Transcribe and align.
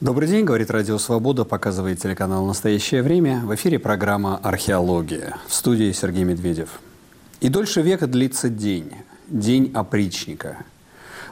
Добрый 0.00 0.28
день, 0.28 0.44
говорит 0.44 0.70
Радио 0.70 0.96
Свобода, 0.96 1.44
показывает 1.44 2.00
телеканал 2.00 2.46
«Настоящее 2.46 3.02
время». 3.02 3.40
В 3.44 3.52
эфире 3.56 3.80
программа 3.80 4.36
«Археология». 4.36 5.36
В 5.48 5.52
студии 5.52 5.90
Сергей 5.90 6.22
Медведев. 6.22 6.78
И 7.40 7.48
дольше 7.48 7.82
века 7.82 8.06
длится 8.06 8.48
день. 8.48 8.92
День 9.26 9.72
опричника. 9.74 10.58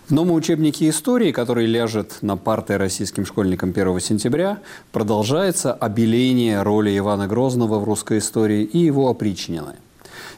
В 0.09 0.11
новом 0.11 0.33
учебнике 0.33 0.89
истории, 0.89 1.31
который 1.31 1.67
ляжет 1.67 2.19
на 2.23 2.37
парты 2.37 2.77
российским 2.77 3.25
школьникам 3.25 3.71
1 3.71 4.01
сентября, 4.01 4.59
продолжается 4.91 5.73
обеление 5.73 6.61
роли 6.63 6.99
Ивана 6.99 7.29
Грозного 7.29 7.79
в 7.79 7.85
русской 7.85 8.19
истории 8.19 8.65
и 8.65 8.79
его 8.79 9.09
опричнины. 9.09 9.75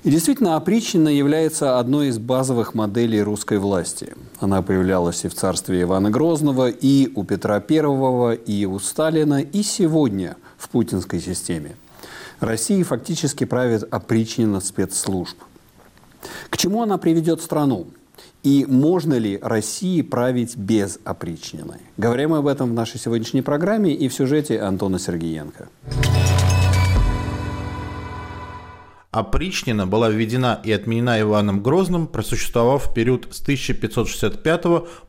И 0.05 0.11
действительно, 0.11 0.57
опричнина 0.57 1.09
является 1.09 1.79
одной 1.79 2.09
из 2.09 2.19
базовых 2.19 2.75
моделей 2.75 3.23
русской 3.23 3.59
власти. 3.59 4.15
Она 4.41 4.63
появлялась 4.63 5.25
и 5.25 5.29
в 5.29 5.35
царстве 5.35 5.83
Ивана 5.83 6.11
Грозного, 6.11 6.69
и 6.69 7.11
у 7.15 7.25
Петра 7.25 7.57
I, 7.57 8.37
и 8.37 8.67
у 8.67 8.79
Сталина, 8.79 9.41
и 9.41 9.63
сегодня 9.63 10.37
в 10.57 10.69
путинской 10.69 11.21
системе. 11.21 11.75
России 12.41 12.83
фактически 12.85 13.45
правит 13.45 13.83
опричнина 13.93 14.61
спецслужб. 14.61 15.37
К 16.51 16.57
чему 16.57 16.83
она 16.83 16.99
приведет 16.99 17.43
страну? 17.43 17.89
И 18.45 18.65
можно 18.69 19.15
ли 19.15 19.39
России 19.43 20.03
править 20.03 20.57
без 20.57 21.01
опричнины? 21.05 21.81
Говорим 21.97 22.35
об 22.35 22.47
этом 22.47 22.71
в 22.71 22.73
нашей 22.73 23.01
сегодняшней 23.01 23.43
программе 23.43 23.93
и 23.93 24.09
в 24.09 24.15
сюжете 24.15 24.61
Антона 24.61 25.01
Сергеенко. 25.01 25.69
Опричнина 29.11 29.87
была 29.87 30.11
введена 30.11 30.61
и 30.63 30.71
отменена 30.71 31.19
Иваном 31.19 31.63
Грозным, 31.63 32.07
просуществовав 32.09 32.89
в 32.89 32.93
период 32.93 33.27
с 33.31 33.41
1565 33.41 34.63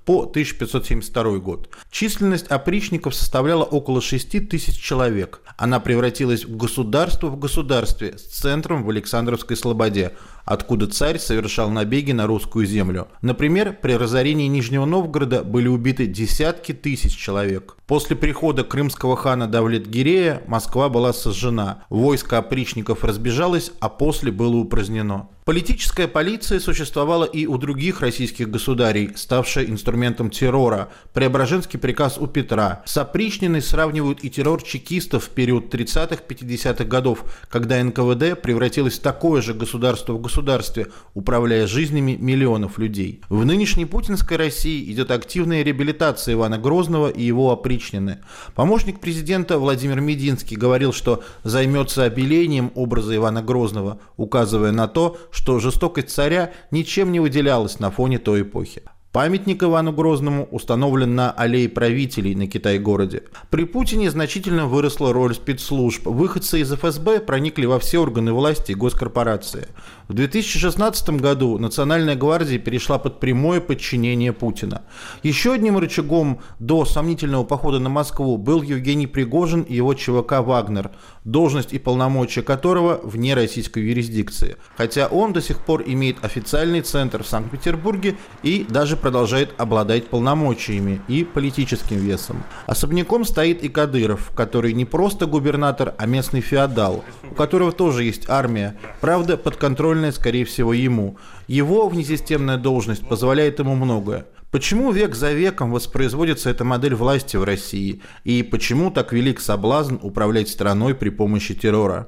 по 0.06 0.22
1572 0.22 1.40
год. 1.40 1.70
Численность 1.92 2.48
опричников 2.48 3.14
составляла 3.14 3.66
около 3.66 4.00
6 4.00 4.48
тысяч 4.48 4.80
человек. 4.80 5.42
Она 5.58 5.82
превратилась 5.82 6.46
в 6.46 6.56
государство 6.56 7.28
в 7.28 7.38
государстве 7.38 8.18
с 8.18 8.22
центром 8.22 8.86
в 8.86 8.90
Александровской 8.90 9.58
Слободе, 9.58 10.14
откуда 10.50 10.88
царь 10.88 11.20
совершал 11.20 11.70
набеги 11.70 12.12
на 12.12 12.26
русскую 12.26 12.66
землю. 12.66 13.08
Например, 13.22 13.78
при 13.80 13.94
разорении 13.94 14.48
Нижнего 14.48 14.86
Новгорода 14.86 15.44
были 15.44 15.68
убиты 15.68 16.08
десятки 16.08 16.72
тысяч 16.72 17.16
человек. 17.16 17.78
После 17.86 18.16
прихода 18.16 18.64
крымского 18.64 19.16
хана 19.16 19.48
Давлет-Гирея 19.48 20.42
Москва 20.48 20.90
была 20.90 21.14
сожжена, 21.14 21.84
войско 21.90 22.40
опричников 22.40 23.04
разбежалось, 23.04 23.72
а 23.80 23.90
после 23.90 24.32
было 24.32 24.56
упразднено. 24.56 25.30
Политическая 25.50 26.08
полиция 26.08 26.60
существовала 26.60 27.24
и 27.24 27.48
у 27.48 27.58
других 27.58 28.02
российских 28.02 28.52
государей, 28.52 29.14
ставшая 29.16 29.66
инструментом 29.66 30.30
террора. 30.30 30.90
Преображенский 31.12 31.80
приказ 31.80 32.20
у 32.20 32.28
Петра. 32.28 32.84
С 32.86 32.96
опричниной 32.98 33.64
сравнивают 33.64 34.24
и 34.24 34.30
террор 34.30 34.62
чекистов 34.62 35.24
в 35.24 35.30
период 35.30 35.74
30-50-х 35.74 36.84
годов, 36.84 37.24
когда 37.50 37.84
НКВД 37.84 38.40
превратилось 38.40 39.00
в 39.00 39.02
такое 39.02 39.42
же 39.42 39.56
государство 39.56 40.14
в 40.14 40.22
государстве, 40.22 40.86
управляя 41.16 41.66
жизнями 41.66 42.16
миллионов 42.16 42.78
людей. 42.78 43.22
В 43.30 43.44
нынешней 43.44 43.88
путинской 43.88 44.38
России 44.38 44.92
идет 44.92 45.10
активная 45.10 45.64
реабилитация 45.64 46.36
Ивана 46.36 46.60
Грозного 46.60 47.10
и 47.10 47.24
его 47.24 47.52
опричнины. 47.52 48.20
Помощник 48.54 49.00
президента 49.00 49.58
Владимир 49.58 50.00
Мединский 50.00 50.58
говорил, 50.58 50.94
что 50.94 51.24
займется 51.44 52.04
обелением 52.04 52.72
образа 52.76 53.16
Ивана 53.16 53.42
Грозного, 53.42 54.00
указывая 54.16 54.72
на 54.72 54.88
то, 54.88 55.18
что 55.32 55.39
жестокость 55.60 56.10
царя 56.10 56.54
ничем 56.72 57.12
не 57.12 57.20
выделялась 57.20 57.80
на 57.80 57.92
фоне 57.92 58.20
той 58.20 58.42
эпохи. 58.42 58.84
Памятник 59.12 59.64
Ивану 59.64 59.92
Грозному 59.92 60.48
установлен 60.52 61.16
на 61.16 61.32
аллее 61.32 61.68
правителей 61.68 62.36
на 62.36 62.46
Китай-городе. 62.46 63.24
При 63.50 63.64
Путине 63.64 64.12
значительно 64.12 64.68
выросла 64.68 65.14
роль 65.14 65.34
спецслужб. 65.34 66.06
Выходцы 66.06 66.60
из 66.60 66.72
ФСБ 66.72 67.22
проникли 67.22 67.66
во 67.66 67.80
все 67.80 67.98
органы 67.98 68.34
власти 68.34 68.74
и 68.74 68.76
госкорпорации. 68.76 69.70
В 70.08 70.14
2016 70.14 71.10
году 71.22 71.58
Национальная 71.58 72.16
гвардия 72.16 72.60
перешла 72.60 73.00
под 73.00 73.20
прямое 73.20 73.62
подчинение 73.62 74.32
Путина. 74.32 74.84
Еще 75.24 75.54
одним 75.54 75.80
рычагом 75.80 76.42
до 76.60 76.86
сомнительного 76.86 77.46
похода 77.46 77.80
на 77.80 77.90
Москву 77.90 78.38
был 78.38 78.62
Евгений 78.62 79.08
Пригожин 79.08 79.64
и 79.64 79.74
его 79.74 79.96
ЧВК 79.96 80.42
«Вагнер», 80.42 80.92
должность 81.24 81.74
и 81.74 81.80
полномочия 81.80 82.44
которого 82.44 83.00
вне 83.04 83.34
российской 83.34 83.80
юрисдикции. 83.80 84.58
Хотя 84.78 85.08
он 85.08 85.34
до 85.34 85.42
сих 85.42 85.66
пор 85.66 85.82
имеет 85.86 86.24
официальный 86.24 86.82
центр 86.82 87.24
в 87.24 87.28
Санкт-Петербурге 87.28 88.16
и 88.44 88.68
даже 88.70 88.99
продолжает 89.00 89.54
обладать 89.58 90.08
полномочиями 90.08 91.02
и 91.08 91.24
политическим 91.24 91.98
весом. 91.98 92.44
Особняком 92.68 93.26
стоит 93.26 93.64
и 93.64 93.70
Кадыров, 93.70 94.32
который 94.36 94.74
не 94.74 94.86
просто 94.86 95.26
губернатор, 95.26 95.96
а 95.98 96.06
местный 96.06 96.42
феодал, 96.42 97.04
у 97.30 97.36
которого 97.36 97.72
тоже 97.72 98.04
есть 98.04 98.30
армия, 98.30 98.78
правда 99.02 99.38
подконтрольная, 99.38 100.12
скорее 100.12 100.46
всего, 100.46 100.74
ему. 100.74 101.18
Его 101.48 101.88
внесистемная 101.90 102.58
должность 102.58 103.08
позволяет 103.08 103.60
ему 103.60 103.76
многое. 103.76 104.26
Почему 104.52 104.92
век 104.92 105.14
за 105.14 105.32
веком 105.32 105.72
воспроизводится 105.72 106.50
эта 106.50 106.64
модель 106.64 106.96
власти 106.96 107.38
в 107.38 107.44
России? 107.44 108.02
И 108.24 108.42
почему 108.42 108.90
так 108.90 109.14
велик 109.14 109.40
соблазн 109.40 109.98
управлять 110.02 110.50
страной 110.50 110.96
при 110.96 111.10
помощи 111.10 111.54
террора? 111.54 112.08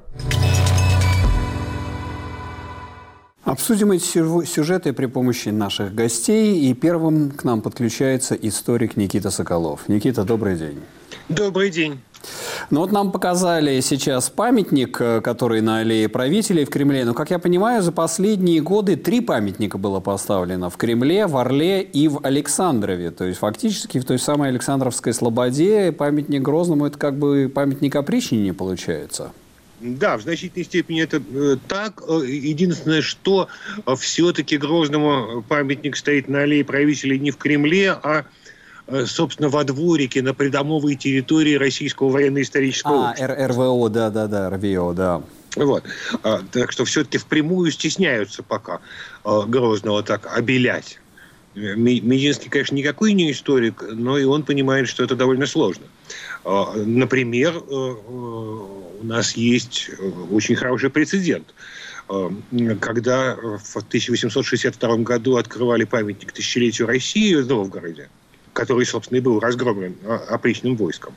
Обсудим 3.44 3.90
эти 3.90 4.04
сюжеты 4.04 4.92
при 4.92 5.06
помощи 5.06 5.48
наших 5.48 5.94
гостей. 5.94 6.70
И 6.70 6.74
первым 6.74 7.32
к 7.32 7.42
нам 7.42 7.60
подключается 7.60 8.36
историк 8.36 8.96
Никита 8.96 9.30
Соколов. 9.30 9.88
Никита, 9.88 10.22
добрый 10.22 10.56
день. 10.56 10.78
Добрый 11.28 11.70
день. 11.70 12.00
Ну 12.70 12.80
вот 12.80 12.92
нам 12.92 13.10
показали 13.10 13.80
сейчас 13.80 14.30
памятник, 14.30 15.00
э, 15.00 15.20
который 15.20 15.60
на 15.60 15.78
аллее 15.78 16.08
правителей 16.08 16.64
в 16.64 16.70
Кремле. 16.70 17.04
Но, 17.04 17.14
как 17.14 17.30
я 17.30 17.40
понимаю, 17.40 17.82
за 17.82 17.90
последние 17.90 18.60
годы 18.60 18.94
три 18.94 19.20
памятника 19.20 19.76
было 19.76 19.98
поставлено 19.98 20.70
в 20.70 20.76
Кремле, 20.76 21.26
в 21.26 21.36
Орле 21.36 21.82
и 21.82 22.06
в 22.06 22.20
Александрове. 22.22 23.10
То 23.10 23.24
есть 23.24 23.40
фактически 23.40 23.98
в 23.98 24.04
той 24.04 24.20
самой 24.20 24.50
Александровской 24.50 25.12
Слободе 25.12 25.90
памятник 25.90 26.42
Грозному– 26.42 26.86
это 26.86 26.96
как 26.96 27.18
бы 27.18 27.50
памятник 27.52 27.96
опричнине 27.96 28.54
получается. 28.54 29.32
Да, 29.82 30.16
в 30.16 30.22
значительной 30.22 30.64
степени 30.64 31.02
это 31.02 31.20
э, 31.34 31.56
так. 31.66 32.02
Э, 32.06 32.22
единственное, 32.24 33.02
что 33.02 33.48
э, 33.84 33.96
все-таки 33.96 34.56
Грозному 34.56 35.44
памятник 35.48 35.96
стоит 35.96 36.28
на 36.28 36.42
аллее 36.42 36.64
правителей 36.64 37.18
не 37.18 37.32
в 37.32 37.36
Кремле, 37.36 37.90
а 37.90 38.24
собственно, 39.06 39.48
во 39.48 39.62
дворике 39.64 40.22
на 40.22 40.34
придомовой 40.34 40.96
территории 40.96 41.54
Российского 41.54 42.10
военно-исторического 42.10 43.08
а, 43.08 43.10
общества. 43.10 43.46
РВО, 43.48 43.88
да-да-да, 43.88 44.50
РВО, 44.50 44.92
да. 44.92 45.22
Вот. 45.56 45.84
А, 46.22 46.42
так 46.50 46.72
что 46.72 46.84
все-таки 46.84 47.18
впрямую 47.18 47.70
стесняются 47.70 48.42
пока 48.42 48.80
Грозного 49.24 50.02
так 50.02 50.36
обелять. 50.36 50.98
Мединский, 51.54 52.50
конечно, 52.50 52.74
никакой 52.74 53.12
не 53.12 53.30
историк, 53.30 53.84
но 53.88 54.18
и 54.18 54.24
он 54.24 54.42
понимает, 54.42 54.88
что 54.88 55.04
это 55.04 55.16
довольно 55.16 55.46
сложно. 55.46 55.86
А, 56.44 56.74
например, 56.74 57.56
у 59.02 59.04
нас 59.04 59.32
есть 59.36 59.90
э, 59.90 60.08
очень 60.30 60.56
хороший 60.56 60.90
прецедент. 60.90 61.54
Э, 62.08 62.30
когда 62.80 63.36
в 63.36 63.76
1862 63.76 64.96
году 64.98 65.36
открывали 65.36 65.84
памятник 65.84 66.32
тысячелетию 66.32 66.88
России 66.88 67.34
в 67.34 67.46
Новгороде, 67.46 68.08
который, 68.52 68.84
собственно, 68.84 69.18
и 69.18 69.20
был 69.22 69.40
разгромлен 69.40 69.96
а, 70.04 70.16
опричным 70.28 70.76
войском, 70.76 71.14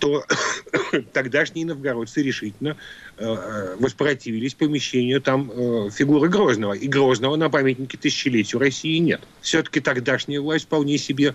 то 0.00 0.24
тогдашние 1.12 1.66
новгородцы 1.66 2.22
решительно 2.22 2.76
э, 3.16 3.76
воспротивились 3.78 4.54
помещению 4.54 5.20
там 5.20 5.50
фигуры 5.90 6.28
Грозного. 6.28 6.72
И 6.72 6.88
Грозного 6.88 7.36
на 7.36 7.48
памятнике 7.48 7.96
тысячелетию 7.96 8.60
России 8.60 8.98
нет. 8.98 9.20
Все-таки 9.40 9.80
тогдашняя 9.80 10.40
власть 10.40 10.64
вполне 10.64 10.98
себе 10.98 11.34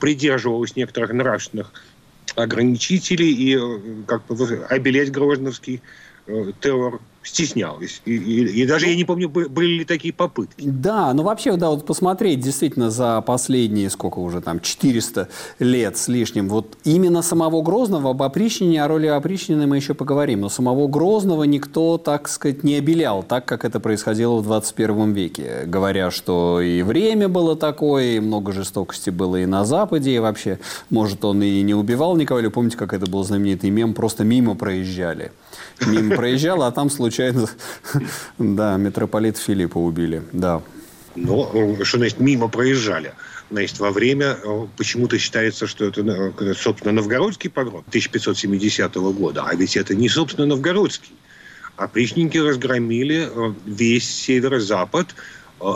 придерживалась 0.00 0.76
некоторых 0.76 1.12
нравственных 1.12 1.72
ограничителей 2.36 3.32
и 3.32 3.56
э, 3.56 4.04
как 4.06 4.26
бы 4.26 4.66
обелять 4.68 5.10
Грозновский 5.10 5.76
э, 5.76 5.80
террор 6.60 7.00
стеснялась. 7.28 8.00
И, 8.04 8.16
и, 8.16 8.62
и 8.62 8.66
даже 8.66 8.86
я 8.86 8.96
не 8.96 9.04
помню, 9.04 9.28
были 9.28 9.78
ли 9.78 9.84
такие 9.84 10.14
попытки. 10.14 10.64
Да, 10.66 11.12
ну 11.12 11.22
вообще, 11.22 11.56
да, 11.56 11.70
вот 11.70 11.84
посмотреть 11.84 12.40
действительно 12.40 12.90
за 12.90 13.20
последние, 13.20 13.90
сколько 13.90 14.18
уже 14.18 14.40
там, 14.40 14.60
400 14.60 15.28
лет 15.58 15.96
с 15.96 16.08
лишним, 16.08 16.48
вот 16.48 16.76
именно 16.84 17.22
самого 17.22 17.62
Грозного, 17.62 18.10
об 18.10 18.22
опричнине, 18.22 18.82
о 18.82 18.88
роли 18.88 19.06
опричнины 19.06 19.66
мы 19.66 19.76
еще 19.76 19.94
поговорим, 19.94 20.40
но 20.40 20.48
самого 20.48 20.88
Грозного 20.88 21.44
никто, 21.44 21.98
так 21.98 22.28
сказать, 22.28 22.64
не 22.64 22.76
обелял, 22.76 23.22
так, 23.22 23.44
как 23.44 23.64
это 23.64 23.80
происходило 23.80 24.38
в 24.38 24.44
21 24.44 25.12
веке, 25.12 25.62
говоря, 25.66 26.10
что 26.10 26.60
и 26.60 26.82
время 26.82 27.28
было 27.28 27.56
такое, 27.56 28.16
и 28.16 28.20
много 28.20 28.52
жестокости 28.52 29.10
было 29.10 29.36
и 29.36 29.46
на 29.46 29.64
Западе, 29.64 30.14
и 30.14 30.18
вообще, 30.18 30.58
может, 30.90 31.24
он 31.24 31.42
и 31.42 31.60
не 31.62 31.74
убивал 31.74 32.16
никого, 32.16 32.40
или 32.40 32.48
помните, 32.48 32.76
как 32.76 32.94
это 32.94 33.10
был 33.10 33.22
знаменитый 33.24 33.70
мем, 33.70 33.92
просто 33.92 34.24
мимо 34.24 34.54
проезжали 34.54 35.32
мимо 35.86 36.16
проезжал, 36.16 36.62
а 36.62 36.72
там 36.72 36.90
случайно, 36.90 37.48
да, 38.38 38.76
митрополит 38.76 39.38
Филиппа 39.38 39.78
убили, 39.78 40.22
да. 40.32 40.62
Но, 41.14 41.76
что 41.82 41.98
значит, 41.98 42.20
мимо 42.20 42.48
проезжали. 42.48 43.12
Значит, 43.50 43.78
во 43.80 43.90
время, 43.90 44.36
почему-то 44.76 45.18
считается, 45.18 45.66
что 45.66 45.86
это, 45.86 46.32
собственно, 46.54 46.92
новгородский 46.92 47.50
погром 47.50 47.82
1570 47.88 48.94
года, 48.94 49.44
а 49.46 49.54
ведь 49.54 49.76
это 49.76 49.94
не, 49.94 50.08
собственно, 50.08 50.46
новгородский. 50.46 51.12
Опричники 51.76 52.36
разгромили 52.36 53.30
весь 53.64 54.08
северо-запад, 54.08 55.14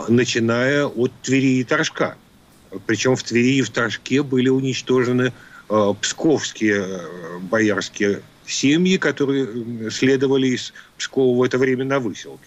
начиная 0.07 0.85
от 0.85 1.11
Твери 1.21 1.59
и 1.59 1.63
Торжка. 1.63 2.15
Причем 2.85 3.15
в 3.15 3.23
Твери 3.23 3.55
и 3.55 3.61
в 3.61 3.69
Торжке 3.69 4.23
были 4.23 4.49
уничтожены 4.49 5.33
э, 5.69 5.93
псковские 6.01 6.85
э, 6.85 7.39
боярские 7.41 8.21
семьи, 8.45 8.97
которые 8.97 9.89
следовали 9.91 10.47
из 10.47 10.73
Пскова 10.97 11.37
в 11.37 11.43
это 11.43 11.57
время 11.57 11.85
на 11.85 11.99
выселке. 11.99 12.45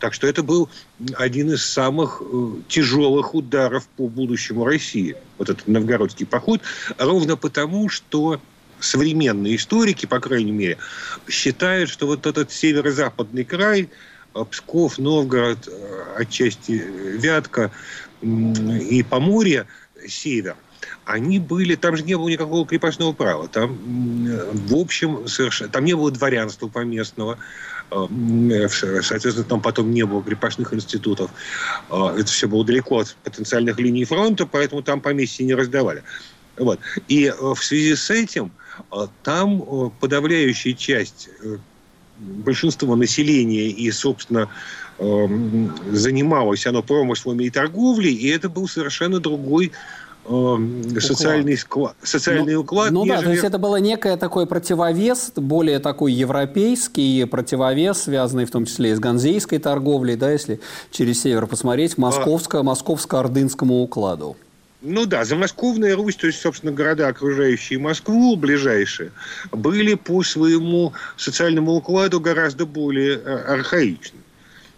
Так 0.00 0.12
что 0.12 0.26
это 0.26 0.42
был 0.42 0.68
один 1.14 1.52
из 1.52 1.64
самых 1.64 2.20
э, 2.20 2.50
тяжелых 2.68 3.34
ударов 3.34 3.86
по 3.96 4.08
будущему 4.08 4.64
России, 4.64 5.16
вот 5.38 5.48
этот 5.48 5.66
новгородский 5.66 6.26
поход, 6.26 6.60
ровно 6.98 7.36
потому, 7.36 7.88
что 7.88 8.40
современные 8.80 9.56
историки, 9.56 10.04
по 10.04 10.20
крайней 10.20 10.52
мере, 10.52 10.78
считают, 11.28 11.88
что 11.88 12.06
вот 12.06 12.26
этот 12.26 12.52
северо-западный 12.52 13.44
край, 13.44 13.88
Псков, 14.50 14.98
Новгород, 14.98 15.68
отчасти 16.16 16.72
Вятка, 16.72 17.70
и 18.20 19.04
Поморье, 19.08 19.66
север, 20.08 20.56
они 21.04 21.38
были, 21.38 21.74
там 21.74 21.96
же 21.96 22.02
не 22.02 22.16
было 22.16 22.28
никакого 22.28 22.66
крепостного 22.66 23.12
права. 23.12 23.48
Там, 23.48 23.78
в 24.52 24.74
общем, 24.74 25.28
совершенно, 25.28 25.70
там 25.70 25.84
не 25.84 25.94
было 25.94 26.10
дворянства 26.10 26.68
поместного. 26.68 27.38
Э, 27.90 28.68
соответственно, 28.68 29.44
там 29.44 29.60
потом 29.60 29.90
не 29.90 30.04
было 30.04 30.22
крепостных 30.22 30.72
институтов. 30.72 31.30
Э, 31.90 32.14
это 32.18 32.26
все 32.26 32.48
было 32.48 32.64
далеко 32.64 33.00
от 33.00 33.16
потенциальных 33.22 33.78
линий 33.78 34.04
фронта, 34.04 34.46
поэтому 34.46 34.82
там 34.82 35.00
поместья 35.00 35.44
не 35.44 35.54
раздавали. 35.54 36.02
Вот. 36.56 36.80
И 37.08 37.26
э, 37.26 37.32
в 37.38 37.62
связи 37.62 37.94
с 37.94 38.10
этим 38.10 38.52
там 39.22 39.92
подавляющая 40.00 40.72
часть 40.72 41.28
большинство 42.18 42.96
населения 42.96 43.68
и, 43.68 43.88
собственно, 43.92 44.48
занималось 44.98 46.66
оно 46.66 46.82
промыслами 46.82 47.44
и 47.44 47.50
торговлей, 47.50 48.12
и 48.12 48.28
это 48.28 48.48
был 48.48 48.66
совершенно 48.66 49.20
другой 49.20 49.70
уклад. 50.24 51.02
социальный, 51.02 51.56
склад, 51.56 51.96
социальный 52.02 52.54
ну, 52.54 52.60
уклад. 52.60 52.90
Ну 52.90 53.04
нежели... 53.04 53.16
да, 53.16 53.22
то 53.24 53.30
есть 53.30 53.44
это 53.44 53.58
было 53.58 53.76
некое 53.76 54.16
такой 54.16 54.46
противовес, 54.46 55.32
более 55.36 55.78
такой 55.78 56.12
европейский 56.12 57.24
противовес, 57.24 58.02
связанный 58.04 58.44
в 58.44 58.50
том 58.50 58.66
числе 58.66 58.92
и 58.92 58.94
с 58.94 58.98
ганзейской 58.98 59.58
торговлей, 59.58 60.16
да, 60.16 60.30
если 60.30 60.60
через 60.90 61.22
север 61.22 61.46
посмотреть, 61.46 61.96
московско- 61.96 62.60
а... 62.60 62.62
московско-ордынскому 62.62 63.82
укладу. 63.82 64.36
Ну 64.86 65.06
да, 65.06 65.24
замосковная 65.24 65.96
Русь, 65.96 66.16
то 66.16 66.26
есть, 66.26 66.42
собственно, 66.42 66.70
города, 66.70 67.08
окружающие 67.08 67.78
Москву, 67.78 68.36
ближайшие, 68.36 69.12
были 69.50 69.94
по 69.94 70.22
своему 70.22 70.92
социальному 71.16 71.72
укладу 71.72 72.20
гораздо 72.20 72.66
более 72.66 73.14
э, 73.14 73.34
архаичны. 73.54 74.18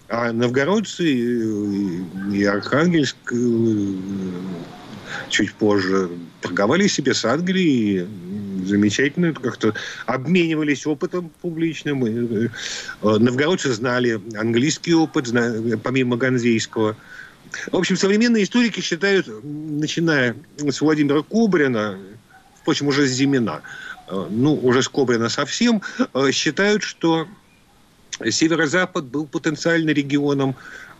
А 0.08 0.30
новгородцы 0.30 1.04
и 2.32 2.44
Архангельск 2.44 3.16
э, 3.32 3.36
чуть 5.28 5.52
позже 5.54 6.10
торговали 6.40 6.86
себе 6.86 7.14
с 7.14 7.24
Англией, 7.24 8.06
замечательно 8.64 9.32
как-то 9.32 9.74
обменивались 10.06 10.86
опытом 10.86 11.30
публичным. 11.40 12.04
Э, 12.04 12.48
новгородцы 13.02 13.72
знали 13.72 14.20
английский 14.36 14.94
опыт, 14.94 15.26
помимо 15.82 16.16
ганзейского. 16.16 16.96
В 17.70 17.76
общем, 17.76 17.96
современные 17.96 18.44
историки 18.44 18.80
считают, 18.80 19.28
начиная 19.42 20.36
с 20.58 20.80
Владимира 20.80 21.22
Кобрина, 21.22 21.98
впрочем, 22.60 22.88
уже 22.88 23.06
с 23.06 23.10
Зимина, 23.10 23.62
э, 24.08 24.26
ну, 24.30 24.54
уже 24.54 24.82
с 24.82 24.88
Кобрина 24.88 25.28
совсем, 25.28 25.82
считают, 26.32 26.82
что 26.82 27.26
Северо-Запад 28.24 29.04
был 29.04 29.26
потенциально 29.26 29.90
регионом 29.90 30.50
э, 30.50 30.54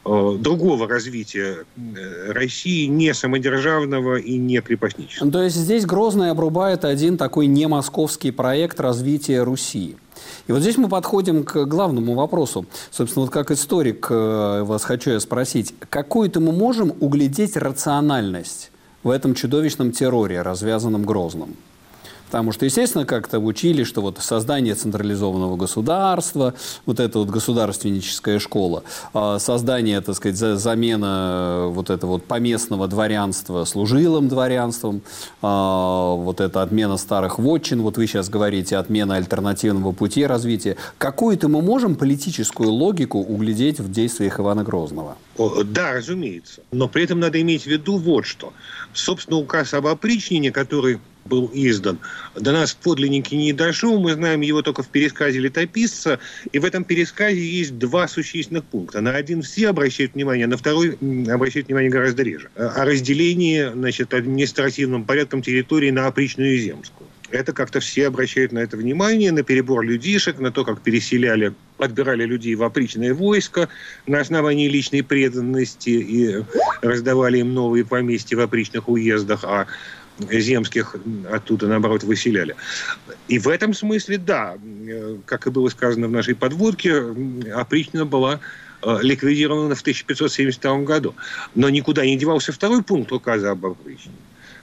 другого 0.07 0.89
развития 0.89 1.65
э, 1.77 2.33
России, 2.33 2.87
не 2.87 3.13
самодержавного 3.13 4.17
и 4.17 4.37
не 4.39 4.61
крепостнического. 4.61 5.31
То 5.31 5.43
есть 5.43 5.57
здесь 5.57 5.85
Грозный 5.85 6.31
обрубает 6.31 6.85
один 6.85 7.17
такой 7.17 7.47
не 7.47 7.67
московский 7.67 8.31
проект 8.31 8.81
развития 8.81 9.43
Руси. 9.43 9.97
И 10.47 10.53
вот 10.53 10.63
здесь 10.63 10.77
мы 10.77 10.89
подходим 10.89 11.45
к 11.45 11.65
главному 11.65 12.15
вопросу. 12.15 12.67
Собственно, 12.91 13.25
вот 13.25 13.33
как 13.33 13.51
историк 13.51 14.07
э, 14.11 14.63
вас 14.63 14.85
хочу 14.85 15.11
я 15.11 15.21
спросить, 15.21 15.75
какую-то 15.91 16.41
мы 16.41 16.53
можем 16.53 16.95
углядеть 17.01 17.57
рациональность 17.57 18.71
в 19.03 19.11
этом 19.11 19.35
чудовищном 19.35 19.93
терроре, 19.93 20.43
развязанном 20.43 21.05
Грозным? 21.05 21.57
Потому 22.27 22.53
что, 22.53 22.65
естественно, 22.65 23.05
как-то 23.05 23.39
учили, 23.39 23.85
что 23.85 24.03
вот 24.03 24.19
создание 24.19 24.75
централизованного 24.75 25.57
государства, 25.57 26.55
вот 26.85 27.01
эта 27.01 27.19
вот 27.21 27.29
государственническая 27.29 28.39
школа, 28.39 28.83
а, 29.15 29.39
создание, 29.39 30.01
так 30.01 30.17
сказать, 30.17 30.37
замена 30.37 31.67
вот 31.69 31.91
этого 31.91 32.13
вот 32.13 32.25
поместного 32.25 32.89
дворянства 32.89 33.65
служилым 33.65 34.29
дворянством, 34.29 35.03
а, 35.41 36.15
вот 36.15 36.41
эта 36.41 36.63
отмена 36.63 36.97
старых 36.97 37.39
вотчин, 37.39 37.83
вот 37.83 37.97
вы 37.97 38.07
сейчас 38.07 38.29
говорите, 38.29 38.77
отмена 38.77 39.17
альтернативного 39.17 39.93
пути 39.93 40.27
развития. 40.27 40.77
Какую-то 40.99 41.49
мы 41.49 41.63
можем 41.63 41.95
политическую 41.95 42.71
логику 42.71 43.19
углядеть 43.19 43.79
в 43.79 43.91
действиях 43.91 44.41
Ивана 44.41 44.65
Грозного? 44.65 45.17
Да, 45.65 45.93
разумеется. 45.93 46.63
Но 46.73 46.89
при 46.89 47.05
этом 47.05 47.21
надо 47.21 47.41
иметь 47.41 47.63
в 47.63 47.67
виду 47.67 47.99
вот 47.99 48.27
что. 48.27 48.53
Собственно, 48.93 49.39
указ 49.39 49.75
об 49.75 49.87
опричнине, 49.87 50.51
который 50.51 50.99
был 51.27 51.51
издан. 51.53 51.99
До 52.35 52.53
нас 52.53 52.73
в 52.73 52.77
подлиннике 52.77 53.37
не 53.37 53.53
дошел, 53.53 53.99
мы 53.99 54.13
знаем 54.15 54.41
его 54.41 54.63
только 54.63 54.83
в 54.83 54.89
пересказе 54.89 55.39
летописца, 55.39 56.19
и 56.53 56.59
в 56.59 56.65
этом 56.65 56.85
пересказе 56.85 57.41
есть 57.41 57.79
два 57.79 58.09
существенных 58.09 58.65
пункта. 58.65 59.01
На 59.01 59.13
один 59.13 59.43
все 59.43 59.69
обращают 59.69 60.15
внимание, 60.15 60.47
на 60.47 60.57
второй 60.57 60.99
обращают 61.29 61.69
внимание 61.69 61.91
гораздо 61.91 62.23
реже. 62.23 62.51
О 62.57 62.85
разделении 62.85 63.71
значит, 63.73 64.15
административным 64.15 65.05
порядком 65.05 65.43
территории 65.43 65.91
на 65.91 66.07
опричную 66.07 66.55
и 66.55 66.59
земскую. 66.59 67.09
Это 67.31 67.53
как-то 67.53 67.81
все 67.81 68.07
обращают 68.07 68.53
на 68.53 68.61
это 68.61 68.77
внимание, 68.77 69.33
на 69.33 69.43
перебор 69.43 69.83
людишек, 69.83 70.39
на 70.39 70.53
то, 70.53 70.65
как 70.65 70.81
переселяли, 70.81 71.55
отбирали 71.79 72.25
людей 72.25 72.55
в 72.55 72.63
опричное 72.63 73.15
войско 73.15 73.69
на 74.07 74.21
основании 74.21 74.69
личной 74.69 75.03
преданности 75.03 75.91
и 75.91 76.45
раздавали 76.83 77.39
им 77.39 77.53
новые 77.53 77.85
поместья 77.85 78.37
в 78.37 78.41
опричных 78.41 78.89
уездах, 78.89 79.45
а 79.45 79.67
земских 80.19 80.97
оттуда, 81.31 81.67
наоборот, 81.69 82.03
выселяли. 82.03 82.57
И 83.29 83.39
в 83.39 83.49
этом 83.49 83.75
смысле, 83.75 84.19
да, 84.19 84.57
как 85.25 85.47
и 85.47 85.51
было 85.51 85.69
сказано 85.69 86.09
в 86.09 86.11
нашей 86.11 86.35
подводке, 86.35 87.03
опричнина 87.55 88.05
была 88.05 88.41
э, 88.83 88.99
ликвидирована 89.03 89.75
в 89.75 89.81
1572 89.81 90.79
году. 90.81 91.15
Но 91.55 91.69
никуда 91.69 92.05
не 92.05 92.17
девался 92.17 92.53
второй 92.53 92.83
пункт 92.83 93.13
указа 93.13 93.51
об 93.51 93.67
опричнине, 93.67 94.17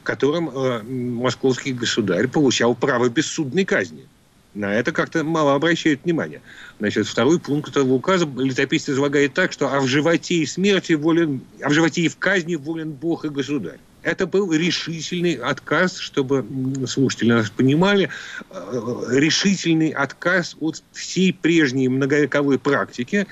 которым 0.04 0.50
э, 0.50 0.82
московский 0.84 1.74
государь 1.74 2.28
получал 2.28 2.76
право 2.76 3.10
бессудной 3.10 3.66
казни. 3.66 4.08
На 4.56 4.76
это 4.76 4.92
как-то 4.92 5.24
мало 5.24 5.56
обращают 5.56 6.02
внимание. 6.04 6.40
Значит, 6.80 7.08
второй 7.08 7.40
пункт 7.40 7.72
этого 7.72 7.94
указа 7.94 8.30
летописец 8.38 8.90
излагает 8.90 9.34
так, 9.34 9.52
что 9.52 9.74
«а 9.74 9.80
в 9.80 9.88
животе 9.88 10.36
и 10.36 10.46
смерти 10.46 10.94
волен, 10.94 11.42
а 11.62 11.70
в 11.70 11.74
животе 11.74 12.02
и 12.02 12.08
в 12.08 12.18
казни 12.18 12.56
волен 12.56 12.92
Бог 12.92 13.26
и 13.26 13.30
государь». 13.30 13.80
Это 14.04 14.28
был 14.28 14.52
решительный 14.52 15.36
отказ, 15.36 15.98
чтобы 15.98 16.46
слушатели 16.88 17.32
нас 17.32 17.50
понимали, 17.50 18.10
э, 18.50 19.04
решительный 19.12 19.90
отказ 19.92 20.58
от 20.60 20.84
всей 20.92 21.32
прежней 21.34 21.88
многовековой 21.88 22.60
практики, 22.60 23.26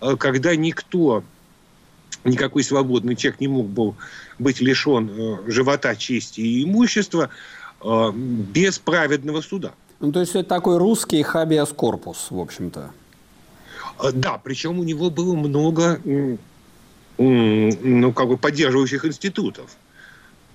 э, 0.00 0.16
когда 0.18 0.54
никто, 0.54 1.24
никакой 2.24 2.62
свободный 2.62 3.16
человек 3.16 3.40
не 3.40 3.48
мог 3.48 3.68
был 3.68 3.96
быть 4.38 4.60
лишен 4.60 5.10
э, 5.10 5.50
живота, 5.50 5.96
чести 5.96 6.40
и 6.40 6.64
имущества 6.64 7.30
без 8.12 8.80
праведного 8.80 9.40
суда. 9.40 9.72
Ну, 10.00 10.10
то 10.10 10.18
есть 10.18 10.34
это 10.34 10.48
такой 10.48 10.78
русский 10.78 11.22
хабиас 11.22 11.68
корпус, 11.68 12.26
в 12.30 12.38
общем-то. 12.40 12.90
Да, 14.14 14.38
причем 14.42 14.80
у 14.80 14.82
него 14.82 15.10
было 15.10 15.36
много 15.36 16.00
ну, 17.18 18.12
как 18.12 18.26
бы 18.26 18.36
поддерживающих 18.36 19.04
институтов. 19.04 19.76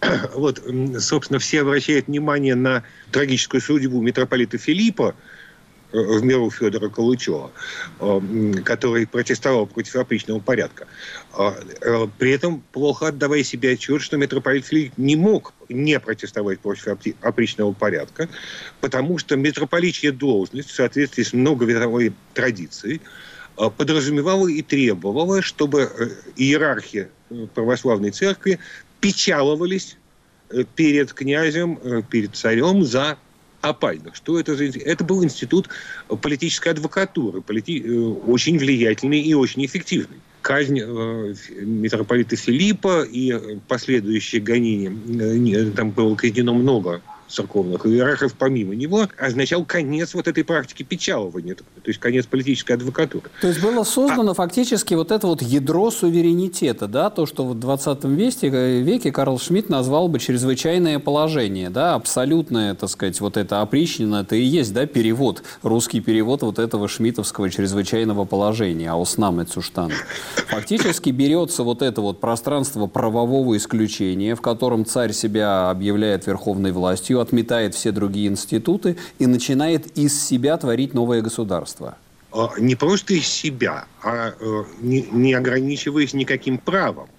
вот, 0.34 0.62
собственно, 1.00 1.40
все 1.40 1.62
обращают 1.62 2.08
внимание 2.08 2.56
на 2.56 2.84
трагическую 3.12 3.62
судьбу 3.62 4.02
митрополита 4.02 4.58
Филиппа, 4.58 5.16
э, 5.92 5.98
в 5.98 6.24
меру 6.24 6.50
Федора 6.50 6.90
Калычева, 6.90 7.52
э, 8.00 8.54
который 8.64 9.08
протестовал 9.08 9.66
против 9.68 9.96
опричного 9.96 10.40
порядка. 10.40 10.88
Э, 11.38 12.08
при 12.18 12.32
этом 12.32 12.64
плохо 12.72 13.08
отдавая 13.08 13.44
себе 13.44 13.72
отчет, 13.72 14.02
что 14.02 14.18
митрополит 14.18 14.66
Филипп 14.66 14.94
не 14.98 15.16
мог 15.16 15.54
не 15.70 16.00
протестовать 16.00 16.60
против 16.60 16.88
опричного 17.22 17.74
порядка, 17.74 18.30
потому 18.82 19.18
что 19.18 19.36
митрополичья 19.36 20.12
должность 20.12 20.70
в 20.70 20.76
соответствии 20.76 21.24
с 21.24 21.34
многовековой 21.34 22.14
традицией 22.34 23.02
подразумевала 23.78 24.48
и 24.48 24.64
требовала, 24.64 25.44
чтобы 25.44 26.12
иерархия 26.36 27.10
православной 27.54 28.12
церкви 28.12 28.60
печаловались 29.04 29.98
перед 30.76 31.12
князем, 31.12 31.78
перед 32.10 32.36
царем 32.36 32.86
за 32.86 33.18
опальных. 33.60 34.16
Что 34.16 34.40
это 34.40 34.56
за 34.56 34.64
Это 34.64 35.04
был 35.04 35.24
институт 35.24 35.68
политической 36.22 36.70
адвокатуры, 36.70 37.42
полити... 37.42 37.84
очень 38.26 38.58
влиятельный 38.58 39.20
и 39.20 39.34
очень 39.34 39.66
эффективный 39.66 40.20
казнь 40.42 40.80
э, 40.80 41.34
митрополита 41.62 42.36
Филиппа 42.36 43.04
и 43.04 43.58
последующие 43.68 44.42
гонения, 44.42 45.72
там 45.72 45.92
было 45.92 46.16
казнено 46.16 46.54
много 46.54 47.02
церковных 47.34 47.86
иерархов 47.86 48.34
помимо 48.38 48.76
него, 48.76 49.08
означал 49.18 49.66
конец 49.66 50.14
вот 50.14 50.28
этой 50.28 50.44
практики 50.44 50.84
печалования, 50.84 51.56
то 51.56 51.64
есть 51.86 52.00
конец 52.00 52.26
политической 52.26 52.74
адвокатуры. 52.74 53.30
То 53.42 53.48
есть 53.48 53.62
было 53.62 53.84
создано 53.84 54.32
а... 54.32 54.34
фактически 54.34 54.94
вот 54.94 55.12
это 55.12 55.28
вот 55.28 55.42
ядро 55.42 55.92
суверенитета, 55.92 56.88
да, 56.88 57.10
то, 57.10 57.26
что 57.26 57.46
в 57.46 57.58
20 57.58 58.04
веке, 58.06 58.82
веке 58.82 59.12
Карл 59.12 59.40
Шмидт 59.40 59.70
назвал 59.70 60.08
бы 60.08 60.20
чрезвычайное 60.20 61.00
положение, 61.00 61.70
да, 61.70 61.96
абсолютное, 61.96 62.76
так 62.76 62.90
сказать, 62.90 63.20
вот 63.20 63.38
это 63.38 63.62
опричнина, 63.62 64.18
это 64.18 64.36
и 64.36 64.44
есть, 64.44 64.74
да, 64.74 64.86
перевод, 64.86 65.44
русский 65.62 66.00
перевод 66.00 66.44
вот 66.44 66.60
этого 66.60 66.88
шмидтовского 66.88 67.50
чрезвычайного 67.50 68.26
положения, 68.26 68.92
ауснам 68.92 69.42
и 69.42 69.46
цуштан. 69.46 69.92
Фактически 70.50 71.10
берется 71.10 71.64
вот 71.64 71.82
это 71.82 72.02
вот 72.02 72.20
пространство 72.20 72.88
правового 72.88 73.58
исключения, 73.58 74.36
в 74.36 74.42
котором 74.42 74.86
царь 74.86 75.12
себя 75.12 75.70
объявляет 75.70 76.28
верховной 76.28 76.72
властью, 76.72 77.22
отметает 77.24 77.74
все 77.74 77.92
другие 77.92 78.28
институты 78.28 78.98
и 79.18 79.26
начинает 79.26 79.98
из 79.98 80.24
себя 80.24 80.56
творить 80.58 80.94
новое 80.94 81.22
государство? 81.22 81.98
А, 82.32 82.52
не 82.58 82.76
просто 82.76 83.14
из 83.14 83.28
себя, 83.28 83.86
а 84.02 84.34
э, 84.40 84.64
не, 84.82 85.34
ограничиваясь 85.34 86.14
никаким 86.14 86.58
правом. 86.58 87.10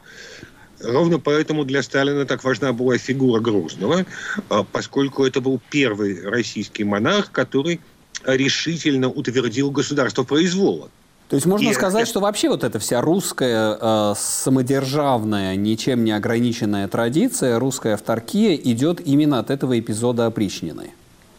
Ровно 0.81 1.19
поэтому 1.19 1.65
для 1.65 1.83
Сталина 1.83 2.25
так 2.27 2.43
важна 2.45 2.73
была 2.73 2.99
фигура 2.99 3.41
Грозного, 3.41 4.07
а, 4.49 4.65
поскольку 4.65 5.25
это 5.25 5.41
был 5.41 5.61
первый 5.71 6.23
российский 6.29 6.85
монарх, 6.85 7.31
который 7.31 7.81
решительно 8.25 9.09
утвердил 9.09 9.71
государство 9.71 10.25
произвола. 10.25 10.91
То 11.29 11.37
есть 11.37 11.47
можно 11.47 11.69
и 11.69 11.73
сказать, 11.73 12.03
это... 12.03 12.11
что 12.11 12.21
вообще 12.21 12.49
вот 12.49 12.65
эта 12.65 12.79
вся 12.79 13.01
русская 13.01 13.79
э, 13.81 14.15
самодержавная, 14.17 15.57
ничем 15.57 16.05
не 16.05 16.13
ограниченная 16.13 16.87
традиция, 16.87 17.59
русская 17.59 17.95
авторкия 17.95 18.55
идет 18.55 19.01
именно 19.05 19.39
от 19.39 19.51
этого 19.51 19.79
эпизода 19.79 20.27
опричнины. 20.27 20.91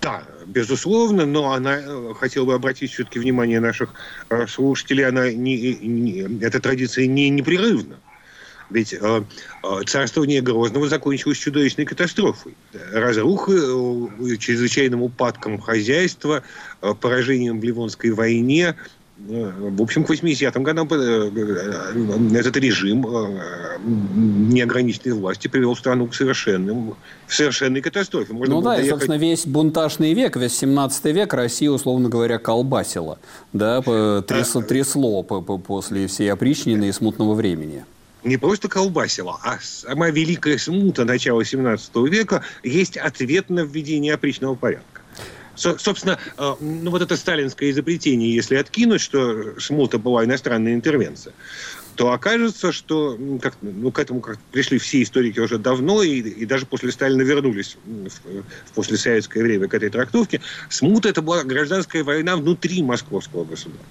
Да, 0.01 0.23
безусловно, 0.47 1.25
но 1.25 1.53
она, 1.53 1.77
э, 1.77 2.13
хотел 2.19 2.45
бы 2.45 2.53
обратить 2.55 2.91
все-таки 2.91 3.19
внимание 3.19 3.59
наших 3.59 3.93
э, 4.29 4.47
слушателей, 4.47 5.07
она 5.07 5.31
не, 5.31 5.75
не, 5.75 6.43
эта 6.43 6.59
традиция 6.59 7.05
не 7.07 7.29
непрерывна. 7.29 7.97
Ведь 8.69 8.93
э, 8.93 8.97
э, 9.63 9.81
царствование 9.85 10.41
Грозного 10.41 10.89
закончилось 10.89 11.37
чудовищной 11.37 11.85
катастрофой. 11.85 12.55
Разрухой, 12.91 13.57
э, 13.57 14.37
чрезвычайным 14.37 15.03
упадком 15.03 15.59
хозяйства, 15.59 16.43
э, 16.81 16.93
поражением 16.99 17.59
в 17.59 17.63
Ливонской 17.63 18.11
войне, 18.11 18.75
в 19.17 19.81
общем, 19.81 20.03
к 20.03 20.09
80-м 20.09 20.63
годам 20.63 20.89
э, 20.91 21.31
э, 21.33 22.37
этот 22.37 22.57
режим 22.57 23.07
э, 23.07 23.77
неограниченной 23.85 25.15
власти 25.15 25.47
привел 25.47 25.73
страну 25.75 26.07
к 26.07 26.13
совершенным, 26.15 26.95
к 27.25 27.31
совершенной 27.31 27.81
катастрофе. 27.81 28.33
Можно 28.33 28.55
ну 28.55 28.61
да, 28.61 28.71
доехать... 28.71 28.87
и, 28.87 28.89
собственно, 28.89 29.17
весь 29.17 29.47
бунтажный 29.47 30.13
век, 30.13 30.35
весь 30.35 30.57
17 30.57 31.05
век 31.05 31.33
Россия, 31.33 31.71
условно 31.71 32.09
говоря, 32.09 32.39
колбасила, 32.39 33.17
да, 33.53 33.81
трясло, 33.81 34.61
трясло 34.61 35.23
после 35.23 36.07
всей 36.07 36.31
опричнины 36.31 36.89
и 36.89 36.91
смутного 36.91 37.35
времени 37.35 37.85
не 38.25 38.37
просто 38.37 38.67
колбасила, 38.67 39.39
а 39.43 39.59
сама 39.61 40.09
великая 40.09 40.57
смута 40.57 41.05
начала 41.05 41.45
17 41.45 41.95
века 42.09 42.41
есть 42.63 42.97
ответ 42.97 43.51
на 43.51 43.59
введение 43.59 44.15
опричного 44.15 44.55
порядка. 44.55 45.01
Собственно, 45.55 46.19
э, 46.37 46.53
ну 46.59 46.91
вот 46.91 47.01
это 47.01 47.15
сталинское 47.15 47.71
изобретение, 47.71 48.33
если 48.33 48.55
откинуть, 48.55 49.01
что 49.01 49.59
смута 49.59 49.97
была 49.97 50.25
иностранная 50.25 50.73
интервенция, 50.73 51.33
то 51.95 52.11
окажется, 52.11 52.71
что 52.71 53.17
как, 53.41 53.55
ну, 53.61 53.91
к 53.91 53.99
этому 53.99 54.19
как 54.19 54.37
пришли 54.51 54.77
все 54.77 55.01
историки 55.01 55.39
уже 55.39 55.57
давно, 55.57 56.03
и, 56.03 56.19
и 56.19 56.45
даже 56.45 56.65
после 56.65 56.91
Сталина 56.91 57.21
вернулись 57.21 57.77
в, 57.85 58.09
в 58.09 58.71
послесоветское 58.73 59.41
время 59.41 59.67
к 59.67 59.73
этой 59.73 59.89
трактовке. 59.89 60.41
Смута– 60.69 61.09
это 61.09 61.21
была 61.21 61.43
гражданская 61.43 62.03
война 62.03 62.35
внутри 62.35 62.83
московского 62.83 63.45
государства. 63.45 63.87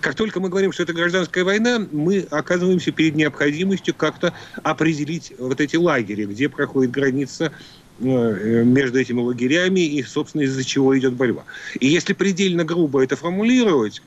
Как 0.00 0.14
только 0.14 0.40
мы 0.40 0.48
говорим, 0.48 0.72
что 0.72 0.82
это 0.82 0.92
гражданская 0.92 1.44
война, 1.44 1.86
мы 1.92 2.26
оказываемся 2.30 2.90
перед 2.90 3.14
необходимостью 3.14 3.94
как-то 3.94 4.34
определить 4.62 5.32
вот 5.38 5.60
эти 5.60 5.76
лагеря, 5.76 6.26
где 6.26 6.48
проходит 6.48 6.90
граница 6.90 7.52
между 8.00 8.98
этими 8.98 9.20
лагерями 9.20 9.80
и, 9.80 10.02
собственно, 10.02 10.42
из-за 10.42 10.64
чего 10.64 10.98
идет 10.98 11.14
борьба. 11.14 11.44
И 11.78 11.86
если 11.86 12.12
предельно 12.12 12.64
грубо 12.64 13.02
это 13.04 13.16
формулировать, 13.16 14.02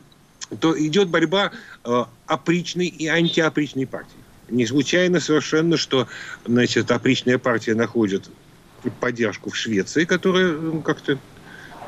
то 0.59 0.77
идет 0.77 1.09
борьба 1.09 1.51
э, 1.83 2.03
опричной 2.27 2.88
и 2.88 3.07
антиопричной 3.07 3.88
партии. 3.88 4.17
Не 4.50 4.65
случайно 4.65 5.19
совершенно, 5.19 5.77
что 5.77 6.07
значит, 6.45 6.91
опричная 6.91 7.38
партия 7.38 7.75
находит 7.75 8.29
поддержку 9.00 9.50
в 9.50 9.55
Швеции, 9.55 10.05
которая 10.05 10.57
как-то 10.81 11.17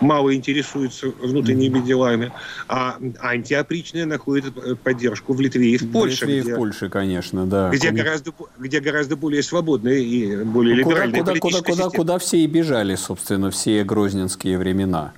мало 0.01 0.33
интересуется 0.35 1.07
внутренними 1.07 1.79
делами, 1.79 2.31
а 2.67 2.97
антиопричная 3.19 4.05
находит 4.05 4.53
э, 4.57 4.75
поддержку 4.75 5.33
в 5.33 5.41
Литве 5.41 5.71
и 5.71 5.77
в 5.77 5.91
Польше. 5.91 6.25
В 6.25 6.29
Литве 6.29 6.51
и 6.51 6.53
в 6.53 6.57
Польше, 6.57 6.89
конечно, 6.89 7.45
да. 7.45 7.69
Где, 7.69 7.87
Кроме... 7.87 8.03
гораздо, 8.03 8.31
где 8.57 8.79
гораздо 8.79 9.15
более 9.15 9.43
свободные 9.43 10.03
и 10.03 10.43
более 10.43 10.75
ну, 10.75 10.81
либеральные 10.81 11.21
куда, 11.21 11.33
куда, 11.39 11.59
куда, 11.59 11.71
куда, 11.71 11.89
куда 11.89 12.17
все 12.19 12.37
и 12.37 12.47
бежали, 12.47 12.95
собственно, 12.95 13.51
все 13.51 13.83
грозненские 13.83 14.57
времена. 14.57 15.13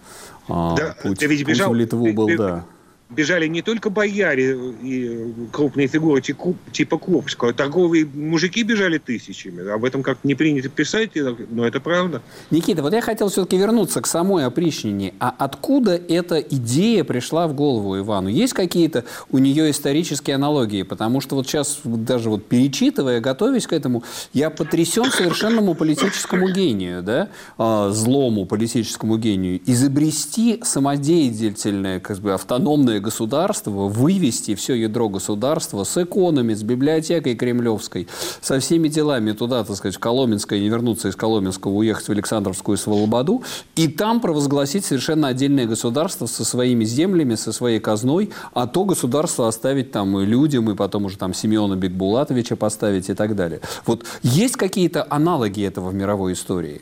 А, 0.47 0.75
да, 0.75 0.95
путь, 1.01 1.19
ты 1.19 1.27
ведь 1.27 1.45
бежал, 1.45 1.69
путь 1.69 1.77
в 1.77 1.79
Литву 1.79 2.13
был, 2.13 2.27
ты, 2.27 2.37
да 2.37 2.65
бежали 3.09 3.47
не 3.47 3.61
только 3.61 3.89
бояре 3.89 4.57
и 4.83 5.33
крупные 5.51 5.87
фигуры 5.87 6.21
типа 6.21 6.97
Курбского, 6.97 7.53
торговые 7.53 8.05
мужики 8.05 8.63
бежали 8.63 8.97
тысячами. 8.97 9.67
Об 9.69 9.85
этом 9.85 10.03
как-то 10.03 10.27
не 10.27 10.35
принято 10.35 10.69
писать, 10.69 11.11
но 11.49 11.65
это 11.65 11.79
правда. 11.79 12.21
Никита, 12.51 12.81
вот 12.81 12.93
я 12.93 13.01
хотел 13.01 13.29
все-таки 13.29 13.57
вернуться 13.57 14.01
к 14.01 14.07
самой 14.07 14.45
опричнине. 14.45 15.13
А 15.19 15.33
откуда 15.37 15.95
эта 15.95 16.39
идея 16.39 17.03
пришла 17.03 17.47
в 17.47 17.53
голову 17.53 17.97
Ивану? 17.97 18.29
Есть 18.29 18.53
какие-то 18.53 19.05
у 19.31 19.37
нее 19.37 19.71
исторические 19.71 20.35
аналогии? 20.35 20.83
Потому 20.83 21.21
что 21.21 21.35
вот 21.35 21.47
сейчас, 21.47 21.79
даже 21.83 22.29
вот 22.29 22.45
перечитывая, 22.45 23.21
готовясь 23.21 23.67
к 23.67 23.73
этому, 23.73 24.03
я 24.33 24.49
потрясен 24.49 25.05
совершенному 25.11 25.75
политическому 25.75 26.49
гению, 26.49 27.03
да? 27.03 27.29
А, 27.57 27.91
злому 27.91 28.45
политическому 28.45 29.17
гению. 29.17 29.61
Изобрести 29.65 30.59
самодеятельное, 30.63 31.99
как 31.99 32.19
бы 32.19 32.33
автономное 32.33 32.96
целое 32.97 32.99
государство, 32.99 33.87
вывести 33.87 34.55
все 34.55 34.73
ядро 34.73 35.09
государства 35.09 35.83
с 35.83 36.01
иконами, 36.01 36.53
с 36.53 36.63
библиотекой 36.63 37.35
кремлевской, 37.35 38.07
со 38.41 38.59
всеми 38.59 38.87
делами 38.89 39.33
туда, 39.33 39.63
так 39.63 39.75
сказать, 39.75 39.95
в 39.95 39.99
Коломенское, 39.99 40.59
не 40.59 40.69
вернуться 40.69 41.09
из 41.09 41.15
Коломенского, 41.15 41.73
уехать 41.73 42.07
в 42.07 42.11
Александровскую 42.11 42.77
Сволободу, 42.77 43.43
и 43.75 43.87
там 43.87 44.19
провозгласить 44.19 44.85
совершенно 44.85 45.27
отдельное 45.27 45.65
государство 45.65 46.27
со 46.27 46.43
своими 46.43 46.85
землями, 46.85 47.35
со 47.35 47.51
своей 47.51 47.79
казной, 47.79 48.29
а 48.53 48.67
то 48.67 48.85
государство 48.85 49.47
оставить 49.47 49.91
там 49.91 50.17
и 50.19 50.25
людям, 50.25 50.69
и 50.69 50.75
потом 50.75 51.05
уже 51.05 51.17
там 51.17 51.33
Семена 51.33 51.75
Бекбулатовича 51.75 52.55
поставить 52.55 53.09
и 53.09 53.13
так 53.13 53.35
далее. 53.35 53.59
Вот 53.85 54.05
есть 54.23 54.55
какие-то 54.55 55.05
аналоги 55.09 55.63
этого 55.63 55.89
в 55.89 55.93
мировой 55.93 56.33
истории? 56.33 56.81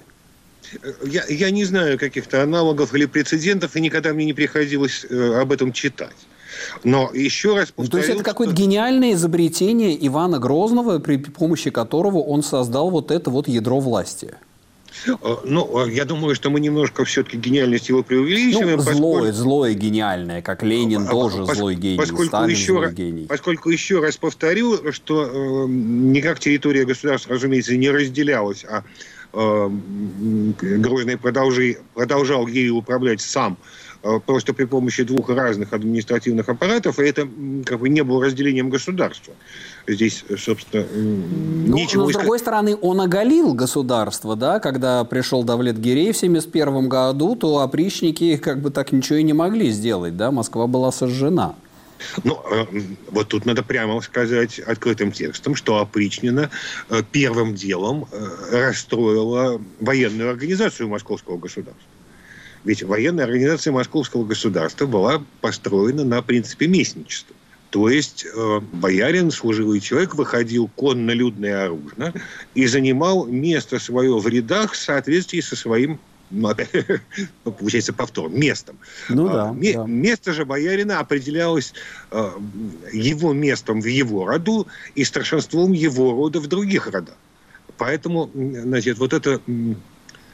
Я, 1.03 1.25
я 1.27 1.51
не 1.51 1.65
знаю 1.65 1.97
каких-то 1.97 2.43
аналогов 2.43 2.93
или 2.93 3.05
прецедентов, 3.05 3.75
и 3.75 3.81
никогда 3.81 4.13
мне 4.13 4.25
не 4.25 4.33
приходилось 4.33 5.05
э, 5.09 5.39
об 5.41 5.51
этом 5.51 5.71
читать. 5.71 6.15
Но 6.83 7.11
еще 7.13 7.55
раз 7.55 7.71
повторю, 7.71 7.85
ну, 7.85 7.89
То 7.91 7.97
есть 7.97 8.09
это 8.09 8.23
какое-то 8.23 8.53
гениальное 8.53 9.13
изобретение 9.13 10.07
Ивана 10.07 10.39
Грозного, 10.39 10.99
при 10.99 11.17
помощи 11.17 11.69
которого 11.69 12.17
он 12.19 12.43
создал 12.43 12.89
вот 12.89 13.11
это 13.11 13.29
вот 13.29 13.47
ядро 13.47 13.79
власти. 13.79 14.35
Э, 15.07 15.35
ну, 15.43 15.85
я 15.87 16.05
думаю, 16.05 16.35
что 16.35 16.49
мы 16.49 16.59
немножко 16.59 17.03
все-таки 17.05 17.37
гениальность 17.37 17.89
его 17.89 18.03
преувеличиваем. 18.03 18.71
Ну, 18.71 18.77
поскольку... 18.77 18.99
злое, 18.99 19.33
злое 19.33 19.73
гениальное, 19.73 20.41
как 20.41 20.63
Ленин 20.63 21.03
а, 21.07 21.11
тоже 21.11 21.45
пос... 21.45 21.57
злой 21.57 21.75
гений, 21.75 21.97
поскольку 21.97 22.25
Сталин 22.25 22.49
еще 22.49 22.73
злой 22.73 22.93
гений. 22.93 23.25
Поскольку 23.27 23.69
еще 23.69 23.99
раз 23.99 24.17
повторю, 24.17 24.91
что 24.93 25.25
э, 25.25 25.65
никак 25.67 26.39
территория 26.39 26.85
государства, 26.85 27.33
разумеется, 27.33 27.75
не 27.75 27.89
разделялась, 27.89 28.63
а 28.63 28.77
Э, 28.79 28.81
Грозный 29.35 31.17
продолжи, 31.17 31.77
продолжал 31.93 32.47
ею 32.47 32.77
управлять 32.77 33.19
сам, 33.19 33.57
э, 34.01 34.19
просто 34.25 34.53
при 34.53 34.63
помощи 34.63 35.03
двух 35.03 35.29
разных 35.29 35.73
административных 35.73 36.47
аппаратов, 36.47 36.99
и 36.99 37.03
это 37.03 37.27
как 37.65 37.79
бы 37.79 37.89
не 37.89 38.01
было 38.01 38.23
разделением 38.23 38.69
государства. 38.69 39.33
Здесь, 39.87 40.23
собственно, 40.37 40.85
ну, 40.93 41.75
ничего... 41.75 42.05
Но, 42.05 42.11
с 42.11 42.13
другой 42.13 42.39
стороны, 42.39 42.77
он 42.81 43.01
оголил 43.01 43.53
государство, 43.53 44.37
да, 44.37 44.59
когда 44.59 45.03
пришел 45.03 45.43
Давлет 45.43 45.77
Гирей 45.79 46.13
в 46.13 46.17
1971 46.17 46.87
году, 46.87 47.35
то 47.35 47.59
опричники 47.59 48.37
как 48.37 48.61
бы 48.61 48.71
так 48.71 48.93
ничего 48.93 49.17
и 49.17 49.23
не 49.23 49.33
могли 49.33 49.69
сделать, 49.71 50.15
да, 50.15 50.31
Москва 50.31 50.67
была 50.67 50.91
сожжена. 50.91 51.55
Ну, 52.23 52.41
э, 52.51 52.65
вот 53.09 53.29
тут 53.29 53.45
надо 53.45 53.63
прямо 53.63 53.99
сказать 54.01 54.59
открытым 54.59 55.11
текстом, 55.11 55.55
что 55.55 55.79
опричнина 55.79 56.49
э, 56.89 57.01
первым 57.11 57.55
делом 57.55 58.07
э, 58.11 58.67
расстроила 58.67 59.61
военную 59.79 60.29
организацию 60.29 60.89
московского 60.89 61.37
государства. 61.37 61.89
Ведь 62.63 62.81
военная 62.83 63.25
организация 63.25 63.71
московского 63.71 64.25
государства 64.25 64.87
была 64.87 65.23
построена 65.41 66.03
на 66.03 66.21
принципе 66.21 66.67
местничества. 66.67 67.35
То 67.69 67.89
есть 67.89 68.25
э, 68.25 68.59
боярин, 68.71 69.31
служивый 69.31 69.79
человек, 69.81 70.15
выходил 70.15 70.69
конно-людно 70.75 71.45
и 71.45 71.49
оружно 71.49 72.13
и 72.53 72.65
занимал 72.67 73.25
место 73.25 73.79
свое 73.79 74.17
в 74.17 74.27
рядах 74.27 74.73
в 74.73 74.77
соответствии 74.77 75.41
со 75.41 75.55
своим 75.55 75.99
ну, 76.31 76.49
опять, 76.49 76.69
получается 77.43 77.93
повтор, 77.93 78.29
местом. 78.29 78.77
Ну, 79.09 79.27
да, 79.29 79.51
Ме- 79.51 79.73
да. 79.73 79.85
Место 79.85 80.33
же 80.33 80.45
боярина 80.45 80.99
определялось 80.99 81.73
э, 82.11 82.31
его 82.91 83.33
местом 83.33 83.81
в 83.81 83.85
его 83.85 84.25
роду 84.25 84.67
и 84.95 85.03
старшинством 85.03 85.71
его 85.71 86.11
рода 86.13 86.39
в 86.39 86.47
других 86.47 86.87
родах. 86.87 87.15
Поэтому, 87.77 88.31
значит, 88.33 88.97
вот 88.97 89.13
эта 89.13 89.39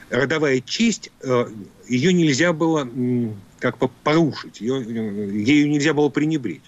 родовая 0.10 0.62
честь, 0.62 1.12
э, 1.22 1.48
ее 1.88 2.14
нельзя 2.14 2.54
было 2.54 2.88
как 3.60 3.78
бы 3.78 3.90
порушить, 4.04 4.62
ее, 4.62 4.82
ею 4.82 5.70
нельзя 5.70 5.94
было 5.94 6.10
пренебречь. 6.10 6.62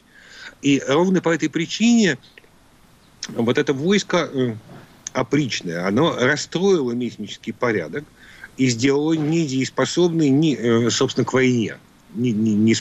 И 0.62 0.82
ровно 0.88 1.22
по 1.22 1.30
этой 1.30 1.50
причине 1.50 2.18
вот 3.30 3.58
это 3.58 3.74
войско 3.74 4.30
э, 4.32 4.56
опричное, 5.14 5.88
оно 5.88 6.14
расстроило 6.20 6.92
местнический 6.92 7.54
порядок– 7.54 8.04
и 8.58 8.68
сделала 8.68 9.14
недееспособной, 9.14 10.30
ни, 10.30 10.56
э, 10.56 10.90
собственно, 10.90 11.26
к 11.26 11.34
войне. 11.34 11.78
Не, 12.16 12.32
не, 12.32 12.54
не 12.54 12.74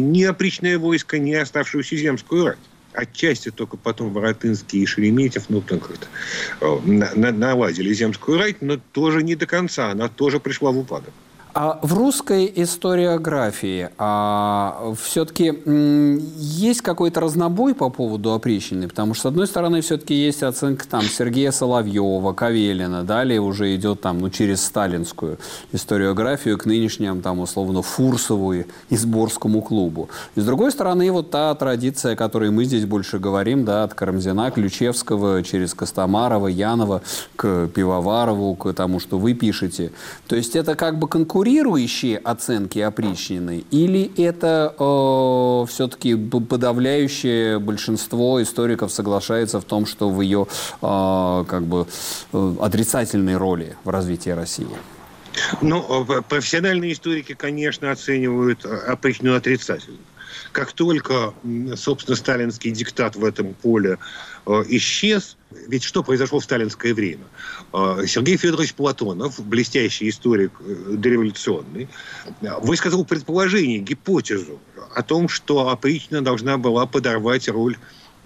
ни 0.00 0.22
опричное 0.22 0.78
войско, 0.78 1.18
ни 1.18 1.32
оставшуюся 1.32 1.96
земскую 1.96 2.46
рать. 2.46 2.58
Отчасти 2.94 3.50
только 3.50 3.76
потом 3.76 4.12
Воротынский 4.12 4.82
и 4.82 4.86
Шереметьев, 4.86 5.44
ну, 5.48 5.60
так 5.60 5.90
это, 5.90 6.06
э, 6.60 6.78
на, 6.84 7.10
на, 7.14 7.32
наладили 7.32 7.92
земскую 7.92 8.38
рать, 8.38 8.62
но 8.62 8.78
тоже 8.92 9.22
не 9.22 9.34
до 9.34 9.46
конца. 9.46 9.90
Она 9.90 10.08
тоже 10.08 10.40
пришла 10.40 10.70
в 10.70 10.78
упадок. 10.78 11.12
А 11.54 11.78
в 11.82 11.92
русской 11.92 12.50
историографии 12.56 13.90
а, 13.98 14.94
все-таки 14.98 15.52
есть 16.38 16.80
какой-то 16.80 17.20
разнобой 17.20 17.74
по 17.74 17.90
поводу 17.90 18.32
опричнины? 18.32 18.88
Потому 18.88 19.12
что, 19.12 19.24
с 19.24 19.26
одной 19.26 19.46
стороны, 19.46 19.82
все-таки 19.82 20.14
есть 20.14 20.42
оценка 20.42 20.88
там 20.88 21.02
Сергея 21.02 21.50
Соловьева, 21.50 22.32
Кавелина, 22.32 23.02
далее 23.02 23.40
уже 23.40 23.74
идет 23.76 24.00
там, 24.00 24.20
ну, 24.20 24.30
через 24.30 24.64
сталинскую 24.64 25.38
историографию 25.72 26.56
к 26.56 26.64
нынешнему, 26.64 27.20
там, 27.20 27.40
условно, 27.40 27.82
Фурсову 27.82 28.54
и 28.54 28.64
Сборскому 28.88 29.60
клубу. 29.60 30.08
И 30.36 30.40
с 30.40 30.44
другой 30.46 30.72
стороны, 30.72 31.12
вот 31.12 31.30
та 31.30 31.54
традиция, 31.54 32.14
о 32.14 32.16
которой 32.16 32.50
мы 32.50 32.64
здесь 32.64 32.86
больше 32.86 33.18
говорим, 33.18 33.66
да, 33.66 33.84
от 33.84 33.92
Карамзина, 33.92 34.50
Ключевского, 34.52 35.42
через 35.42 35.74
Костомарова, 35.74 36.46
Янова, 36.46 37.02
к 37.36 37.68
Пивоварову, 37.74 38.54
к 38.54 38.72
тому, 38.72 39.00
что 39.00 39.18
вы 39.18 39.34
пишете. 39.34 39.92
То 40.28 40.36
есть 40.36 40.56
это 40.56 40.76
как 40.76 40.98
бы 40.98 41.08
конкуренция 41.08 41.41
конкурирующие 41.42 42.18
оценки 42.18 42.78
опричнины, 42.78 43.64
или 43.72 44.12
это 44.16 44.72
э, 44.78 45.66
все-таки 45.68 46.14
подавляющее 46.14 47.58
большинство 47.58 48.40
историков 48.40 48.92
соглашается 48.92 49.60
в 49.60 49.64
том, 49.64 49.84
что 49.84 50.08
в 50.08 50.20
ее 50.20 50.46
э, 50.80 51.44
как 51.48 51.64
бы 51.64 51.88
э, 52.32 52.54
отрицательной 52.60 53.36
роли 53.36 53.76
в 53.82 53.88
развитии 53.88 54.30
России? 54.30 54.68
Ну, 55.60 55.84
э, 56.16 56.22
профессиональные 56.22 56.92
историки, 56.92 57.34
конечно, 57.34 57.90
оценивают 57.90 58.64
опричнину 58.64 59.34
отрицательно. 59.34 59.98
Как 60.52 60.72
только, 60.72 61.34
собственно, 61.76 62.16
сталинский 62.16 62.70
диктат 62.70 63.16
в 63.16 63.24
этом 63.24 63.54
поле 63.54 63.98
Э, 64.44 64.64
исчез. 64.68 65.36
Ведь 65.68 65.84
что 65.84 66.02
произошло 66.02 66.40
в 66.40 66.44
сталинское 66.44 66.94
время? 66.94 67.24
Э, 67.72 68.04
Сергей 68.06 68.36
Федорович 68.36 68.74
Платонов, 68.74 69.38
блестящий 69.44 70.08
историк 70.08 70.50
э, 70.60 70.94
дореволюционный, 70.96 71.88
высказал 72.60 73.04
предположение, 73.04 73.78
гипотезу 73.78 74.58
о 74.94 75.02
том, 75.02 75.28
что 75.28 75.68
опричнина 75.68 76.22
должна 76.22 76.58
была 76.58 76.86
подорвать 76.86 77.48
роль 77.48 77.76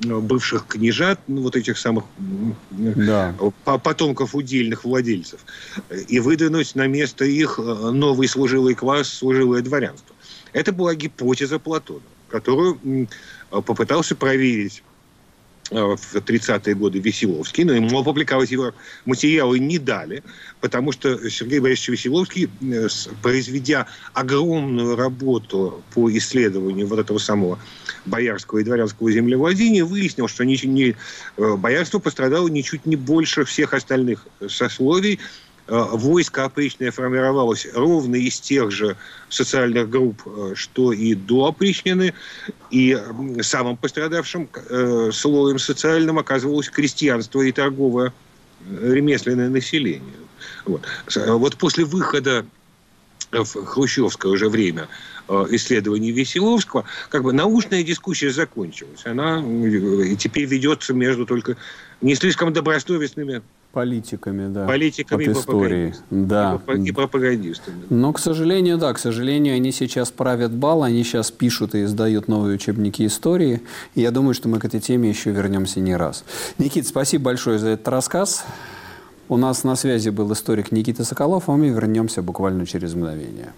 бывших 0.00 0.66
княжат, 0.66 1.18
ну, 1.26 1.40
вот 1.40 1.56
этих 1.56 1.78
самых 1.78 2.04
да. 2.70 3.34
потомков 3.64 4.34
удельных 4.34 4.84
владельцев, 4.84 5.40
и 6.08 6.20
выдвинуть 6.20 6.74
на 6.74 6.86
место 6.86 7.24
их 7.24 7.56
новый 7.58 8.28
служилый 8.28 8.74
класс, 8.74 9.08
служилое 9.08 9.62
дворянство. 9.62 10.14
Это 10.52 10.72
была 10.72 10.94
гипотеза 10.94 11.58
Платона, 11.58 12.02
которую 12.28 13.08
попытался 13.50 14.16
проверить 14.16 14.82
Э, 15.70 15.96
в 15.96 16.14
30-е 16.14 16.76
годы 16.76 17.00
Веселовский, 17.00 17.64
но 17.64 17.72
ему 17.72 17.98
опубликовать 17.98 18.52
его 18.52 18.72
материалы 19.04 19.58
не 19.58 19.78
дали, 19.78 20.22
потому 20.60 20.92
что 20.92 21.28
Сергей 21.28 21.58
Борисович 21.58 21.88
Веселовский, 21.88 22.48
э, 22.62 22.86
произведя 23.20 23.88
огромную 24.12 24.94
работу 24.94 25.82
по 25.92 26.08
исследованию 26.16 26.86
вот 26.86 27.00
этого 27.00 27.18
самого 27.18 27.58
боярского 28.04 28.60
и 28.60 28.64
дворянского 28.64 29.10
землевладения, 29.10 29.84
выяснил, 29.84 30.28
что 30.28 30.44
не, 30.44 30.94
э, 31.36 31.56
боярство 31.56 31.98
пострадало 31.98 32.46
ничуть 32.46 32.86
не 32.86 32.94
больше 32.94 33.44
всех 33.44 33.74
остальных 33.74 34.28
сословий, 34.48 35.18
Э, 35.18 35.45
войско 35.68 36.44
опричное 36.44 36.90
формировалось 36.90 37.66
ровно 37.74 38.16
из 38.16 38.38
тех 38.38 38.70
же 38.70 38.96
социальных 39.29 39.90
групп, 39.90 40.22
э, 40.26 40.52
что 40.55 40.92
и 40.92 41.14
до 41.14 41.46
опричнины, 41.46 42.14
и 42.70 42.98
самым 43.40 43.76
пострадавшим 43.76 44.48
э, 44.55 45.11
слоем 45.12 45.59
социальным 45.59 46.18
оказывалось 46.18 46.70
крестьянство 46.70 47.40
и 47.42 47.52
торговое 47.52 48.12
ремесленное 48.70 49.48
население. 49.48 50.14
Вот, 50.64 50.83
вот 51.14 51.57
после 51.57 51.85
выхода 51.85 52.46
в 53.31 53.64
хрущевское 53.64 54.31
уже 54.31 54.48
время 54.48 54.88
исследований 55.50 56.12
Веселовского, 56.12 56.85
как 57.11 57.22
бы 57.22 57.33
научная 57.33 57.83
дискуссия 57.83 58.31
закончилась. 58.31 59.05
Она 59.05 59.42
теперь 60.18 60.46
ведется 60.46 60.94
между 60.94 61.26
только 61.26 61.57
не 62.00 62.14
слишком 62.14 62.52
добросовестными 62.52 63.42
Политиками, 63.76 64.48
да. 64.48 64.66
Политиками 64.66 65.28
от 65.28 65.36
истории. 65.36 65.94
Да. 66.08 66.58
И 66.82 66.92
пропагандистами. 66.92 67.82
Но, 67.90 68.10
к 68.14 68.18
сожалению, 68.18 68.78
да, 68.78 68.90
к 68.94 68.98
сожалению, 68.98 69.54
они 69.54 69.70
сейчас 69.70 70.10
правят 70.10 70.50
бал, 70.50 70.82
они 70.82 71.04
сейчас 71.04 71.30
пишут 71.30 71.74
и 71.74 71.84
издают 71.84 72.26
новые 72.26 72.54
учебники 72.54 73.06
истории. 73.06 73.60
И 73.94 74.00
я 74.00 74.12
думаю, 74.12 74.32
что 74.32 74.48
мы 74.48 74.60
к 74.60 74.64
этой 74.64 74.80
теме 74.80 75.10
еще 75.10 75.30
вернемся 75.30 75.80
не 75.80 75.94
раз. 75.94 76.24
Никит, 76.56 76.86
спасибо 76.86 77.24
большое 77.24 77.58
за 77.58 77.68
этот 77.68 77.88
рассказ. 77.88 78.46
У 79.28 79.36
нас 79.36 79.62
на 79.62 79.76
связи 79.76 80.08
был 80.08 80.32
историк 80.32 80.72
Никита 80.72 81.04
Соколов, 81.04 81.50
а 81.50 81.52
мы 81.52 81.68
вернемся 81.68 82.22
буквально 82.22 82.64
через 82.64 82.94
мгновение. 82.94 83.52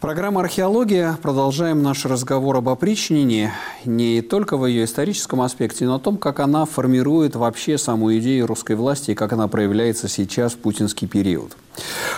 Программа 0.00 0.40
«Археология». 0.40 1.18
Продолжаем 1.20 1.82
наш 1.82 2.06
разговор 2.06 2.56
об 2.56 2.70
опричнине 2.70 3.52
не 3.84 4.22
только 4.22 4.56
в 4.56 4.64
ее 4.64 4.84
историческом 4.84 5.42
аспекте, 5.42 5.84
но 5.84 5.96
о 5.96 5.98
том, 5.98 6.16
как 6.16 6.40
она 6.40 6.64
формирует 6.64 7.36
вообще 7.36 7.76
саму 7.76 8.16
идею 8.16 8.46
русской 8.46 8.76
власти 8.76 9.10
и 9.10 9.14
как 9.14 9.34
она 9.34 9.46
проявляется 9.46 10.08
сейчас 10.08 10.54
в 10.54 10.58
путинский 10.60 11.06
период. 11.06 11.54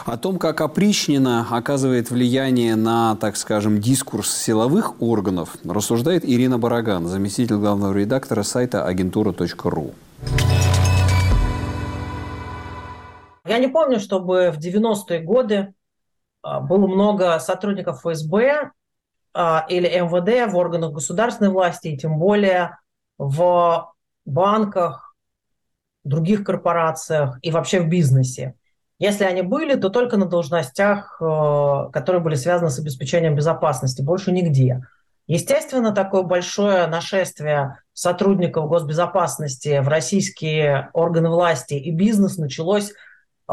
О 0.06 0.16
том, 0.16 0.38
как 0.38 0.60
опричнина 0.60 1.48
оказывает 1.50 2.08
влияние 2.10 2.76
на, 2.76 3.16
так 3.16 3.36
скажем, 3.36 3.80
дискурс 3.80 4.32
силовых 4.32 5.02
органов, 5.02 5.56
рассуждает 5.64 6.24
Ирина 6.24 6.60
Бараган, 6.60 7.08
заместитель 7.08 7.56
главного 7.56 7.98
редактора 7.98 8.44
сайта 8.44 8.86
агентура.ру. 8.86 9.90
Я 13.44 13.58
не 13.58 13.66
помню, 13.66 13.98
чтобы 13.98 14.52
в 14.56 14.64
90-е 14.64 15.20
годы 15.22 15.74
было 16.42 16.87
много 16.87 17.38
сотрудников 17.38 18.00
ФСБ 18.00 18.70
а, 19.35 19.64
или 19.68 19.87
МВД 19.87 20.52
в 20.52 20.57
органах 20.57 20.92
государственной 20.92 21.50
власти, 21.50 21.88
и 21.88 21.96
тем 21.96 22.18
более 22.18 22.78
в 23.18 23.92
банках, 24.24 25.14
других 26.05 26.44
корпорациях 26.44 27.38
и 27.42 27.50
вообще 27.50 27.81
в 27.81 27.88
бизнесе. 27.88 28.55
Если 28.98 29.24
они 29.24 29.42
были, 29.42 29.74
то 29.74 29.88
только 29.88 30.16
на 30.16 30.26
должностях, 30.26 31.20
э, 31.20 31.90
которые 31.92 32.22
были 32.22 32.35
связаны 32.35 32.70
с 32.70 32.78
обеспечением 32.78 33.35
безопасности, 33.35 34.02
больше 34.02 34.33
нигде. 34.33 34.83
Естественно, 35.26 35.92
такое 35.92 36.22
большое 36.22 36.87
нашествие 36.87 37.78
сотрудников 37.92 38.68
госбезопасности 38.68 39.81
в 39.81 39.88
российские 39.88 40.90
органы 40.92 41.31
власти 41.31 41.74
и 41.74 41.90
бизнес 41.90 42.37
началось 42.37 42.90
а, 42.90 42.94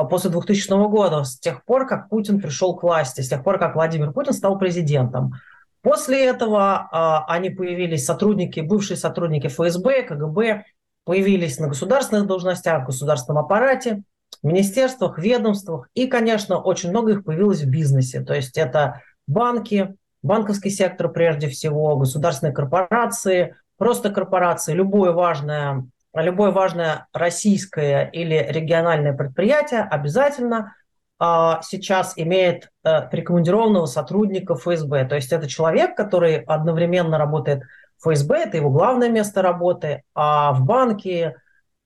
после 0.06 0.30
2000 0.30 0.90
года, 0.90 1.24
с 1.24 1.40
тех 1.40 1.64
пор, 1.66 1.88
как 1.88 2.10
Путин 2.10 2.40
пришел 2.40 2.76
к 2.76 2.84
власти, 2.84 3.22
с 3.22 3.30
тех 3.30 3.44
пор, 3.44 3.60
как 3.60 3.76
Владимир 3.76 4.12
Путин 4.12 4.34
стал 4.34 4.58
президентом. 4.58 5.34
После 5.82 6.26
этого 6.26 6.90
а, 6.92 7.26
они 7.28 7.50
появились, 7.50 8.06
сотрудники, 8.06 8.60
бывшие 8.60 8.98
сотрудники 8.98 9.48
ФСБ, 9.48 10.04
КГБ, 10.04 10.66
появились 11.06 11.58
на 11.60 11.68
государственных 11.68 12.28
должностях, 12.28 12.84
в 12.84 12.88
государственном 12.88 13.44
аппарате, 13.44 14.04
в 14.44 14.46
министерствах, 14.46 15.18
ведомствах. 15.18 15.88
И, 15.94 16.08
конечно, 16.08 16.60
очень 16.60 16.90
много 16.90 17.14
их 17.14 17.24
появилось 17.24 17.62
в 17.62 17.70
бизнесе. 17.70 18.22
То 18.22 18.34
есть 18.34 18.58
это 18.58 19.02
банки, 19.26 19.96
банковский 20.22 20.70
сектор 20.70 21.10
прежде 21.10 21.48
всего, 21.48 21.96
государственные 21.96 22.54
корпорации, 22.54 23.56
просто 23.78 24.10
корпорации, 24.10 24.74
любое 24.74 25.12
важное, 25.12 25.86
любое 26.14 26.52
важное 26.52 27.08
российское 27.14 28.10
или 28.12 28.46
региональное 28.50 29.14
предприятие 29.14 29.82
обязательно 29.82 30.76
а, 31.20 31.62
сейчас 31.62 32.14
имеет 32.16 32.72
прикомандированного 32.84 33.86
сотрудника 33.86 34.56
ФСБ. 34.56 35.06
То 35.06 35.16
есть 35.16 35.32
это 35.32 35.48
человек, 35.48 35.96
который 35.96 36.38
одновременно 36.38 37.18
работает 37.18 37.64
в 37.98 38.10
ФСБ, 38.10 38.44
это 38.44 38.58
его 38.58 38.70
главное 38.70 39.10
место 39.10 39.42
работы, 39.42 40.04
а 40.16 40.54
в 40.54 40.64
банке, 40.64 41.36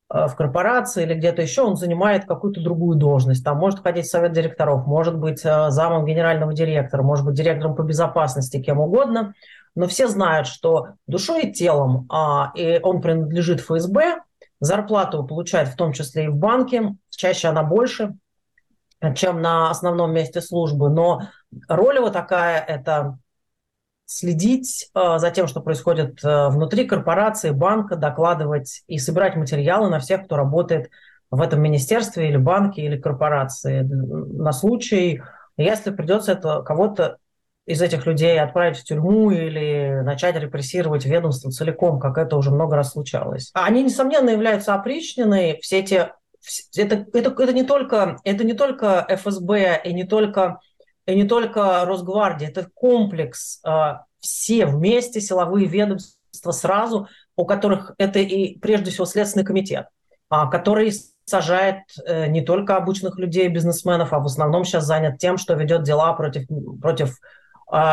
а, 0.08 0.28
в 0.28 0.36
корпорации 0.36 1.04
или 1.04 1.16
где-то 1.16 1.42
еще 1.42 1.64
он 1.64 1.76
занимает 1.76 2.26
какую-то 2.26 2.62
другую 2.62 2.98
должность. 2.98 3.44
Там 3.44 3.58
может 3.58 3.80
ходить 3.80 4.06
в 4.06 4.12
совет 4.12 4.34
директоров, 4.34 4.86
может 4.86 5.18
быть 5.18 5.42
замом 5.42 6.06
генерального 6.06 6.54
директора, 6.54 7.02
может 7.02 7.26
быть 7.26 7.36
директором 7.36 7.76
по 7.76 7.82
безопасности, 7.82 8.62
кем 8.62 8.80
угодно. 8.80 9.34
Но 9.76 9.88
все 9.88 10.08
знают, 10.08 10.48
что 10.48 10.90
душой 11.08 11.44
и 11.44 11.52
телом 11.52 12.06
а, 12.10 12.52
и 12.56 12.80
он 12.82 13.02
принадлежит 13.02 13.60
ФСБ, 13.60 14.22
зарплату 14.60 15.24
получает 15.24 15.70
в 15.70 15.76
том 15.76 15.94
числе 15.94 16.26
и 16.26 16.28
в 16.30 16.36
банке, 16.36 16.96
чаще 17.10 17.48
она 17.48 17.64
больше, 17.64 18.14
чем 19.16 19.42
на 19.42 19.70
основном 19.70 20.14
месте 20.14 20.42
службы. 20.42 20.90
Но 20.90 21.24
роль 21.68 21.98
его 21.98 22.10
такая– 22.10 22.60
это 22.68 23.18
следить 24.06 24.90
э, 24.94 25.18
за 25.18 25.32
тем, 25.32 25.48
что 25.48 25.62
происходит 25.62 26.24
э, 26.24 26.48
внутри 26.50 26.86
корпорации, 26.86 27.52
банка, 27.52 27.96
докладывать 27.96 28.84
и 28.88 29.00
собирать 29.00 29.36
материалы 29.36 29.90
на 29.90 30.00
всех, 30.00 30.26
кто 30.26 30.38
работает 30.38 30.90
в 31.32 31.42
этом 31.42 31.62
министерстве 31.62 32.30
или 32.30 32.38
банке 32.38 32.84
или 32.84 32.98
корпорации 32.98 33.82
на 33.82 34.52
случай, 34.52 35.22
если 35.58 35.92
придется 35.92 36.34
это 36.34 36.62
кого-то 36.62 37.18
из 37.66 37.82
этих 37.82 38.06
людей 38.06 38.40
отправить 38.40 38.78
в 38.78 38.84
тюрьму 38.84 39.32
или 39.32 40.02
начать 40.04 40.36
репрессировать 40.36 41.06
ведомство 41.06 41.50
целиком, 41.50 42.00
как 42.00 42.18
это 42.18 42.36
уже 42.36 42.52
много 42.52 42.76
раз 42.76 42.92
случалось. 42.92 43.52
Они, 43.54 43.84
несомненно, 43.84 44.32
являются 44.32 44.74
опричненной. 44.74 45.60
Все 45.62 45.80
эти 45.80 46.10
это, 46.76 47.06
это, 47.14 47.36
это, 47.42 47.54
не 47.54 47.64
только, 47.64 48.18
это 48.24 48.44
не 48.44 48.54
только 48.54 49.06
ФСБ 49.10 49.82
и 49.84 49.94
не 49.94 50.04
только, 50.04 50.60
и 51.06 51.16
не 51.16 51.24
только 51.24 51.86
Росгвардия, 51.86 52.50
это 52.50 52.68
комплекс, 52.74 53.60
а, 53.64 54.04
все 54.20 54.66
вместе 54.66 55.22
силовые 55.22 55.68
ведомства 55.68 56.52
сразу, 56.52 57.08
у 57.36 57.46
которых 57.46 57.94
это 57.98 58.20
и 58.20 58.58
прежде 58.60 58.92
всего 58.92 59.06
Следственный 59.06 59.46
комитет, 59.46 59.88
а, 60.30 60.48
который 60.48 60.92
сажает 61.26 61.84
э, 62.06 62.28
не 62.28 62.42
только 62.42 62.76
обычных 62.76 63.18
людей, 63.18 63.48
бизнесменов, 63.48 64.12
а 64.12 64.20
в 64.20 64.26
основном 64.26 64.66
сейчас 64.66 64.84
занят 64.84 65.20
тем, 65.20 65.38
что 65.38 65.54
ведет 65.54 65.84
дела 65.84 66.12
против, 66.14 66.48
против 66.82 67.12
а, 67.12 67.43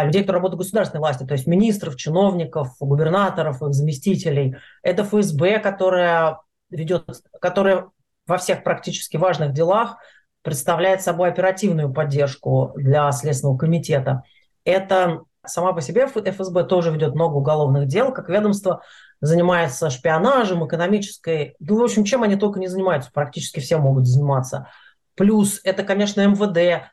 людей, 0.05 0.23
кто 0.23 0.33
работает 0.33 0.57
в 0.57 0.63
государственной 0.63 1.01
власти, 1.01 1.25
то 1.25 1.33
есть 1.33 1.47
министров, 1.47 1.97
чиновников, 1.97 2.77
губернаторов, 2.81 3.63
их 3.63 3.73
заместителей. 3.73 4.57
Это 4.83 5.05
ФСБ, 5.05 5.59
которая 5.59 6.41
ведет, 6.69 7.09
которая 7.41 7.89
во 8.27 8.37
всех 8.37 8.63
практически 8.63 9.17
важных 9.17 9.53
делах 9.53 9.97
представляет 10.43 11.03
собой 11.03 11.31
оперативную 11.31 11.93
поддержку 11.93 12.73
для 12.77 13.11
Следственного 13.13 13.57
комитета. 13.57 14.23
Это 14.65 15.23
сама 15.47 15.73
по 15.73 15.81
себе 15.81 16.07
ФСБ 16.07 16.65
тоже 16.65 16.91
ведет 16.91 17.15
много 17.15 17.37
уголовных 17.37 17.87
дел, 17.87 18.13
как 18.13 18.29
ведомство 18.29 18.83
занимается 19.21 19.91
шпионажем, 19.91 20.67
экономической, 20.67 21.55
ну, 21.59 21.81
в 21.81 21.85
общем, 21.85 22.05
чем 22.05 22.23
они 22.23 22.37
только 22.37 22.59
не 22.59 22.69
занимаются, 22.69 23.11
практически 23.13 23.61
все 23.61 23.79
могут 23.79 24.07
заниматься. 24.07 24.69
Плюс 25.15 25.61
это, 25.65 25.83
конечно, 25.83 26.27
МВД, 26.27 26.57
а, 26.57 26.91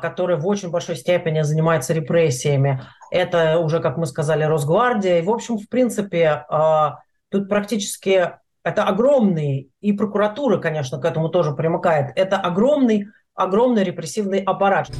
который 0.00 0.36
в 0.36 0.46
очень 0.46 0.70
большой 0.70 0.96
степени 0.96 1.42
занимается 1.42 1.92
репрессиями. 1.92 2.82
Это 3.10 3.58
уже, 3.58 3.80
как 3.80 3.98
мы 3.98 4.06
сказали, 4.06 4.44
Росгвардия. 4.44 5.18
И, 5.18 5.22
в 5.22 5.30
общем, 5.30 5.58
в 5.58 5.68
принципе, 5.68 6.44
а, 6.48 7.00
тут 7.30 7.48
практически 7.48 8.32
это 8.64 8.84
огромный, 8.84 9.70
и 9.80 9.92
прокуратура, 9.92 10.58
конечно, 10.58 10.98
к 10.98 11.04
этому 11.04 11.28
тоже 11.28 11.52
примыкает, 11.52 12.12
это 12.16 12.36
огромный, 12.36 13.08
огромный 13.34 13.84
репрессивный 13.84 14.40
аппарат. 14.40 14.90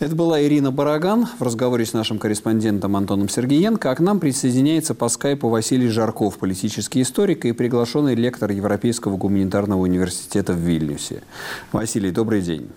Это 0.00 0.14
была 0.14 0.40
Ирина 0.40 0.70
Бараган 0.70 1.26
в 1.26 1.42
разговоре 1.42 1.84
с 1.84 1.92
нашим 1.92 2.20
корреспондентом 2.20 2.94
Антоном 2.94 3.28
Сергеенко. 3.28 3.90
А 3.90 3.96
к 3.96 4.00
нам 4.00 4.20
присоединяется 4.20 4.94
по 4.94 5.08
скайпу 5.08 5.48
Василий 5.48 5.88
Жарков, 5.88 6.38
политический 6.38 7.02
историк 7.02 7.44
и 7.44 7.50
приглашенный 7.50 8.14
лектор 8.14 8.52
Европейского 8.52 9.16
гуманитарного 9.16 9.80
университета 9.80 10.52
в 10.52 10.58
Вильнюсе. 10.58 11.24
Василий, 11.72 12.12
добрый 12.12 12.42
день. 12.42 12.68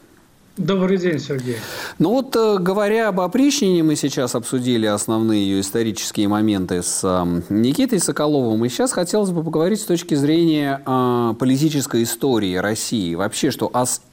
Добрый 0.58 0.98
день, 0.98 1.18
Сергей. 1.18 1.58
Ну 1.98 2.10
вот, 2.10 2.36
э, 2.36 2.58
говоря 2.58 3.08
об 3.08 3.22
опричнине, 3.22 3.84
мы 3.84 3.96
сейчас 3.96 4.36
обсудили 4.36 4.86
основные 4.86 5.48
ее 5.48 5.62
исторические 5.62 6.28
моменты 6.28 6.84
с 6.84 7.04
Никитой 7.50 8.00
Соколовым. 8.00 8.66
И 8.66 8.70
сейчас 8.70 8.92
хотелось 8.92 9.30
бы 9.30 9.44
поговорить 9.44 9.80
с 9.80 9.86
точки 9.86 10.16
зрения 10.16 10.82
э, 10.86 11.34
политической 11.40 12.04
истории 12.04 12.56
России. 12.56 13.16
Вообще, 13.16 13.50
что 13.50 13.70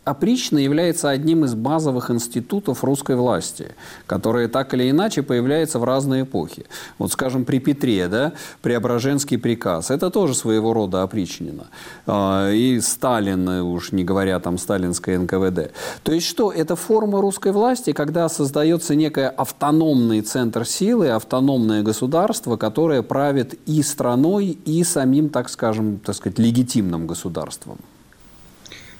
опричнина 0.09 0.61
является 0.61 1.11
одним 1.11 1.44
из 1.44 1.55
базовых 1.55 2.11
институтов 2.11 2.83
русской 2.83 3.16
власти, 3.16 3.75
которые 4.07 4.49
так 4.49 4.73
или 4.75 4.90
иначе 4.90 5.23
появляются 5.23 5.79
в 5.79 5.85
разные 5.85 6.23
эпохи. 6.23 6.64
Вот, 6.99 7.12
скажем, 7.12 7.44
при 7.44 7.59
Петре, 7.59 8.09
да, 8.09 8.33
Преображенский 8.62 9.38
приказ, 9.38 9.90
это 9.90 10.11
тоже 10.11 10.35
своего 10.35 10.73
рода 10.73 11.03
опричнина. 11.03 11.66
Э, 12.07 12.53
и 12.55 12.81
Сталин, 12.81 13.49
уж 13.49 13.92
не 13.92 14.05
говоря 14.05 14.40
там 14.40 14.59
сталинское 14.59 15.18
НКВД. 15.18 15.73
То 16.03 16.12
есть 16.12 16.27
что? 16.27 16.51
Это 16.51 16.77
форма 16.77 17.21
русской 17.21 17.53
власти, 17.53 17.92
когда 17.92 18.29
создается 18.29 18.94
некий 18.94 19.27
автономный 19.27 20.23
центр 20.23 20.64
силы, 20.64 21.11
автономное 21.11 21.83
государство, 21.83 22.57
которое 22.57 23.03
правит 23.03 23.59
и 23.66 23.83
страной, 23.83 24.59
и 24.64 24.85
самим, 24.85 25.29
так 25.29 25.49
скажем, 25.51 25.99
так 25.99 26.14
сказать, 26.14 26.38
легитимным 26.38 27.07
государством. 27.07 27.79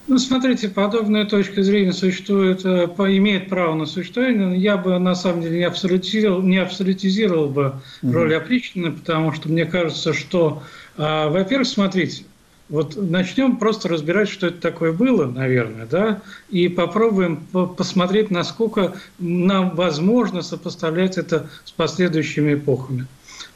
Ну, 0.09 0.17
смотрите, 0.17 0.71
подобная 0.71 1.27
точка 1.27 1.63
зрения 1.63 1.93
существует, 1.93 2.65
э, 2.65 2.87
имеет 2.97 3.51
право 3.51 3.75
на 3.75 3.85
существование, 3.85 4.59
я 4.59 4.79
бы 4.79 4.99
на 4.99 5.15
самом 5.15 5.43
деле 5.43 5.59
не 5.59 5.65
абсолютизировал, 5.65 6.41
не 6.41 6.57
абсолютизировал 6.57 7.49
бы 7.49 7.75
угу. 8.03 8.13
роль 8.13 8.35
опричнины, 8.35 8.93
потому 8.93 9.35
что 9.35 9.51
мне 9.51 9.67
кажется, 9.67 10.15
что, 10.15 10.63
э, 10.97 11.29
во-первых, 11.29 11.69
смотрите, 11.69 12.25
вот 12.71 12.97
начнем 12.97 13.59
просто 13.59 13.91
разбирать, 13.91 14.31
что 14.31 14.47
это 14.47 14.59
такое 14.63 14.93
было, 14.93 15.27
наверное, 15.27 15.85
да, 15.85 16.23
и 16.49 16.69
попробуем 16.69 17.45
посмотреть, 17.77 18.31
насколько 18.31 18.95
нам 19.19 19.77
возможно 19.77 20.41
сопоставлять 20.41 21.19
это 21.19 21.51
с 21.65 21.71
последующими 21.71 22.55
эпохами. 22.55 23.07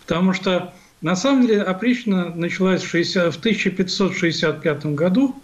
Потому 0.02 0.34
что, 0.34 0.74
на 1.00 1.16
самом 1.16 1.46
деле, 1.46 1.62
опричнина 1.62 2.34
началась 2.34 2.82
в, 2.82 2.88
60, 2.88 3.34
в 3.34 3.38
1565 3.38 4.86
году, 4.86 5.34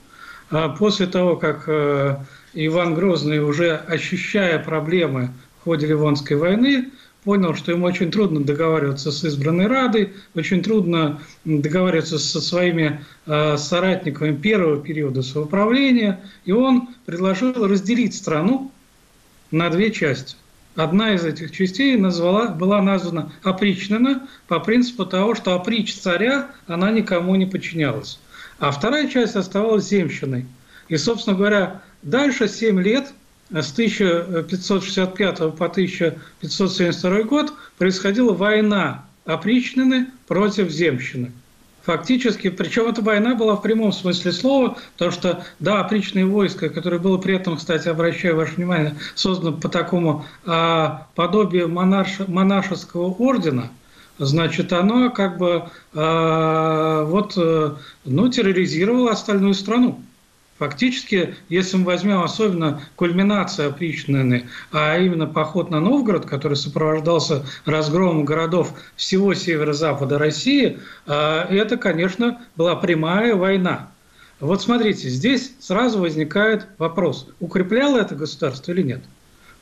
после 0.78 1.06
того, 1.06 1.36
как 1.36 1.64
э, 1.66 2.16
Иван 2.54 2.94
Грозный, 2.94 3.40
уже 3.40 3.76
ощущая 3.76 4.58
проблемы 4.58 5.30
в 5.60 5.64
ходе 5.64 5.86
Ливонской 5.86 6.36
войны, 6.36 6.90
понял, 7.24 7.54
что 7.54 7.72
ему 7.72 7.84
очень 7.84 8.10
трудно 8.10 8.42
договариваться 8.42 9.12
с 9.12 9.22
избранной 9.24 9.66
Радой, 9.66 10.14
очень 10.34 10.62
трудно 10.62 11.20
договариваться 11.44 12.18
со 12.18 12.40
своими 12.40 13.04
э, 13.26 13.56
соратниками 13.58 14.34
первого 14.34 14.80
периода 14.82 15.22
своего 15.22 15.48
правления, 15.48 16.20
и 16.46 16.52
он 16.52 16.88
предложил 17.04 17.52
разделить 17.66 18.14
страну 18.14 18.72
на 19.50 19.68
две 19.68 19.90
части. 19.90 20.36
Одна 20.74 21.14
из 21.14 21.24
этих 21.24 21.50
частей 21.50 21.96
назвала, 21.96 22.48
была 22.48 22.80
названа 22.80 23.32
опричнина 23.42 24.28
по 24.46 24.60
принципу 24.60 25.04
того, 25.04 25.34
что 25.34 25.54
оприч 25.54 25.94
царя, 25.96 26.52
она 26.66 26.90
никому 26.92 27.34
не 27.34 27.46
подчинялась. 27.46 28.20
А 28.58 28.70
вторая 28.70 29.08
часть 29.08 29.36
оставалась 29.36 29.88
земщиной. 29.88 30.46
И, 30.88 30.96
собственно 30.96 31.36
говоря, 31.36 31.82
дальше 32.02 32.48
7 32.48 32.80
лет– 32.80 33.12
с 33.50 33.72
1565 33.72 35.38
по 35.56 35.66
1572 35.66 37.22
год 37.22 37.52
происходила 37.78 38.32
война 38.32 39.04
опричнины 39.24 40.08
против 40.26 40.70
земщины. 40.70 41.32
Фактически, 41.82 42.50
причем 42.50 42.88
эта 42.88 43.00
война 43.00 43.34
была 43.34 43.56
в 43.56 43.62
прямом 43.62 43.92
смысле 43.92 44.32
слова, 44.32 44.76
потому 44.92 45.10
что, 45.10 45.44
да, 45.58 45.80
опричное 45.80 46.26
войско, 46.26 46.68
которое 46.68 46.98
было 46.98 47.16
при 47.16 47.34
этом, 47.36 47.56
кстати, 47.56 47.88
обращаю 47.88 48.36
ваше 48.36 48.56
внимание, 48.56 48.96
создано 49.14 49.56
по 49.56 49.70
такому 49.70 50.26
а, 50.44 51.06
подобию 51.14 51.70
монарш, 51.70 52.18
монашеского 52.26 53.06
ордена, 53.14 53.70
значит, 54.18 54.72
оно 54.72 55.10
как 55.10 55.38
бы 55.38 55.68
а, 55.94 57.04
вот, 57.04 57.34
э, 57.36 57.74
ну, 58.04 58.28
терроризировало 58.28 59.12
остальную 59.12 59.54
страну. 59.54 60.02
Фактически, 60.58 61.36
если 61.48 61.76
мы 61.76 61.84
возьмем 61.84 62.20
особенно 62.20 62.80
кульминацию 62.96 63.68
опричнины, 63.68 64.48
а 64.72 64.98
именно 64.98 65.26
поход 65.26 65.70
на 65.70 65.78
Новгород, 65.78 66.26
который 66.26 66.56
сопровождался 66.56 67.46
разгромом 67.64 68.24
городов 68.24 68.74
всего 68.96 69.34
северо-запада 69.34 70.18
России, 70.18 70.80
а, 71.06 71.46
это, 71.48 71.76
конечно, 71.76 72.40
была 72.56 72.74
прямая 72.74 73.36
война. 73.36 73.90
Вот 74.40 74.60
смотрите, 74.60 75.08
здесь 75.08 75.52
сразу 75.60 76.00
возникает 76.00 76.66
вопрос, 76.78 77.28
укрепляло 77.40 77.98
это 77.98 78.14
государство 78.16 78.72
или 78.72 78.82
нет. 78.82 79.02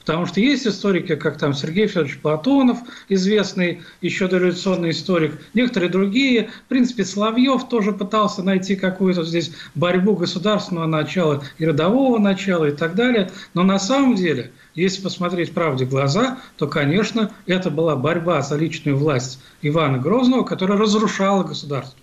Потому 0.06 0.24
что 0.26 0.40
есть 0.40 0.64
историки, 0.64 1.16
как 1.16 1.36
там 1.36 1.52
Сергей 1.52 1.88
Федорович 1.88 2.20
Платонов, 2.20 2.78
известный 3.08 3.82
еще 4.00 4.28
дореволюционный 4.28 4.90
историк, 4.90 5.32
некоторые 5.52 5.90
другие. 5.90 6.48
В 6.66 6.68
принципе, 6.68 7.04
Соловьев 7.04 7.68
тоже 7.68 7.90
пытался 7.90 8.44
найти 8.44 8.76
какую-то 8.76 9.24
здесь 9.24 9.50
борьбу 9.74 10.14
государственного 10.14 10.86
начала 10.86 11.42
и 11.58 11.66
родового 11.66 12.18
начала 12.18 12.66
и 12.66 12.70
так 12.70 12.94
далее. 12.94 13.32
Но 13.52 13.64
на 13.64 13.80
самом 13.80 14.14
деле, 14.14 14.52
если 14.76 15.02
посмотреть 15.02 15.52
правде 15.52 15.86
в 15.86 15.90
глаза, 15.90 16.38
то, 16.56 16.68
конечно, 16.68 17.32
это 17.46 17.72
была 17.72 17.96
борьба 17.96 18.42
за 18.42 18.56
личную 18.56 18.96
власть 18.96 19.40
Ивана 19.60 19.98
Грозного, 19.98 20.44
которая 20.44 20.78
разрушала 20.78 21.42
государство. 21.42 21.98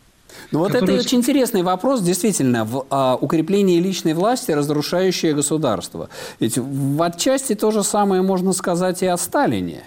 Ну 0.51 0.59
вот 0.59 0.71
который... 0.71 0.95
это 0.95 1.05
очень 1.05 1.19
интересный 1.19 1.63
вопрос, 1.63 2.01
действительно, 2.01 2.65
в 2.65 2.85
а, 2.89 3.17
укреплении 3.19 3.79
личной 3.79 4.13
власти, 4.13 4.51
разрушающее 4.51 5.33
государство. 5.33 6.09
Ведь 6.39 6.57
в 6.57 7.01
отчасти 7.01 7.55
то 7.55 7.71
же 7.71 7.83
самое 7.83 8.21
можно 8.21 8.53
сказать 8.53 9.01
и 9.03 9.07
о 9.07 9.17
Сталине, 9.17 9.83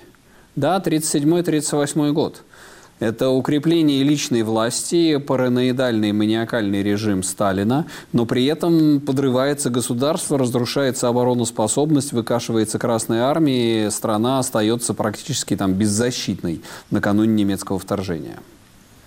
да, 0.54 0.82
37-38 0.84 2.12
год. 2.12 2.42
Это 2.98 3.28
укрепление 3.28 4.02
личной 4.02 4.42
власти, 4.42 5.18
параноидальный 5.18 6.12
маниакальный 6.12 6.82
режим 6.82 7.22
Сталина, 7.22 7.84
но 8.14 8.24
при 8.24 8.46
этом 8.46 9.00
подрывается 9.00 9.68
государство, 9.68 10.38
разрушается 10.38 11.08
обороноспособность, 11.08 12.12
выкашивается 12.12 12.78
Красной 12.78 13.18
Армией, 13.18 13.90
страна 13.90 14.38
остается 14.38 14.94
практически 14.94 15.56
там 15.56 15.74
беззащитной 15.74 16.62
накануне 16.90 17.34
немецкого 17.34 17.78
вторжения. 17.78 18.38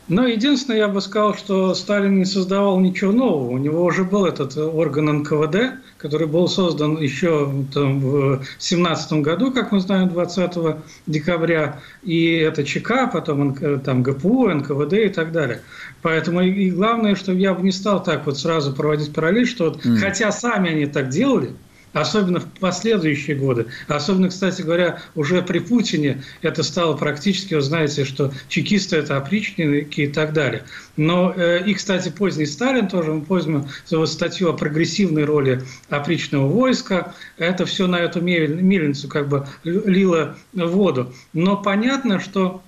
Но 0.10 0.26
единственное, 0.26 0.80
я 0.80 0.88
бы 0.88 1.02
сказал, 1.02 1.36
что 1.36 1.76
Сталин 1.76 2.18
не 2.18 2.26
создавал 2.26 2.80
ничего 2.80 3.12
нового. 3.12 3.52
У 3.52 3.58
него 3.60 3.86
уже 3.86 4.04
был 4.04 4.26
этот 4.26 4.58
орган 4.58 5.20
НКВД, 5.20 5.80
который 5.98 6.26
был 6.26 6.48
создан 6.48 6.98
еще 6.98 7.52
там, 7.74 8.00
в 8.00 8.42
17 8.58 9.14
году, 9.22 9.52
как 9.52 9.72
мы 9.72 9.80
знаем, 9.80 10.10
20 10.10 10.78
декабря. 11.06 11.80
И 12.02 12.38
это 12.38 12.64
ЧК, 12.64 13.06
потом 13.08 13.56
там, 13.82 14.02
ГПУ, 14.02 14.50
НКВД 14.50 14.94
и 14.94 15.10
так 15.10 15.32
далее. 15.32 15.62
Поэтому 16.02 16.42
и 16.42 16.72
главное, 16.72 17.14
что 17.14 17.32
я 17.32 17.54
бы 17.54 17.62
не 17.62 17.72
стал 17.72 18.02
так 18.02 18.26
вот 18.26 18.40
сразу 18.40 18.74
проводить 18.74 19.14
параллель, 19.14 19.46
что 19.46 19.66
вот, 19.66 19.86
mm. 19.86 19.98
хотя 19.98 20.32
сами 20.32 20.72
они 20.72 20.86
так 20.88 21.10
делали, 21.10 21.54
особенно 21.94 22.40
в 22.40 22.46
последующие 22.60 23.36
годы. 23.36 23.68
Особенно, 23.88 24.30
кстати 24.30 24.62
говоря, 24.62 25.02
уже 25.16 25.42
при 25.42 25.60
Путине 25.60 26.24
это 26.42 26.64
стало 26.64 26.96
практически, 26.96 27.56
вы 27.56 27.62
знаете, 27.62 28.06
что 28.06 28.32
чекисты– 28.48 28.96
это 28.98 29.18
опричники 29.18 30.02
и 30.02 30.08
так 30.08 30.34
далее. 30.34 30.64
Но 30.98 31.34
э, 31.36 31.64
и, 31.66 31.74
кстати, 31.74 32.10
поздний 32.10 32.46
Сталин 32.46 32.88
тоже, 32.88 33.14
мы 33.14 33.22
помним 33.22 33.68
его 33.90 34.06
статью 34.06 34.50
о 34.50 34.54
прогрессивной 34.54 35.26
роли 35.26 35.64
опричного 35.90 36.48
войска, 36.48 37.14
это 37.38 37.66
все 37.66 37.88
на 37.88 37.98
эту 37.98 38.22
мельницу 38.22 39.08
как 39.08 39.28
бы 39.28 39.48
лило 39.64 40.38
воду. 40.54 41.14
Но 41.34 41.58
понятно, 41.58 42.20
что 42.20 42.62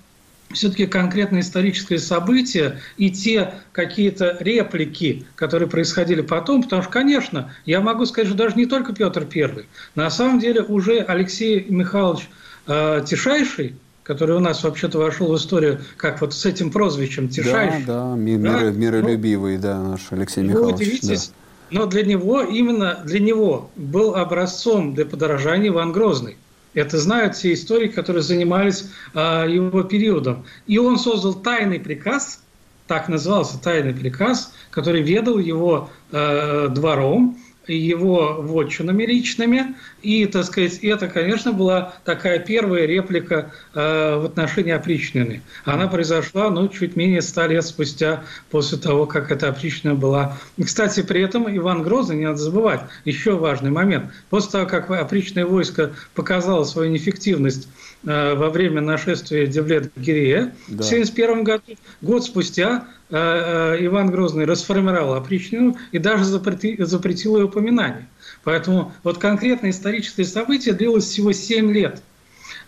все-таки 0.52 0.86
конкретное 0.86 1.40
историческое 1.40 1.98
событие 1.98 2.80
и 2.96 3.10
те 3.10 3.54
какие-то 3.72 4.36
реплики, 4.40 5.26
которые 5.34 5.68
происходили 5.68 6.20
потом, 6.20 6.62
потому 6.62 6.82
что, 6.82 6.90
конечно, 6.90 7.52
я 7.64 7.80
могу 7.80 8.06
сказать, 8.06 8.28
что 8.28 8.36
даже 8.36 8.56
не 8.56 8.66
только 8.66 8.92
Петр 8.92 9.26
I, 9.34 9.66
на 9.94 10.10
самом 10.10 10.38
деле 10.38 10.62
уже 10.62 11.00
Алексей 11.00 11.66
Михайлович 11.68 12.28
э, 12.66 13.04
Тишайший, 13.06 13.76
который 14.02 14.36
у 14.36 14.40
нас 14.40 14.62
вообще-то 14.64 14.98
вошел 14.98 15.32
в 15.32 15.36
историю 15.36 15.80
как 15.96 16.20
вот 16.20 16.34
с 16.34 16.44
этим 16.44 16.70
прозвищем 16.70 17.28
Тишайший. 17.28 17.84
Да, 17.84 18.10
да, 18.10 18.16
мир, 18.16 18.40
да? 18.40 18.70
миролюбивый, 18.70 19.56
ну, 19.56 19.62
да, 19.62 19.82
наш 19.82 20.00
Алексей 20.10 20.42
Михайлович. 20.42 20.76
Вы 20.76 20.82
удивитесь, 20.82 21.32
да. 21.70 21.78
но 21.78 21.86
для 21.86 22.04
него, 22.04 22.42
именно 22.42 23.00
для 23.04 23.20
него 23.20 23.70
был 23.76 24.14
образцом 24.16 24.94
для 24.94 25.06
подражания 25.06 25.68
Иван 25.68 25.92
Грозный. 25.92 26.36
Это 26.74 26.98
знают 26.98 27.36
все 27.36 27.52
историки, 27.52 27.92
которые 27.92 28.22
занимались 28.22 28.90
а, 29.14 29.44
его 29.46 29.82
периодом. 29.82 30.44
И 30.66 30.78
он 30.78 30.98
создал 30.98 31.34
тайный 31.34 31.80
приказ, 31.80 32.42
так 32.86 33.08
назывался 33.08 33.60
тайный 33.62 33.94
приказ, 33.94 34.52
который 34.70 35.02
ведал 35.02 35.38
его 35.38 35.90
э, 36.10 36.68
двором, 36.68 37.38
его 37.66 38.36
вотчинами 38.40 39.04
личными. 39.04 39.74
И, 40.02 40.26
так 40.26 40.44
сказать, 40.44 40.78
это, 40.78 41.08
конечно, 41.08 41.52
была 41.52 41.94
такая 42.04 42.38
первая 42.38 42.86
реплика 42.86 43.52
э, 43.74 44.16
в 44.16 44.26
отношении 44.26 44.72
опричнины. 44.72 45.42
Она 45.64 45.86
произошла, 45.86 46.50
ну, 46.50 46.68
чуть 46.68 46.96
менее 46.96 47.22
ста 47.22 47.46
лет 47.46 47.64
спустя 47.64 48.24
после 48.50 48.78
того, 48.78 49.06
как 49.06 49.30
эта 49.30 49.48
опричнина 49.48 49.94
была. 49.94 50.36
Кстати, 50.62 51.02
при 51.02 51.22
этом 51.22 51.54
Иван 51.56 51.82
Грозный, 51.82 52.16
не 52.16 52.26
надо 52.26 52.38
забывать, 52.38 52.80
еще 53.04 53.36
важный 53.36 53.70
момент. 53.70 54.06
После 54.30 54.50
того, 54.50 54.66
как 54.66 54.90
опричное 54.90 55.46
войско 55.46 55.92
показало 56.14 56.64
свою 56.64 56.90
неэффективность 56.90 57.68
во 58.02 58.50
время 58.50 58.80
нашествия 58.80 59.46
Девлет-Гирея 59.46 60.52
да. 60.68 60.82
в 60.82 60.86
1971 60.86 61.44
году, 61.44 61.62
год 62.00 62.24
спустя 62.24 62.86
Э, 63.14 63.74
э, 63.78 63.84
Иван 63.84 64.10
Грозный 64.10 64.46
расформировал 64.46 65.12
опричнину 65.12 65.76
и 65.92 65.98
даже 65.98 66.24
запретил, 66.24 66.86
запретил 66.86 67.36
ее 67.36 67.44
упоминание. 67.44 68.08
Поэтому 68.42 68.90
вот 69.02 69.18
конкретное 69.18 69.68
историческое 69.68 70.24
событие 70.24 70.72
длилось 70.72 71.04
всего 71.04 71.32
7 71.32 71.70
лет. 71.70 72.02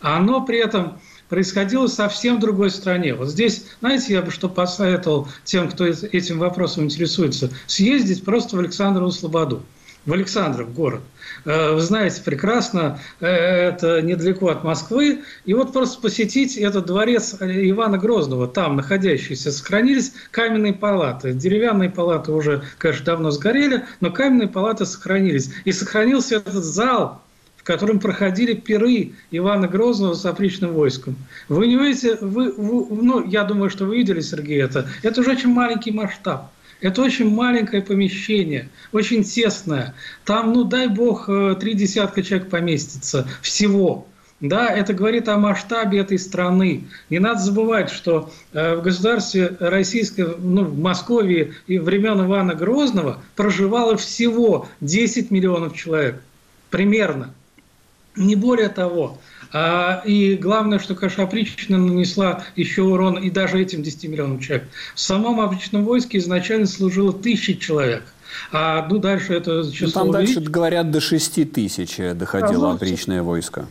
А 0.03 0.19
оно 0.19 0.45
при 0.45 0.59
этом 0.59 1.01
происходило 1.31 1.87
совсем 1.87 2.37
в 2.37 2.41
другой 2.41 2.71
стране. 2.71 3.15
Вот 3.15 3.31
здесь, 3.31 3.65
знаете, 3.81 4.13
я 4.13 4.21
бы 4.21 4.31
что 4.31 4.51
посоветовал 4.51 5.29
тем, 5.45 5.71
кто 5.71 5.87
этим 5.87 6.39
вопросом 6.39 6.85
интересуется, 6.85 7.51
съездить 7.67 8.23
просто 8.23 8.57
в 8.57 8.59
Александрову 8.61 9.11
Слободу 9.13 9.63
в 10.07 10.13
Александров 10.13 10.73
город. 10.75 11.01
Э, 11.45 11.73
вы 11.73 11.81
знаете 11.81 12.23
прекрасно, 12.23 12.99
э, 13.21 13.27
это 13.27 14.03
недалеко 14.03 14.49
от 14.49 14.65
Москвы. 14.65 15.23
И 15.45 15.55
вот 15.55 15.73
просто 15.73 16.01
посетить 16.01 16.57
этот 16.57 16.87
дворец 16.87 17.37
Ивана 17.41 17.99
Грозного, 17.99 18.49
там 18.49 18.77
находящийся, 18.77 19.51
сохранились 19.53 20.13
каменные 20.31 20.75
палаты. 20.75 21.33
Деревянные 21.33 21.91
палаты 21.91 22.33
уже, 22.33 22.63
конечно, 22.79 23.05
давно 23.05 23.31
сгорели, 23.31 23.85
но 24.01 24.11
каменные 24.11 24.49
палаты 24.49 24.87
сохранились. 24.87 25.51
И 25.65 25.73
сохранился 25.73 26.37
этот 26.37 26.65
зал, 26.65 27.23
в 27.57 27.65
котором 27.65 27.99
проходили 27.99 28.53
пиры 28.53 29.13
Ивана 29.31 29.69
Грозного 29.69 30.15
с 30.15 30.27
опричным 30.27 30.75
войском. 30.75 31.17
Вы 31.49 31.67
не 31.67 31.77
видите, 31.77 32.19
вы, 32.21 32.53
вы, 32.53 33.03
ну, 33.03 33.27
я 33.27 33.45
думаю, 33.45 33.71
что 33.71 33.87
вы 33.87 33.97
видели, 33.97 34.21
Сергей, 34.21 34.63
это. 34.63 34.87
Это 35.03 35.23
уже 35.23 35.31
очень 35.31 35.49
маленький 35.49 35.91
масштаб. 35.91 36.51
Это 36.85 37.01
очень 37.01 37.35
маленькое 37.35 37.81
помещение, 37.81 38.69
очень 38.93 39.25
тесное. 39.25 39.95
Там, 40.27 40.53
ну 40.53 40.65
дай 40.65 40.87
бог, 40.87 41.31
э, 41.31 41.57
три 41.59 41.73
десятка 41.73 42.23
человек 42.23 42.51
поместится 42.51 43.27
всего. 43.41 44.07
Да, 44.41 44.69
это 44.69 44.93
говорит 44.93 45.31
о 45.31 45.39
масштабе 45.39 46.01
этой 46.01 46.19
страны. 46.19 46.85
Не 47.09 47.21
надо 47.21 47.41
забывать, 47.41 47.89
что 47.89 48.31
э, 48.53 48.77
в 48.77 48.83
государстве 48.83 49.57
российском, 49.61 50.35
ну, 50.41 50.65
в 50.65 50.79
Москве 50.79 51.55
и 51.67 51.79
времен 51.79 52.21
Ивана 52.27 52.55
Грозного 52.55 53.23
проживало 53.35 53.97
всего 53.97 54.69
10 54.83 55.31
миллионов 55.31 55.75
человек. 55.75 56.23
Примерно. 56.69 57.33
Не 58.15 58.37
более 58.37 58.69
того. 58.69 59.19
А, 59.57 60.03
и 60.05 60.35
главное, 60.35 60.81
что, 60.81 60.97
конечно, 60.97 61.23
опричнина 61.23 61.79
нанесла 61.79 62.43
еще 62.57 62.83
урон 62.83 63.19
и 63.19 63.31
даже 63.31 63.63
этим 63.63 63.85
10 63.85 64.09
миллионам 64.09 64.41
человек. 64.41 64.67
В 64.97 65.01
самом 65.01 65.41
опричном 65.41 65.85
войске 65.85 66.19
изначально 66.19 66.67
служило 66.67 67.13
тысячи 67.13 67.55
человек. 67.55 68.03
А 68.51 68.85
ну, 68.91 68.99
дальше 68.99 69.33
это 69.33 69.71
число... 69.71 69.87
Ну, 69.87 69.93
там 69.93 70.11
дальше, 70.11 70.41
говорят, 70.41 70.91
до 70.91 71.01
6 71.01 71.53
тысяч 71.53 71.99
доходило 72.17 72.67
а, 72.67 72.71
ну, 72.71 72.77
опричное 72.77 73.23
войско 73.23 73.69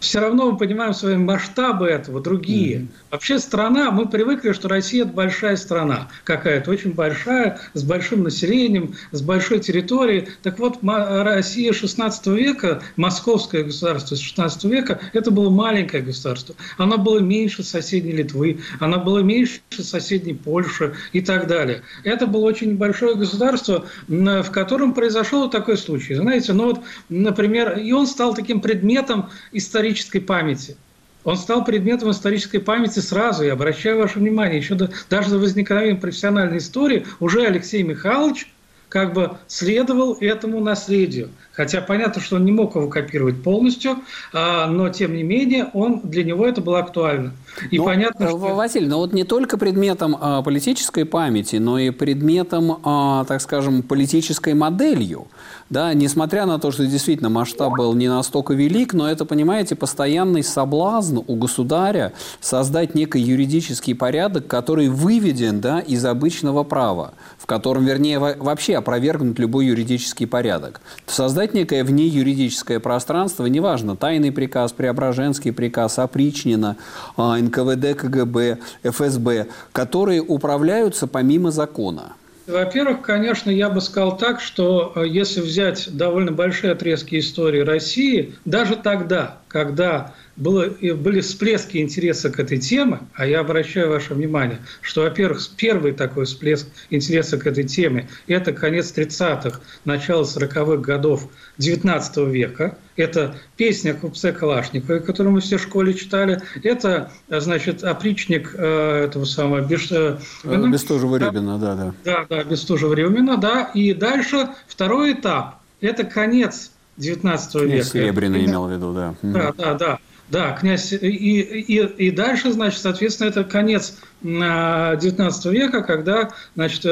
все 0.00 0.20
равно 0.20 0.50
мы 0.50 0.58
понимаем 0.58 0.94
свои 0.94 1.16
масштабы 1.16 1.86
этого, 1.86 2.20
другие. 2.20 2.78
Mm-hmm. 2.78 2.88
Вообще 3.10 3.38
страна, 3.38 3.90
мы 3.90 4.08
привыкли, 4.08 4.52
что 4.52 4.68
Россия– 4.68 5.02
это 5.04 5.12
большая 5.12 5.56
страна 5.56 6.08
какая-то, 6.24 6.70
очень 6.70 6.92
большая, 6.92 7.60
с 7.74 7.82
большим 7.82 8.22
населением, 8.22 8.94
с 9.12 9.20
большой 9.20 9.60
территорией. 9.60 10.28
Так 10.42 10.58
вот, 10.58 10.78
Россия 10.82 11.72
16 11.72 12.26
века, 12.28 12.82
московское 12.96 13.64
государство 13.64 14.16
16 14.16 14.64
века, 14.64 15.00
это 15.12 15.30
было 15.30 15.50
маленькое 15.50 16.02
государство. 16.02 16.54
Оно 16.78 16.98
было 16.98 17.18
меньше 17.18 17.62
соседней 17.62 18.12
Литвы, 18.12 18.60
оно 18.78 18.98
было 19.00 19.18
меньше 19.18 19.60
соседней 19.70 20.34
Польши 20.34 20.94
и 21.12 21.20
так 21.20 21.46
далее. 21.46 21.82
Это 22.04 22.26
было 22.26 22.46
очень 22.46 22.76
большое 22.76 23.16
государство, 23.16 23.84
в 24.08 24.50
котором 24.50 24.94
произошел 24.94 25.50
такой 25.50 25.76
случай. 25.76 26.14
Знаете, 26.14 26.52
ну 26.52 26.66
вот, 26.66 26.80
например, 27.08 27.78
и 27.78 27.92
он 27.92 28.06
стал 28.06 28.34
таким 28.34 28.60
предметом 28.60 29.28
исторического 29.52 29.89
исторической 29.90 30.20
памяти. 30.20 30.76
Он 31.24 31.36
стал 31.36 31.64
предметом 31.64 32.10
исторической 32.10 32.58
памяти 32.58 33.00
сразу, 33.00 33.44
я 33.44 33.52
обращаю 33.52 33.98
ваше 33.98 34.18
внимание, 34.18 34.56
еще 34.56 34.74
до, 34.74 34.90
даже 35.10 35.30
до 35.30 35.38
возникновения 35.38 36.00
профессиональной 36.00 36.58
истории 36.58 37.06
уже 37.18 37.44
Алексей 37.44 37.82
Михайлович 37.82 38.50
как 38.88 39.12
бы 39.12 39.36
следовал 39.46 40.16
этому 40.20 40.60
наследию. 40.60 41.28
Хотя 41.52 41.80
понятно, 41.80 42.22
что 42.22 42.36
он 42.36 42.44
не 42.44 42.52
мог 42.52 42.74
его 42.74 42.88
копировать 42.88 43.42
полностью, 43.42 43.98
а, 44.32 44.66
но 44.66 44.88
тем 44.88 45.14
не 45.14 45.22
менее 45.22 45.66
он, 45.74 46.00
для 46.04 46.24
него 46.24 46.46
это 46.46 46.60
было 46.60 46.80
актуально. 46.80 47.32
И 47.70 47.78
но, 47.78 47.84
понятно, 47.84 48.24
э, 48.24 48.28
что... 48.28 48.38
Василий, 48.38 48.88
но 48.88 48.98
вот 48.98 49.12
не 49.12 49.24
только 49.24 49.58
предметом 49.58 50.16
а, 50.20 50.42
политической 50.42 51.04
памяти, 51.04 51.56
но 51.56 51.78
и 51.78 51.90
предметом, 51.90 52.78
а, 52.84 53.24
так 53.24 53.40
скажем, 53.40 53.82
политической 53.82 54.54
моделью. 54.54 55.26
Да, 55.70 55.94
несмотря 55.94 56.46
на 56.46 56.58
то, 56.58 56.72
что 56.72 56.84
действительно 56.84 57.28
масштаб 57.28 57.76
был 57.76 57.94
не 57.94 58.08
настолько 58.08 58.54
велик, 58.54 58.92
но 58.92 59.08
это, 59.08 59.24
понимаете, 59.24 59.76
постоянный 59.76 60.42
соблазн 60.42 61.20
у 61.24 61.36
государя 61.36 62.12
создать 62.40 62.96
некий 62.96 63.20
юридический 63.20 63.94
порядок, 63.94 64.48
который 64.48 64.88
выведен 64.88 65.60
да, 65.60 65.78
из 65.78 66.04
обычного 66.04 66.64
права, 66.64 67.14
в 67.38 67.46
котором, 67.46 67.84
вернее, 67.84 68.18
вообще 68.18 68.76
опровергнут 68.76 69.38
любой 69.38 69.66
юридический 69.66 70.26
порядок. 70.26 70.80
Создать 71.06 71.54
некое 71.54 71.84
вне 71.84 72.08
юридическое 72.08 72.80
пространство, 72.80 73.46
неважно, 73.46 73.94
тайный 73.94 74.32
приказ, 74.32 74.72
Преображенский 74.72 75.52
приказ, 75.52 76.00
опричнина, 76.00 76.76
а, 77.16 77.38
НКВД, 77.50 77.96
КГБ, 77.96 78.58
ФСБ, 78.84 79.46
которые 79.72 80.22
управляются 80.22 81.06
помимо 81.06 81.50
закона. 81.50 82.14
Во-первых, 82.46 83.02
конечно, 83.02 83.50
я 83.50 83.70
бы 83.70 83.80
сказал 83.80 84.16
так, 84.16 84.40
что 84.40 84.92
э, 84.96 85.06
если 85.06 85.40
взять 85.40 85.88
довольно 85.96 86.32
большие 86.32 86.72
отрезки 86.72 87.18
истории 87.18 87.60
России, 87.60 88.34
даже 88.44 88.76
тогда, 88.76 89.38
когда 89.46 90.14
было, 90.36 90.66
были 90.66 91.20
всплески 91.20 91.78
интереса 91.78 92.30
к 92.30 92.40
этой 92.40 92.58
теме, 92.58 93.00
а 93.14 93.26
я 93.26 93.40
обращаю 93.40 93.90
ваше 93.90 94.14
внимание, 94.14 94.58
что, 94.80 95.02
во-первых, 95.02 95.40
первый 95.56 95.92
такой 95.92 96.24
всплеск 96.24 96.66
интереса 96.88 97.38
к 97.38 97.46
этой 97.46 97.64
теме– 97.64 98.08
это 98.26 98.52
конец 98.52 98.92
30-х, 98.96 99.60
начало 99.84 100.24
40-х 100.24 100.78
годов 100.78 101.28
19 101.60 102.16
века. 102.28 102.76
Это 102.96 103.36
песня 103.56 103.94
купце 103.94 104.32
Калашникова, 104.32 104.98
которую 104.98 105.34
мы 105.34 105.40
все 105.40 105.58
в 105.58 105.62
школе 105.62 105.94
читали. 105.94 106.40
Это, 106.62 107.10
значит, 107.28 107.84
опричник 107.84 108.54
э, 108.54 109.04
этого 109.04 109.24
самого 109.24 109.60
Беш... 109.60 109.92
Э, 109.92 110.18
э 110.44 110.68
Бестужева 110.68 111.16
Рюмина, 111.16 111.58
да, 111.58 111.74
да. 111.74 111.94
Да, 112.04 112.26
да, 112.28 112.44
Бестужева 112.44 112.94
Рюмина, 112.94 113.36
да. 113.36 113.70
И 113.74 113.92
дальше 113.94 114.48
второй 114.66 115.12
этап– 115.12 115.56
это 115.80 116.04
конец 116.04 116.72
19 116.96 117.54
века. 117.62 117.84
Серебряный 117.84 118.44
имел 118.46 118.66
в 118.66 118.72
виду, 118.72 118.92
да. 118.92 119.14
Да, 119.22 119.52
да, 119.56 119.74
да. 119.74 119.98
Да, 120.30 120.52
князь, 120.52 120.92
и, 120.92 120.96
и, 120.96 122.06
и 122.06 122.10
дальше, 122.12 122.52
значит, 122.52 122.80
соответственно, 122.80 123.28
это 123.28 123.42
конец 123.42 123.98
XIX 124.22 125.50
века, 125.50 125.82
когда, 125.82 126.30
значит, 126.54 126.84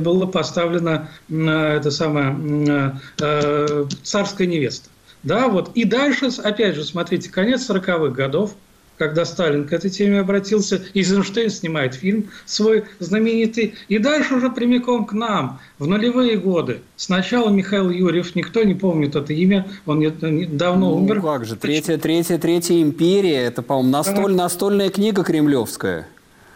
была 0.00 0.26
поставлена 0.26 1.10
это 1.28 1.90
самое 1.90 2.98
э, 3.20 3.84
царская 4.02 4.46
невеста. 4.46 4.88
Да, 5.22 5.48
вот. 5.48 5.72
И 5.74 5.84
дальше, 5.84 6.28
опять 6.42 6.74
же, 6.74 6.84
смотрите, 6.84 7.30
конец 7.30 7.68
40-х 7.68 8.08
годов, 8.08 8.54
когда 8.98 9.24
Сталин 9.24 9.66
к 9.66 9.72
этой 9.72 9.90
теме 9.90 10.20
обратился, 10.20 10.82
Эйзенштейн 10.94 11.50
снимает 11.50 11.94
фильм 11.94 12.30
свой 12.46 12.84
знаменитый, 12.98 13.74
и 13.88 13.98
дальше 13.98 14.34
уже 14.34 14.50
прямиком 14.50 15.06
к 15.06 15.12
нам, 15.12 15.60
в 15.78 15.86
нулевые 15.86 16.36
годы. 16.36 16.80
Сначала 16.96 17.50
Михаил 17.50 17.90
Юрьев, 17.90 18.34
никто 18.34 18.62
не 18.62 18.74
помнит 18.74 19.16
это 19.16 19.32
имя, 19.32 19.66
он 19.86 19.98
не, 19.98 20.12
не, 20.22 20.46
давно 20.46 20.90
ну, 20.90 20.96
умер. 20.96 21.20
как 21.20 21.44
же, 21.44 21.56
третья, 21.56 21.98
третья, 21.98 22.38
третья 22.38 22.80
империя, 22.80 23.44
это, 23.44 23.62
по-моему, 23.62 23.90
настоль, 23.90 24.34
настольная 24.34 24.90
книга 24.90 25.24
кремлевская. 25.24 26.06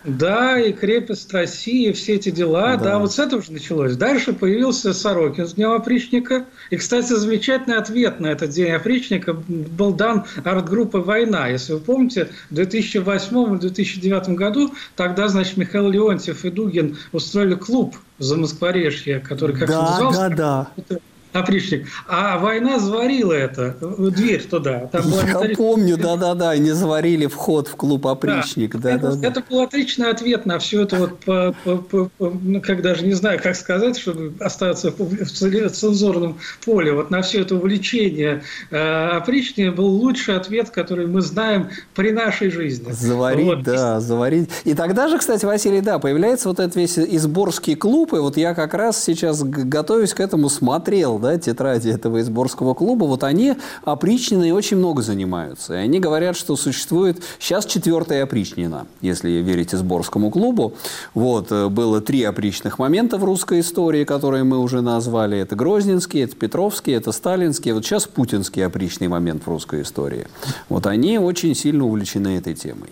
Да, 0.04 0.58
и 0.58 0.72
крепость 0.72 1.32
России, 1.32 1.92
все 1.92 2.14
эти 2.14 2.30
дела, 2.30 2.76
да. 2.76 2.84
да, 2.84 2.98
вот 2.98 3.12
с 3.12 3.18
этого 3.18 3.42
же 3.42 3.52
началось. 3.52 3.96
Дальше 3.96 4.32
появился 4.32 4.92
Сорокин 4.92 5.46
с 5.46 5.54
Днем 5.54 5.72
опричника. 5.72 6.46
И, 6.70 6.76
кстати, 6.76 7.12
замечательный 7.12 7.76
ответ 7.76 8.20
на 8.20 8.28
этот 8.28 8.50
День 8.50 8.72
опричника 8.72 9.32
был 9.34 9.92
дан 9.92 10.24
арт-группой 10.44 11.02
«Война». 11.02 11.48
Если 11.48 11.72
вы 11.72 11.80
помните, 11.80 12.28
в 12.50 12.54
2008-2009 12.54 14.34
году 14.34 14.72
тогда, 14.96 15.28
значит, 15.28 15.56
Михаил 15.56 15.90
Леонтьев 15.90 16.44
и 16.44 16.50
Дугин 16.50 16.96
устроили 17.12 17.54
клуб 17.54 17.96
в 18.18 18.22
Замоскворечье, 18.22 19.18
который, 19.20 19.56
как 19.56 19.68
да, 19.68 19.82
назывался, 19.82 20.28
да, 20.30 20.70
да 20.88 20.98
опричник. 21.32 21.86
А 22.06 22.38
война 22.38 22.78
заварила 22.78 23.32
это, 23.32 23.76
дверь 23.80 24.42
туда. 24.44 24.88
Там 24.92 25.02
Я 25.08 25.22
металлическая... 25.24 25.56
помню, 25.56 25.96
да-да-да, 25.96 26.56
не 26.56 26.72
заварили 26.72 27.26
вход 27.26 27.68
в 27.68 27.76
клуб 27.76 28.06
опричник. 28.06 28.76
Да, 28.76 28.90
да, 28.90 28.94
это, 28.94 29.16
да, 29.16 29.28
это 29.28 29.44
был 29.48 29.60
отличный 29.60 30.10
ответ 30.10 30.46
на 30.46 30.58
все 30.58 30.82
это, 30.82 30.96
вот, 30.96 31.18
по, 31.20 31.54
по, 31.64 31.76
по, 31.76 32.10
ну, 32.18 32.60
как 32.60 32.82
даже 32.82 33.04
не 33.04 33.12
знаю, 33.12 33.40
как 33.42 33.56
сказать, 33.56 33.98
чтобы 33.98 34.34
остаться 34.40 34.90
в 34.90 35.70
цензурном 35.70 36.38
поле, 36.64 36.92
вот 36.92 37.10
на 37.10 37.22
все 37.22 37.42
это 37.42 37.56
увлечение 37.56 38.42
э, 38.70 39.08
опричника 39.16 39.72
был 39.72 39.86
лучший 39.86 40.36
ответ, 40.36 40.70
который 40.70 41.06
мы 41.06 41.20
знаем 41.20 41.68
при 41.94 42.10
нашей 42.10 42.50
жизни. 42.50 42.90
Заварить, 42.92 43.46
вот. 43.46 43.62
да, 43.62 44.00
заварить. 44.00 44.50
И 44.64 44.74
тогда 44.74 45.08
же, 45.08 45.18
кстати, 45.18 45.44
Василий, 45.44 45.80
да, 45.80 45.98
появляется 45.98 46.48
вот 46.48 46.58
этот 46.58 46.76
весь 46.76 46.98
изборский 46.98 47.74
клуб, 47.74 48.14
и 48.14 48.16
вот 48.16 48.36
я 48.36 48.54
как 48.54 48.74
раз 48.74 49.02
сейчас 49.02 49.42
готовюсь 49.42 50.14
к 50.14 50.20
этому 50.20 50.48
смотрел 50.48 51.18
да, 51.18 51.27
тетради 51.36 51.88
этого 51.90 52.20
изборского 52.20 52.74
клуба, 52.74 53.04
вот 53.04 53.24
они 53.24 53.54
опричнины 53.84 54.54
очень 54.54 54.78
много 54.78 55.02
занимаются. 55.02 55.74
И 55.74 55.76
они 55.76 56.00
говорят, 56.00 56.36
что 56.36 56.56
существует 56.56 57.22
сейчас 57.38 57.66
четвертая 57.66 58.22
опричнина, 58.22 58.86
если 59.00 59.30
верить 59.30 59.74
изборскому 59.74 60.30
клубу. 60.30 60.74
Вот, 61.14 61.52
э, 61.52 61.68
было 61.68 62.00
три 62.00 62.22
опричных 62.22 62.78
момента 62.78 63.18
в 63.18 63.24
русской 63.24 63.60
истории, 63.60 64.04
которые 64.04 64.44
мы 64.44 64.58
уже 64.58 64.80
назвали. 64.80 65.38
Это 65.38 65.56
Грозненский, 65.56 66.22
это 66.22 66.36
Петровский, 66.36 66.92
это 66.92 67.12
Сталинский. 67.12 67.72
Вот 67.72 67.84
сейчас 67.84 68.06
путинский 68.06 68.64
опричный 68.64 69.08
момент 69.08 69.42
в 69.44 69.48
русской 69.48 69.82
истории. 69.82 70.26
Вот 70.68 70.86
они 70.86 71.18
очень 71.18 71.54
сильно 71.54 71.84
увлечены 71.84 72.38
этой 72.38 72.54
темой. 72.54 72.90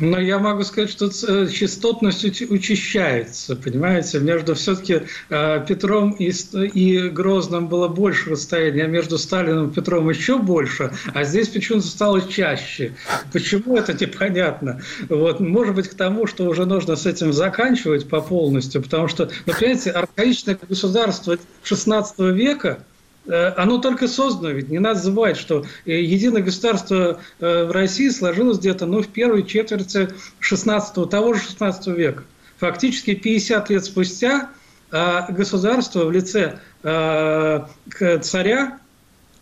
Но 0.00 0.20
я 0.20 0.38
могу 0.38 0.62
сказать, 0.62 0.90
что 0.90 1.06
э, 1.06 1.48
частотность 1.48 2.24
учащается, 2.24 3.56
понимаете? 3.56 4.20
Между 4.20 4.54
все-таки 4.54 5.02
э, 5.28 5.64
Петром 5.66 6.12
и, 6.12 7.08
Грозным 7.08 7.68
было 7.68 7.88
больше 7.88 8.30
расстояния, 8.30 8.84
а 8.84 8.86
между 8.86 9.18
Сталином 9.18 9.70
и 9.70 9.74
Петром 9.74 10.08
еще 10.08 10.38
больше, 10.38 10.92
а 11.14 11.24
здесь 11.24 11.48
почему-то 11.48 11.86
стало 11.86 12.20
чаще. 12.28 12.94
Почему 13.32 13.76
это 13.76 13.92
непонятно? 13.92 14.80
Вот, 15.08 15.40
может 15.40 15.74
быть, 15.74 15.88
к 15.88 15.94
тому, 15.94 16.26
что 16.26 16.44
уже 16.44 16.64
нужно 16.64 16.94
с 16.96 17.06
этим 17.06 17.32
заканчивать 17.32 18.08
по 18.08 18.20
полностью, 18.20 18.82
потому 18.82 19.08
что, 19.08 19.30
ну, 19.46 19.52
понимаете, 19.52 19.90
архаичное 19.90 20.58
государство 20.68 21.36
XVI 21.64 22.32
века– 22.32 22.78
оно 23.28 23.78
только 23.78 24.08
создано, 24.08 24.50
ведь 24.50 24.68
не 24.68 24.78
надо 24.78 25.00
забывать, 25.00 25.36
что 25.36 25.64
э, 25.84 26.00
единое 26.00 26.42
государство 26.42 27.20
э, 27.40 27.64
в 27.64 27.70
России 27.70 28.08
сложилось 28.08 28.58
где-то 28.58 28.86
ну, 28.86 29.02
в 29.02 29.08
первой 29.08 29.44
четверти 29.44 30.08
16 30.40 31.10
того 31.10 31.34
же 31.34 31.42
16 31.42 31.86
века. 31.88 32.24
Фактически 32.58 33.14
50 33.14 33.70
лет 33.70 33.84
спустя 33.84 34.50
государство 34.90 36.06
в 36.06 36.10
лице 36.10 36.58
царя 36.82 38.78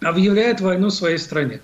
объявляет 0.00 0.60
войну 0.60 0.90
своей 0.90 1.18
стране. 1.18 1.60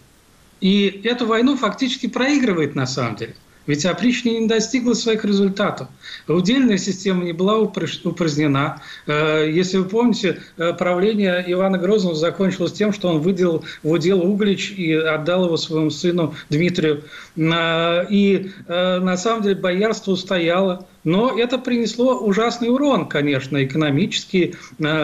И 0.60 1.02
эту 1.04 1.26
войну 1.26 1.56
фактически 1.56 2.06
проигрывает 2.06 2.76
на 2.76 2.86
самом 2.86 3.16
деле. 3.16 3.34
Ведь 3.66 3.84
опричнина 3.86 4.40
не 4.40 4.48
достигла 4.48 4.94
своих 4.94 5.24
результатов. 5.24 5.88
Удельная 6.26 6.78
система 6.78 7.24
не 7.24 7.32
была 7.32 7.58
упразднена. 7.58 8.82
Э, 9.06 9.48
если 9.48 9.78
вы 9.78 9.84
помните, 9.84 10.42
э, 10.56 10.72
правление 10.72 11.44
Ивана 11.46 11.78
Грозного 11.78 12.14
закончилось 12.14 12.72
тем, 12.72 12.92
что 12.92 13.08
он 13.08 13.20
выделил 13.20 13.64
в 13.82 13.90
удел 13.90 14.22
Углич 14.22 14.72
и 14.72 14.92
отдал 14.92 15.46
его 15.46 15.56
своему 15.56 15.90
сыну 15.90 16.34
Дмитрию. 16.50 17.04
Э, 17.36 18.06
и 18.08 18.50
на 18.68 19.16
самом 19.16 19.42
деле 19.42 19.54
боярство 19.54 20.12
устояло. 20.12 20.86
Но 21.04 21.36
это 21.36 21.58
принесло 21.58 22.18
ужасный 22.18 22.68
урон, 22.68 23.08
конечно, 23.08 23.62
экономический, 23.64 24.54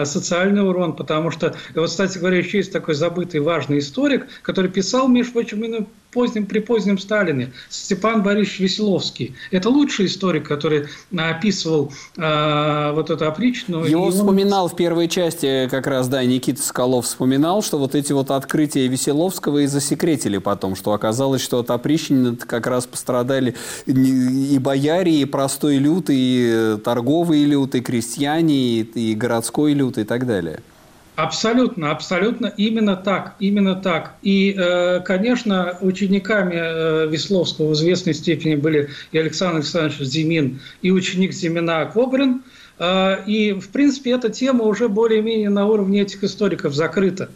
социальный 0.03 0.67
урон, 0.67 0.95
потому 0.95 1.31
что, 1.31 1.55
вот, 1.75 1.89
кстати 1.89 2.17
говоря, 2.17 2.37
еще 2.37 2.57
есть 2.57 2.71
такой 2.71 2.95
забытый 2.95 3.41
важный 3.41 3.79
историк, 3.79 4.27
который 4.41 4.69
писал, 4.69 5.07
между 5.07 5.33
прочим, 5.33 5.63
именно 5.63 5.85
позднем, 6.11 6.47
при 6.47 6.57
позднем 6.57 6.97
Сталине, 6.97 7.51
Степан 7.69 8.23
Борисович 8.23 8.59
Веселовский. 8.61 9.35
Это 9.51 9.69
лучший 9.69 10.07
историк, 10.07 10.47
который 10.47 10.87
описывал 11.15 11.91
э, 12.17 12.91
вот 12.95 13.11
эту 13.11 13.27
опричную. 13.27 13.85
Его 13.85 14.05
он... 14.05 14.11
вспоминал 14.11 14.69
в 14.69 14.75
первой 14.75 15.07
части 15.07 15.67
как 15.69 15.85
раз, 15.85 16.07
да, 16.07 16.23
Никита 16.23 16.63
Соколов 16.63 17.05
вспоминал, 17.05 17.61
что 17.61 17.77
вот 17.77 17.93
эти 17.93 18.11
вот 18.11 18.31
открытия 18.31 18.87
Веселовского 18.87 19.59
и 19.59 19.67
засекретили 19.67 20.39
потом, 20.39 20.75
что 20.75 20.93
оказалось, 20.93 21.43
что 21.43 21.59
от 21.59 21.69
опричнины 21.69 22.35
как 22.37 22.65
раз 22.65 22.87
пострадали 22.87 23.55
и 23.85 24.57
бояре, 24.57 25.21
и 25.21 25.25
простой 25.25 25.77
люд, 25.89 26.05
и 26.09 26.77
торговый 26.83 27.43
люд, 27.45 27.75
и 27.75 27.81
крестьяне, 27.81 28.81
и 28.81 29.15
городской 29.15 29.73
люд, 29.73 29.97
и 29.97 30.03
так 30.03 30.25
далее. 30.25 30.59
Абсолютно, 31.15 31.91
абсолютно 31.91 32.47
именно 32.55 32.95
так, 32.95 33.35
именно 33.39 33.75
так. 33.75 34.13
И, 34.21 34.55
э, 34.57 35.01
конечно, 35.01 35.77
учениками 35.81 36.55
э, 36.55 37.07
Весловского 37.07 37.69
в 37.69 37.73
известной 37.73 38.13
степени 38.13 38.55
были 38.55 38.89
и 39.11 39.17
Александр 39.17 39.57
Александрович 39.57 39.99
Зимин, 39.99 40.59
и 40.81 40.91
ученик 40.91 41.33
Зимина 41.33 41.85
Кобрин. 41.93 42.43
И, 43.27 43.59
в 43.61 43.67
принципе, 43.73 44.11
эта 44.11 44.29
тема 44.29 44.63
уже 44.63 44.87
более-менее 44.87 45.49
на 45.49 45.65
уровне 45.65 45.99
этих 45.99 46.23
историков 46.23 46.73
закрыта. 46.73 47.27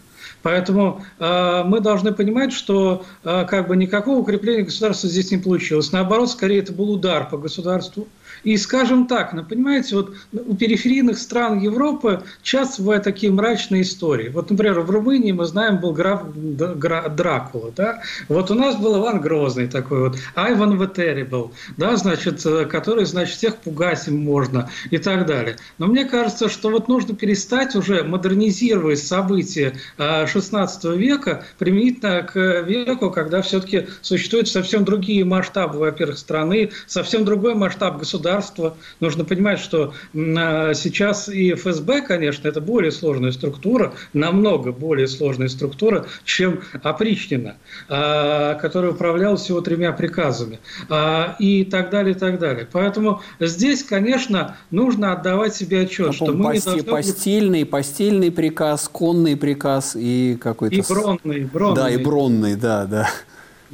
Поэтому 0.43 1.03
э, 1.19 1.63
мы 1.65 1.79
должны 1.79 2.13
понимать, 2.13 2.53
что 2.53 3.05
э, 3.23 3.45
как 3.49 3.69
бы 3.69 3.77
никакого 3.77 4.19
укрепления 4.19 4.63
государства 4.63 5.09
здесь 5.09 5.31
не 5.31 5.37
получилось. 5.37 5.91
Наоборот, 5.93 6.29
скорее 6.29 6.59
это 6.59 6.73
был 6.73 6.91
удар 6.91 7.27
по 7.29 7.37
государству. 7.37 8.07
И 8.43 8.57
скажем 8.57 9.07
так, 9.07 9.33
ну, 9.33 9.43
понимаете, 9.43 9.95
вот 9.95 10.13
у 10.33 10.55
периферийных 10.55 11.17
стран 11.17 11.59
Европы 11.59 12.23
часто 12.41 12.81
бывают 12.81 13.03
такие 13.03 13.31
мрачные 13.31 13.83
истории. 13.83 14.29
Вот, 14.29 14.49
например, 14.49 14.81
в 14.81 14.89
Румынии 14.89 15.31
мы 15.31 15.45
знаем 15.45 15.79
был 15.79 15.93
граф 15.93 16.23
Дракула, 16.35 17.71
да? 17.75 18.01
Вот 18.27 18.51
у 18.51 18.55
нас 18.55 18.75
был 18.75 18.99
Иван 18.99 19.21
Грозный 19.21 19.67
такой 19.67 20.09
вот, 20.09 20.17
Айван 20.35 20.79
Ветери 20.79 21.23
был, 21.23 21.53
да, 21.77 21.95
значит, 21.95 22.45
э, 22.45 22.65
который, 22.65 23.05
значит, 23.05 23.35
всех 23.35 23.57
пугать 23.57 24.07
им 24.07 24.23
можно 24.23 24.69
и 24.89 24.97
так 24.97 25.25
далее. 25.25 25.57
Но 25.77 25.87
мне 25.87 26.05
кажется, 26.05 26.49
что 26.49 26.69
вот 26.69 26.87
нужно 26.87 27.15
перестать 27.15 27.75
уже 27.75 28.03
модернизировать 28.03 28.99
события 28.99 29.73
16 29.97 30.85
э, 30.85 30.97
века 30.97 31.45
применительно 31.57 32.23
к 32.23 32.61
веку, 32.61 33.09
когда 33.11 33.41
все-таки 33.41 33.87
существуют 34.01 34.47
совсем 34.47 34.83
другие 34.85 35.23
масштабы, 35.25 35.79
во-первых, 35.79 36.17
страны, 36.17 36.71
совсем 36.87 37.25
другой 37.25 37.55
масштаб 37.55 37.97
государства, 37.97 38.32
государства. 38.33 38.75
Нужно 38.99 39.25
понимать, 39.25 39.59
что 39.59 39.93
а, 40.15 40.73
сейчас 40.73 41.29
и 41.29 41.53
ФСБ, 41.53 42.01
конечно, 42.01 42.47
это 42.47 42.61
более 42.61 42.91
сложная 42.91 43.31
структура, 43.31 43.93
намного 44.13 44.71
более 44.71 45.07
сложная 45.07 45.47
структура, 45.47 46.05
чем 46.25 46.61
опричнина, 46.81 47.55
а, 47.89 48.55
которая 48.55 48.91
управляла 48.91 49.37
всего 49.37 49.61
тремя 49.61 49.91
приказами 49.91 50.59
а, 50.89 51.35
и 51.39 51.63
так 51.63 51.89
далее, 51.89 52.15
и 52.15 52.17
так 52.17 52.39
далее. 52.39 52.67
Поэтому 52.71 53.21
здесь, 53.39 53.83
конечно, 53.83 54.57
нужно 54.71 55.13
отдавать 55.13 55.55
себе 55.55 55.81
отчет, 55.81 56.09
а 56.09 56.13
что 56.13 56.33
мы 56.33 56.53
пости, 56.53 56.69
не 56.69 56.81
должны... 56.81 56.93
Постельный, 56.93 57.65
постельный 57.65 58.31
приказ, 58.31 58.89
конный 58.91 59.37
приказ 59.37 59.95
и 59.95 60.37
какой-то... 60.39 60.75
И 60.75 60.81
бронный, 60.87 61.45
бронный. 61.45 61.75
Да, 61.75 61.89
и 61.89 61.97
бронный, 61.97 62.55
да, 62.55 62.85
да. 62.85 63.09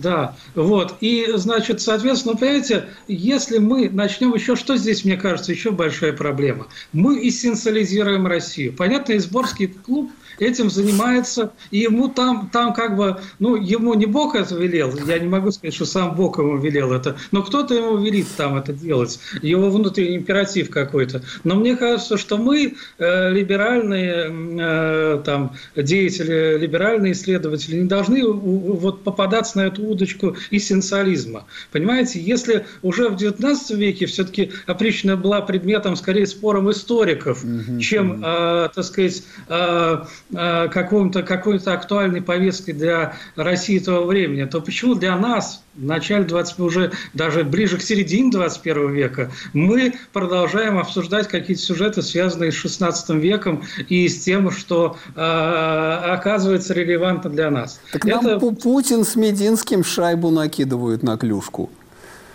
Да, 0.01 0.35
вот. 0.55 0.95
И, 1.01 1.27
значит, 1.35 1.81
соответственно, 1.81 2.35
понимаете, 2.35 2.85
если 3.07 3.57
мы 3.57 3.89
начнем 3.89 4.33
еще, 4.33 4.55
что 4.55 4.77
здесь, 4.77 5.03
мне 5.03 5.17
кажется, 5.17 5.51
еще 5.51 5.71
большая 5.71 6.13
проблема. 6.13 6.67
Мы 6.93 7.27
эссенциализируем 7.27 8.25
Россию. 8.25 8.73
Понятно, 8.73 9.17
Изборский 9.17 9.67
клуб 9.67 10.11
этим 10.41 10.69
занимается, 10.69 11.51
и 11.71 11.79
ему 11.79 12.09
там, 12.09 12.49
там 12.51 12.73
как 12.73 12.95
бы, 12.95 13.19
ну, 13.39 13.55
ему 13.55 13.93
не 13.93 14.05
Бог 14.05 14.35
это 14.35 14.55
велел, 14.55 14.95
я 15.07 15.19
не 15.19 15.27
могу 15.27 15.51
сказать, 15.51 15.73
что 15.73 15.85
сам 15.85 16.15
Бог 16.15 16.37
ему 16.39 16.57
велел 16.57 16.93
это, 16.93 17.17
но 17.31 17.43
кто-то 17.43 17.73
ему 17.73 17.97
велит 17.97 18.27
там 18.37 18.57
это 18.57 18.73
делать, 18.73 19.19
его 19.41 19.69
внутренний 19.69 20.17
императив 20.17 20.69
какой-то. 20.69 21.23
Но 21.43 21.55
мне 21.55 21.75
кажется, 21.75 22.17
что 22.17 22.37
мы, 22.37 22.75
э, 22.97 23.31
либеральные 23.31 24.31
э, 24.59 25.21
там, 25.25 25.53
деятели, 25.75 26.57
либеральные 26.57 27.13
исследователи, 27.13 27.79
не 27.79 27.87
должны 27.87 28.25
вот 28.25 29.03
попадаться 29.03 29.57
на 29.57 29.67
эту 29.67 29.83
удочку 29.83 30.35
эссенциализма. 30.51 31.45
Понимаете, 31.71 32.19
если 32.19 32.65
уже 32.81 33.09
в 33.09 33.15
XIX 33.15 33.75
веке 33.75 34.05
все-таки 34.05 34.51
опричная 34.65 35.15
была 35.15 35.41
предметом 35.41 35.95
скорее 35.95 36.27
спором 36.27 36.69
историков, 36.71 37.43
mm-hmm. 37.43 37.79
чем, 37.79 38.23
э, 38.23 38.69
так 38.73 38.83
сказать, 38.85 39.23
Э, 39.47 40.05
какой-то 40.31 41.23
какой 41.23 41.57
актуальной 41.57 42.21
повесткой 42.21 42.73
для 42.73 43.13
России 43.35 43.79
того 43.79 44.05
времени, 44.05 44.45
то 44.45 44.61
почему 44.61 44.95
для 44.95 45.17
нас 45.17 45.63
в 45.75 45.85
начале 45.85 46.25
20, 46.25 46.59
уже 46.59 46.91
даже 47.13 47.43
ближе 47.43 47.77
к 47.77 47.81
середине 47.81 48.31
21 48.31 48.91
века 48.91 49.31
мы 49.53 49.93
продолжаем 50.11 50.77
обсуждать 50.77 51.27
какие-то 51.27 51.61
сюжеты, 51.61 52.01
связанные 52.01 52.51
с 52.51 52.55
16 52.55 53.09
веком 53.11 53.63
и 53.87 54.07
с 54.07 54.23
тем, 54.23 54.51
что 54.51 54.97
э, 55.15 55.19
оказывается 55.19 56.73
релевантно 56.73 57.29
для 57.29 57.49
нас. 57.49 57.79
Так 57.91 58.05
Это... 58.05 58.39
нам 58.39 58.55
Путин 58.55 59.05
с 59.05 59.15
Мединским 59.15 59.83
шайбу 59.83 60.29
накидывают 60.29 61.01
на 61.01 61.17
клюшку. 61.17 61.69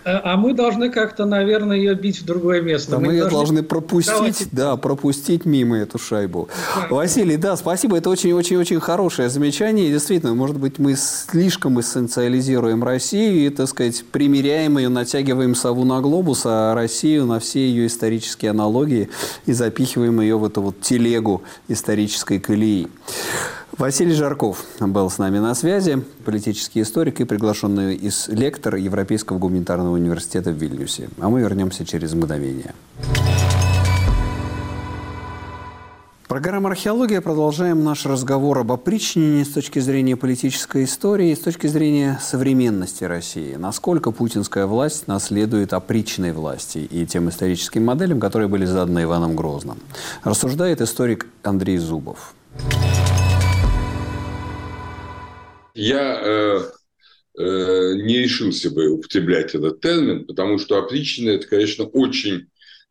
Э, 0.04 0.20
а 0.22 0.36
мы 0.36 0.52
должны 0.52 0.90
как-то, 0.90 1.24
наверное, 1.24 1.76
ее 1.76 1.94
бить 1.94 2.20
в 2.20 2.24
другое 2.24 2.60
место. 2.60 2.92
Да, 2.92 2.98
мы, 2.98 3.06
мы 3.06 3.12
ее 3.12 3.20
должны, 3.22 3.38
должны 3.38 3.62
пропустить, 3.62 4.14
Давайте... 4.14 4.46
да, 4.52 4.76
пропустить 4.76 5.44
мимо 5.44 5.78
эту 5.78 5.98
шайбу. 5.98 6.48
Да. 6.74 6.94
Василий, 6.94 7.36
да, 7.36 7.56
спасибо. 7.56 7.96
Это 7.96 8.10
очень-очень-очень 8.10 8.80
хорошее 8.80 9.28
замечание. 9.28 9.90
действительно, 9.90 10.34
может 10.34 10.58
быть, 10.58 10.78
мы 10.78 10.94
слишком 10.96 11.80
эссенциализируем 11.80 12.84
Россию 12.84 13.46
и, 13.46 13.50
так 13.50 13.68
сказать, 13.68 14.04
примеряем 14.10 14.78
ее, 14.78 14.88
натягиваем 14.88 15.54
сову 15.54 15.84
на 15.84 16.00
глобус, 16.00 16.42
а 16.44 16.74
Россию 16.74 17.26
на 17.26 17.40
все 17.40 17.66
ее 17.66 17.86
исторические 17.86 18.50
аналогии 18.50 19.08
и 19.46 19.52
запихиваем 19.52 20.20
ее 20.20 20.36
в 20.36 20.44
эту 20.44 20.60
вот 20.62 20.80
телегу 20.80 21.42
исторической 21.68 22.38
колеи. 22.38 22.88
Василий 23.76 24.14
Жарков 24.14 24.64
был 24.78 25.10
с 25.10 25.18
нами 25.18 25.38
на 25.38 25.52
связи, 25.54 26.00
политический 26.24 26.82
историк 26.82 27.20
и 27.20 27.24
приглашенный 27.24 27.96
из 27.96 28.28
лектор 28.28 28.76
Европейского 28.76 29.38
гуманитарного 29.38 29.94
университета 29.94 30.52
в 30.52 30.54
Вильнюсе. 30.54 31.08
А 31.18 31.28
мы 31.28 31.40
вернемся 31.40 31.84
через 31.84 32.14
мгновение. 32.14 32.72
Программа 36.28 36.70
«Археология». 36.70 37.20
Продолжаем 37.20 37.82
наш 37.82 38.06
разговор 38.06 38.58
об 38.58 38.70
опричнине 38.70 39.44
с 39.44 39.48
точки 39.48 39.80
зрения 39.80 40.16
политической 40.16 40.84
истории 40.84 41.34
с 41.34 41.40
точки 41.40 41.66
зрения 41.66 42.18
современности 42.22 43.02
России. 43.04 43.56
Насколько 43.56 44.12
путинская 44.12 44.66
власть 44.66 45.08
наследует 45.08 45.72
опричной 45.72 46.32
власти 46.32 46.78
и 46.78 47.06
тем 47.06 47.28
историческим 47.28 47.84
моделям, 47.84 48.20
которые 48.20 48.48
были 48.48 48.66
заданы 48.66 49.02
Иваном 49.02 49.34
Грозным. 49.34 49.78
Рассуждает 50.22 50.80
историк 50.80 51.26
Андрей 51.42 51.78
Зубов. 51.78 52.34
Я 55.74 56.20
э, 56.22 56.60
э, 57.38 57.94
не 57.96 58.18
решился 58.18 58.70
бы 58.70 58.90
употреблять 58.90 59.54
этот 59.54 59.80
термин, 59.80 60.24
потому 60.24 60.58
что 60.58 60.78
опричнина– 60.78 61.30
это, 61.30 61.48
конечно, 61.48 61.84
очень 61.84 62.46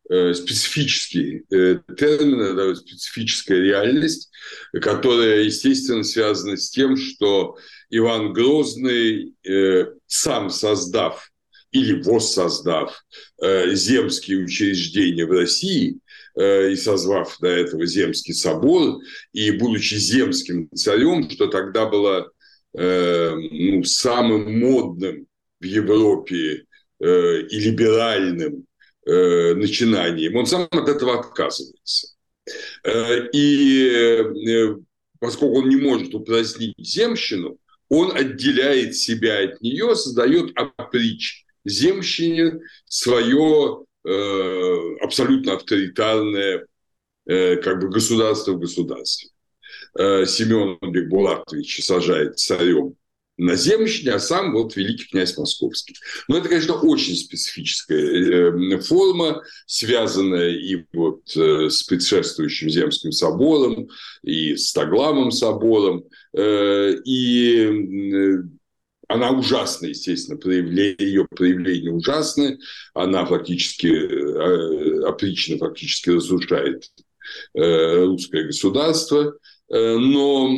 э, 0.09 0.33
специфический 0.33 1.45
э, 1.49 1.79
термин, 1.97 2.41
это 2.41 2.75
специфическая 2.75 3.59
реальность, 3.59 4.29
которая, 4.73 5.43
естественно, 5.43 6.03
связана 6.03 6.57
с 6.57 6.69
тем, 6.69 6.97
что 6.97 7.57
Иван 7.89 8.33
Грозный, 8.33 9.33
э, 9.47 9.85
сам 10.07 10.49
создав 10.49 11.31
или 11.71 12.01
воссоздав 12.01 13.01
э, 13.41 13.73
земские 13.75 14.43
учреждения 14.43 15.25
в 15.25 15.31
России 15.31 15.99
э, 16.35 16.71
и 16.71 16.75
созвав 16.75 17.37
до 17.39 17.47
этого 17.47 17.85
Земский 17.85 18.33
собор, 18.33 18.99
и 19.31 19.51
будучи 19.51 19.95
земским 19.95 20.69
царем, 20.75 21.29
что 21.29 21.47
тогда 21.47 21.85
было 21.85 22.31
Э, 22.75 23.35
ну, 23.35 23.83
самым 23.83 24.59
модным 24.59 25.27
в 25.59 25.63
Европе 25.63 26.65
э, 26.99 27.41
и 27.41 27.59
либеральным 27.59 28.65
э, 29.05 29.53
начинанием, 29.53 30.35
он 30.35 30.47
сам 30.47 30.67
от 30.71 30.89
этого 30.89 31.19
отказывается. 31.19 32.07
И 33.33 34.75
поскольку 35.19 35.59
он 35.59 35.69
не 35.69 35.77
может 35.77 36.13
упразднить 36.13 36.73
земщину, 36.77 37.57
он 37.87 38.11
отделяет 38.13 38.95
себя 38.95 39.43
от 39.43 39.61
нее, 39.61 39.95
создает 39.95 40.51
оприч 40.57 41.45
земщине 41.63 42.59
свое 42.85 43.85
абсолютно 45.01 45.53
авторитарное 45.53 46.65
как 47.25 47.79
бы 47.79 47.89
государство 47.89 48.51
в 48.51 48.59
государстве. 48.59 49.29
Э, 49.97 50.25
Семен 50.25 50.77
Бекбулатович 50.81 51.83
сажает 51.83 52.39
царем 52.39 52.95
на 53.37 53.55
земщине, 53.55 54.13
а 54.13 54.19
сам 54.19 54.53
вот 54.53 54.75
великий 54.75 55.05
князь 55.05 55.37
Московский. 55.37 55.95
Но 56.27 56.37
это, 56.37 56.49
конечно, 56.49 56.75
очень 56.75 57.15
специфическая 57.15 57.99
э, 57.99 58.79
форма, 58.79 59.43
связанная 59.67 60.49
и 60.49 60.83
вот 60.93 61.35
э, 61.35 61.69
с 61.69 61.83
предшествующим 61.83 62.69
Земским 62.69 63.11
собором, 63.11 63.89
и 64.23 64.55
с 64.55 64.69
Стаглавым 64.69 65.31
собором, 65.31 66.05
и 66.35 67.69
она 69.07 69.31
ужасна, 69.31 69.87
естественно, 69.87 70.39
проявление, 70.39 70.95
ее 70.97 71.27
проявление 71.29 71.91
ужасное, 71.91 72.57
она 72.95 73.25
фактически, 73.25 75.05
опрично 75.05 75.57
фактически 75.59 76.09
разрушает 76.09 76.89
русское 77.53 78.45
государство, 78.45 79.33
Э, 79.33 79.37
но, 79.69 80.49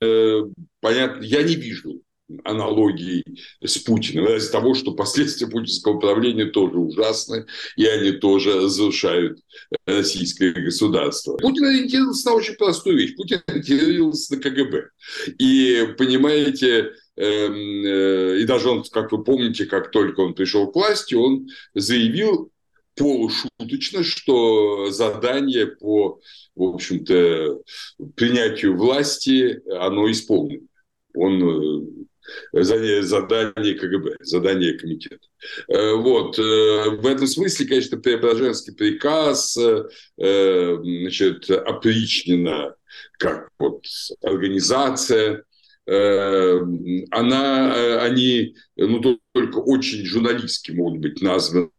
э, 0.00 0.42
понятно, 0.80 1.22
я 1.22 1.42
не 1.42 1.56
вижу 1.56 2.02
аналогии 2.44 3.24
с 3.64 3.78
Путиным, 3.78 4.26
из-за 4.36 4.52
того, 4.52 4.74
что 4.74 4.92
последствия 4.92 5.48
путинского 5.48 5.98
правления 5.98 6.46
тоже 6.46 6.78
ужасны, 6.78 7.46
и 7.76 7.86
они 7.86 8.12
тоже 8.12 8.60
разрушают 8.60 9.40
российское 9.86 10.52
государство. 10.52 11.36
Путин 11.36 11.64
ориентировался 11.64 12.28
на 12.28 12.36
очень 12.36 12.54
простую 12.54 12.98
вещь. 12.98 13.16
Путин 13.16 13.42
ориентировался 13.46 14.34
на 14.34 14.42
КГБ. 14.42 14.90
И, 15.38 15.94
понимаете, 15.98 16.92
эм, 17.16 17.84
э, 17.84 18.40
и 18.40 18.44
даже 18.44 18.68
он, 18.68 18.84
как 18.84 19.12
вы 19.12 19.24
помните, 19.24 19.66
как 19.66 19.90
только 19.90 20.20
он 20.20 20.34
пришел 20.34 20.70
к 20.70 20.74
власти, 20.74 21.14
он 21.14 21.48
заявил 21.74 22.50
полушуточно, 23.00 24.04
что 24.04 24.90
задание 24.90 25.66
по, 25.66 26.20
в 26.54 26.62
общем-то, 26.62 27.60
принятию 28.14 28.76
власти, 28.76 29.62
оно 29.78 30.10
исполнено. 30.10 30.66
Он 31.14 32.06
э, 32.52 32.62
задание 32.62 33.74
КГБ, 33.74 34.16
задание 34.20 34.78
комитета. 34.78 35.26
Э, 35.68 35.94
вот. 35.94 36.38
Э, 36.38 36.90
в 36.90 37.06
этом 37.06 37.26
смысле, 37.26 37.66
конечно, 37.66 37.98
Преображенский 37.98 38.74
приказ 38.74 39.58
значит, 40.16 41.50
опричнена 41.50 42.74
как 43.18 43.48
вот 43.58 43.84
организация, 44.22 45.44
она, 45.86 48.02
они 48.02 48.54
ну, 48.76 49.18
только 49.32 49.58
очень 49.58 50.04
журналистски 50.04 50.72
могут 50.72 51.00
быть 51.00 51.22
названы 51.22 51.70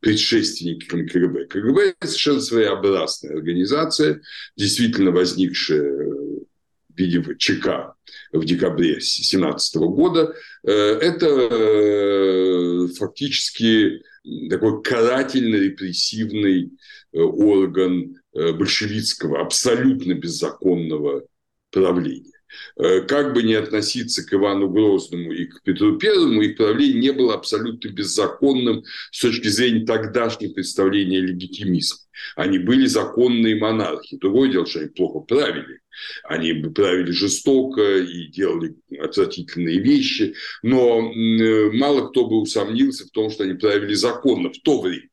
предшественниками 0.00 1.06
КГБ. 1.06 1.46
КГБ– 1.46 1.94
совершенно 2.02 2.40
своеобразная 2.40 3.34
организация, 3.34 4.20
действительно 4.56 5.10
возникшая 5.10 5.90
в 5.90 6.96
виде 6.96 7.22
ЧК 7.38 7.94
в 8.32 8.44
декабре 8.44 8.94
2017 8.94 9.76
года. 9.76 10.34
Э, 10.64 10.72
это 10.72 11.26
э, 11.26 12.86
фактически 12.96 14.02
такой 14.50 14.82
карательно-репрессивный 14.82 16.70
э, 17.12 17.18
орган 17.18 18.16
большевистского, 18.32 19.40
абсолютно 19.40 20.12
беззаконного 20.12 21.24
правления. 21.72 22.37
Э, 22.76 23.02
как 23.02 23.34
бы 23.34 23.42
ни 23.42 23.52
относиться 23.52 24.24
к 24.24 24.32
Ивану 24.32 24.68
Грозному 24.68 25.32
и 25.32 25.46
к 25.46 25.62
Петру 25.62 25.98
Первому, 25.98 26.42
их 26.42 26.56
правление 26.56 27.00
не 27.00 27.12
было 27.12 27.34
абсолютно 27.34 27.88
беззаконным 27.88 28.84
с 29.10 29.20
точки 29.20 29.48
зрения 29.48 29.84
тогдашнего 29.84 30.52
представления 30.52 31.20
легитимизма. 31.20 31.98
Они 32.36 32.58
были 32.58 32.86
законные 32.86 33.56
монархи. 33.56 34.16
Другое 34.16 34.50
дело, 34.50 34.66
что 34.66 34.80
они 34.80 34.88
плохо 34.88 35.20
правили. 35.20 35.80
Они 36.24 36.52
правили 36.52 37.10
жестоко 37.10 37.98
и 37.98 38.28
делали 38.28 38.76
отвратительные 38.98 39.80
вещи. 39.80 40.34
Но 40.62 41.00
э, 41.00 41.70
мало 41.72 42.08
кто 42.08 42.26
бы 42.26 42.40
усомнился 42.40 43.06
в 43.06 43.10
том, 43.10 43.30
что 43.30 43.44
они 43.44 43.54
правили 43.54 43.94
законно 43.94 44.50
в 44.50 44.58
то 44.60 44.80
время. 44.80 45.08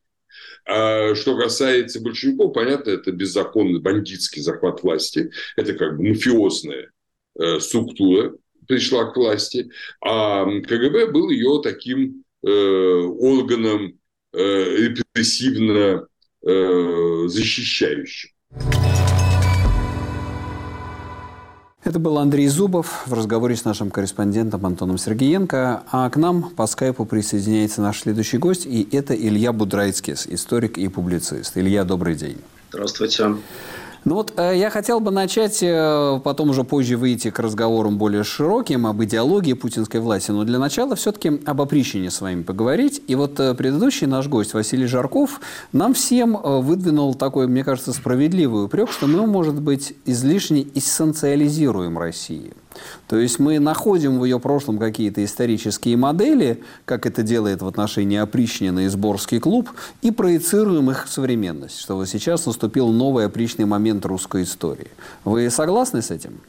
А 0.68 1.14
что 1.14 1.38
касается 1.38 2.00
большевиков, 2.00 2.52
понятно, 2.52 2.90
это 2.90 3.12
беззаконный 3.12 3.80
бандитский 3.80 4.42
захват 4.42 4.82
власти. 4.82 5.30
Это 5.56 5.74
как 5.74 5.96
бы 5.96 6.08
мафиозная 6.08 6.90
Э, 6.90 6.95
структура 7.60 8.32
пришла 8.66 9.04
к 9.04 9.16
власти, 9.16 9.68
а 10.04 10.44
КГБ 10.44 11.12
был 11.12 11.30
ее 11.30 11.60
таким 11.62 12.24
э, 12.42 12.50
органом 12.50 13.98
э, 14.32 14.76
репрессивно 14.88 16.06
защищающим. 16.42 18.30
Это 21.86 22.00
был 22.00 22.18
Андрей 22.18 22.48
Зубов 22.48 23.04
в 23.06 23.12
разговоре 23.12 23.54
с 23.54 23.64
нашим 23.64 23.92
корреспондентом 23.92 24.66
Антоном 24.66 24.98
Сергеенко. 24.98 25.84
А 25.90 26.10
к 26.10 26.16
нам 26.16 26.50
по 26.50 26.66
скайпу 26.66 27.04
присоединяется 27.04 27.80
наш 27.80 28.00
следующий 28.00 28.38
гость, 28.38 28.66
и 28.66 28.88
это 28.90 29.14
Илья 29.14 29.52
Будрайтскис, 29.52 30.26
историк 30.26 30.78
и 30.78 30.88
публицист. 30.88 31.56
Илья, 31.56 31.84
добрый 31.84 32.16
день. 32.16 32.38
Здравствуйте. 32.70 33.36
Ну 34.06 34.14
вот 34.14 34.34
э, 34.36 34.56
я 34.56 34.70
хотел 34.70 35.00
бы 35.00 35.10
начать, 35.10 35.58
э, 35.64 36.20
потом 36.22 36.50
уже 36.50 36.62
позже 36.62 36.96
выйти 36.96 37.30
к 37.30 37.40
разговорам 37.40 37.98
более 37.98 38.22
широким 38.22 38.86
об 38.86 39.02
идеологии 39.02 39.52
путинской 39.52 39.98
власти. 39.98 40.30
Но 40.30 40.44
для 40.44 40.60
начала 40.60 40.94
все-таки 40.94 41.40
об 41.44 41.60
опричнине 41.60 42.12
с 42.12 42.20
вами 42.20 42.44
поговорить. 42.44 43.02
И 43.08 43.16
вот 43.16 43.40
э, 43.40 43.52
предыдущий 43.54 44.06
наш 44.06 44.28
гость 44.28 44.54
Василий 44.54 44.86
Жарков 44.86 45.40
нам 45.72 45.92
всем 45.92 46.38
выдвинул 46.40 47.16
такой, 47.16 47.48
мне 47.48 47.64
кажется, 47.64 47.92
справедливый 47.92 48.66
упрек, 48.66 48.92
что 48.92 49.08
мы, 49.08 49.26
может 49.26 49.60
быть, 49.60 49.94
излишне 50.04 50.68
эссенциализируем 50.72 51.98
Россию. 51.98 52.52
То 53.08 53.16
есть 53.16 53.38
мы 53.38 53.58
находим 53.58 54.18
в 54.18 54.24
ее 54.24 54.40
прошлом 54.40 54.78
какие-то 54.78 55.24
исторические 55.24 55.96
модели, 55.96 56.62
как 56.84 57.06
это 57.06 57.22
делает 57.22 57.62
в 57.62 57.66
отношении 57.66 58.18
опричнины 58.18 58.86
и 58.86 58.88
сборский 58.88 59.40
клуб, 59.40 59.70
и 60.02 60.10
проецируем 60.10 60.90
их 60.90 61.06
в 61.06 61.12
современность, 61.12 61.80
что 61.80 61.96
вот 61.96 62.08
сейчас 62.08 62.46
наступил 62.46 62.88
новый 62.88 63.26
опричный 63.26 63.64
момент 63.64 64.04
русской 64.06 64.42
истории. 64.42 64.88
Вы 65.24 65.50
согласны 65.50 66.02
с 66.02 66.10
этим? 66.10 66.40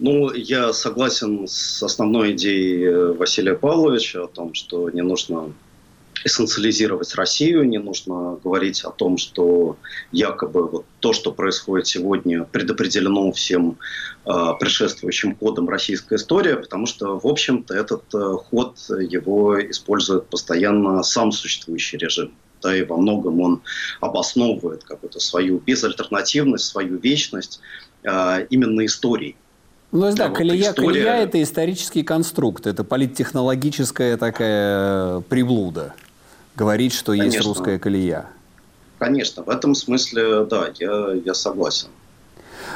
Ну, 0.00 0.32
я 0.32 0.72
согласен 0.72 1.46
с 1.46 1.82
основной 1.82 2.32
идеей 2.32 3.14
Василия 3.14 3.54
Павловича 3.54 4.24
о 4.24 4.26
том, 4.26 4.52
что 4.52 4.90
не 4.90 5.02
нужно 5.02 5.52
эссенциализировать 6.24 7.14
Россию, 7.14 7.68
не 7.68 7.78
нужно 7.78 8.38
говорить 8.42 8.82
о 8.84 8.90
том, 8.90 9.18
что 9.18 9.76
якобы 10.12 10.68
вот 10.68 10.84
то, 11.00 11.12
что 11.12 11.32
происходит 11.32 11.86
сегодня, 11.86 12.44
предопределено 12.44 13.32
всем 13.32 13.78
э, 14.24 14.30
предшествующим 14.58 15.36
ходом 15.36 15.68
российской 15.68 16.14
истории, 16.14 16.54
потому 16.54 16.86
что, 16.86 17.18
в 17.18 17.26
общем-то, 17.26 17.74
этот 17.74 18.02
э, 18.14 18.18
ход 18.48 18.78
его 18.88 19.60
использует 19.70 20.26
постоянно 20.28 21.02
сам 21.02 21.32
существующий 21.32 21.98
режим. 21.98 22.32
Да, 22.62 22.74
и 22.74 22.82
во 22.82 22.96
многом 22.96 23.40
он 23.42 23.62
обосновывает 24.00 24.84
какую-то 24.84 25.20
свою 25.20 25.58
безальтернативность, 25.58 26.64
свою 26.64 26.96
вечность 26.96 27.60
э, 28.02 28.46
именно 28.48 28.86
историей. 28.86 29.36
Ну, 29.92 30.00
то 30.00 30.06
есть, 30.06 30.18
да, 30.18 30.28
да 30.28 30.34
колея, 30.34 30.70
история... 30.70 30.88
колея– 30.88 31.12
это 31.24 31.42
исторический 31.42 32.02
конструкт, 32.02 32.66
это 32.66 32.82
политтехнологическая 32.82 34.16
такая 34.16 35.20
приблуда 35.20 35.94
говорить, 36.56 36.92
что 36.92 37.12
Конечно. 37.12 37.36
есть 37.36 37.46
русская 37.46 37.78
колея. 37.78 38.26
Конечно, 38.98 39.42
в 39.42 39.50
этом 39.50 39.74
смысле, 39.74 40.44
да, 40.44 40.70
я, 40.78 41.12
я 41.24 41.34
согласен. 41.34 41.88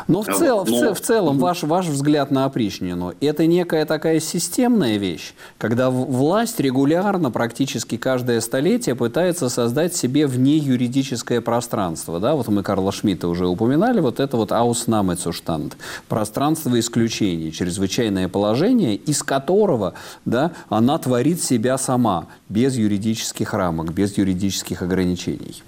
Но 0.07 0.23
в, 0.23 0.27
цел, 0.27 0.59
Но... 0.59 0.65
в, 0.65 0.69
цел, 0.69 0.95
в 0.95 1.01
целом 1.01 1.39
ваш, 1.39 1.63
ваш 1.63 1.87
взгляд 1.87 2.31
на 2.31 2.45
опричнину– 2.45 3.15
это 3.21 3.47
некая 3.47 3.85
такая 3.85 4.21
системная 4.21 4.97
вещь, 4.97 5.35
когда 5.59 5.91
власть 5.91 6.61
регулярно, 6.61 7.31
практически 7.31 7.97
каждое 7.97 8.41
столетие 8.41 8.95
пытается 8.95 9.49
создать 9.49 9.95
себе 9.95 10.27
вне 10.27 10.57
юридическое 10.57 11.41
пространство. 11.41 12.21
Да? 12.21 12.35
Вот 12.35 12.49
мы 12.49 12.63
Карла 12.63 12.93
Шмидта 12.93 13.29
уже 13.29 13.47
упоминали, 13.47 14.01
вот 14.01 14.21
это 14.21 14.37
вот 14.37 14.53
«Ausnahmezustand»– 14.53 15.73
пространство 16.09 16.79
исключений, 16.79 17.53
чрезвычайное 17.53 18.29
положение, 18.29 18.97
из 18.97 19.23
которого 19.23 19.95
да, 20.25 20.53
она 20.69 20.99
творит 20.99 21.43
себя 21.43 21.79
сама, 21.79 22.27
без 22.49 22.77
юридических 22.77 23.55
рамок, 23.55 23.93
без 23.93 24.17
юридических 24.17 24.83
ограничений. 24.83 25.63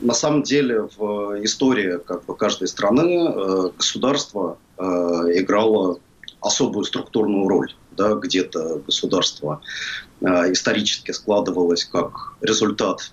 На 0.00 0.14
самом 0.14 0.42
деле 0.42 0.88
в 0.96 1.42
истории 1.44 1.98
как 1.98 2.24
бы, 2.24 2.36
каждой 2.36 2.68
страны 2.68 3.28
э, 3.28 3.70
государство 3.76 4.58
э, 4.78 4.82
играло 4.82 5.98
особую 6.40 6.84
структурную 6.84 7.48
роль. 7.48 7.74
Да, 7.92 8.14
где-то 8.14 8.82
государство 8.86 9.62
э, 10.20 10.52
исторически 10.52 11.12
складывалось 11.12 11.84
как 11.84 12.34
результат 12.40 13.12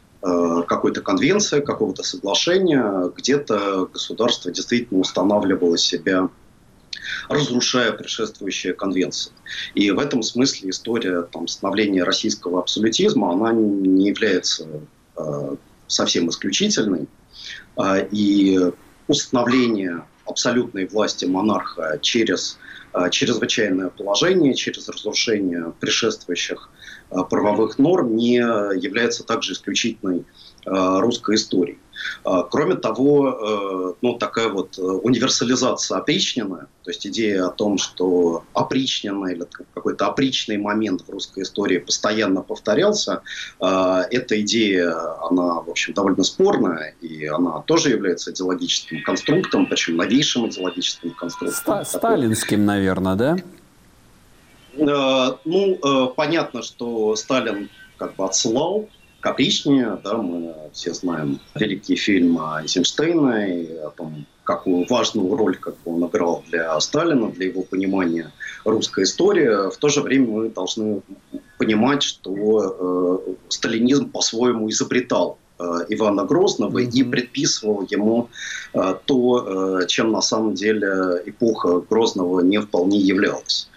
какой-то 0.70 1.02
конвенции, 1.02 1.60
какого-то 1.60 2.02
соглашения, 2.02 3.12
где-то 3.14 3.90
государство 3.92 4.52
действительно 4.52 5.02
устанавливало 5.02 5.78
себя 5.78 6.30
разрушая 7.28 7.92
предшествующие 7.92 8.74
конвенции. 8.74 9.34
И 9.76 9.92
в 9.92 10.00
этом 10.00 10.24
смысле 10.24 10.70
история 10.70 11.24
там, 11.24 11.50
становления 11.50 12.04
российского 12.04 12.60
абсолютизма, 12.60 13.34
она 13.34 13.52
не 13.52 14.08
является 14.08 14.66
совсем 15.88 16.30
исключительный. 16.30 17.08
А, 17.76 18.00
и 18.00 18.60
установление 19.08 20.06
абсолютной 20.26 20.88
власти 20.88 21.26
монарха 21.26 22.00
через 22.02 22.58
а, 22.94 23.10
чрезвычайное 23.10 23.90
положение, 23.90 24.54
через 24.54 24.88
разрушение 24.88 25.74
предшествующих 25.80 26.70
а, 27.10 27.24
правовых 27.24 27.78
норм 27.80 28.16
не 28.16 28.36
является 28.36 29.24
также 29.24 29.54
исключительной 29.54 30.26
русской 30.66 31.36
историей. 31.36 31.78
А, 32.24 32.44
кроме 32.44 32.76
того, 32.76 33.30
э, 33.30 33.94
ну, 34.02 34.18
такая 34.18 34.50
вот 34.50 34.78
э, 34.78 34.82
универсализация 34.82 35.98
опричнина, 35.98 36.68
то 36.84 36.92
есть 36.92 37.06
идея 37.08 37.48
о 37.48 37.50
том, 37.50 37.78
что 37.78 38.44
опричнина 38.54 39.28
или 39.28 39.46
какой-то 39.74 40.08
опричный 40.08 40.58
момент 40.58 41.02
в 41.02 41.10
русской 41.10 41.44
истории 41.44 41.78
постоянно 41.78 42.42
повторялся, 42.42 43.22
а, 43.60 44.04
эта 44.10 44.40
идея, 44.42 44.94
она, 45.30 45.62
в 45.62 45.70
общем, 45.70 45.94
довольно 45.94 46.24
спорная, 46.24 46.96
и 47.02 47.26
она 47.26 47.62
тоже 47.62 47.90
является 47.90 48.32
идеологическим 48.32 49.04
конструктом, 49.04 49.66
причем 49.66 49.98
новейшим 49.98 50.48
идеологическим 50.48 51.12
конструктом. 51.12 51.86
Сталинским, 51.86 52.66
наверное, 52.66 53.16
да? 53.16 53.38
Э, 54.76 55.38
ну, 55.46 56.14
понятно, 56.16 56.64
что 56.64 57.16
Сталин 57.16 57.70
как 57.98 58.16
бы 58.16 58.26
отсылал 58.26 58.90
капричнее. 59.24 59.98
Да, 60.04 60.18
мы 60.18 60.54
все 60.74 60.94
знаем 60.94 61.40
великий 61.56 61.96
фильм 61.96 62.38
Эйзенштейна 62.38 63.48
и 63.48 63.78
о 63.78 63.90
том, 63.90 64.26
какую 64.44 64.86
важную 64.90 65.36
роль 65.36 65.56
как 65.56 65.76
он 65.86 66.06
играл 66.06 66.44
для 66.50 66.78
Сталина, 66.82 67.32
для 67.32 67.48
его 67.48 67.62
понимания 67.64 68.32
русской 68.66 69.06
истории. 69.06 69.72
В 69.72 69.78
то 69.78 69.88
же 69.88 70.02
время 70.02 70.28
мы 70.28 70.50
должны 70.50 71.02
понимать, 71.58 72.04
что 72.04 72.34
э, 72.36 73.34
сталинизм 73.48 74.10
по-своему 74.10 74.70
изобретал 74.70 75.38
э, 75.58 75.64
Ивана 75.88 76.26
Грозного 76.26 76.80
mm-hmm. 76.80 76.92
и 76.92 77.04
предписывал 77.04 77.88
ему 77.90 78.30
то, 79.06 79.86
чем 79.88 80.12
на 80.12 80.22
самом 80.22 80.56
деле 80.56 81.22
эпоха 81.26 81.80
Грозного 81.80 82.42
не 82.42 82.60
вполне 82.60 82.98
являлась. 82.98 83.70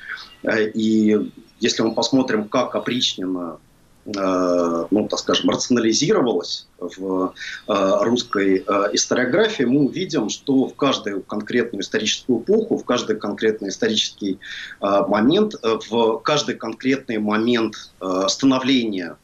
И 0.74 1.30
если 1.60 1.82
мы 1.82 1.94
посмотрим, 1.94 2.48
как 2.48 2.74
опричнина 2.74 3.58
Э, 3.58 3.75
ну, 4.06 5.08
так 5.08 5.18
скажем, 5.18 5.50
рационализировалось 5.50 6.68
в 6.78 7.34
э, 7.66 7.98
русской 8.02 8.64
э, 8.66 8.88
историографии, 8.92 9.64
мы 9.64 9.86
увидим, 9.86 10.28
что 10.28 10.68
в 10.68 10.76
каждую 10.76 11.22
конкретную 11.22 11.82
историческую 11.82 12.40
эпоху, 12.40 12.78
в 12.78 12.84
каждый 12.84 13.16
конкретный 13.16 13.70
исторический 13.70 14.38
момент, 14.80 15.54
в 15.62 16.18
каждый 16.18 16.54
конкретный 16.54 17.18
момент 17.18 17.90
становления 18.28 19.16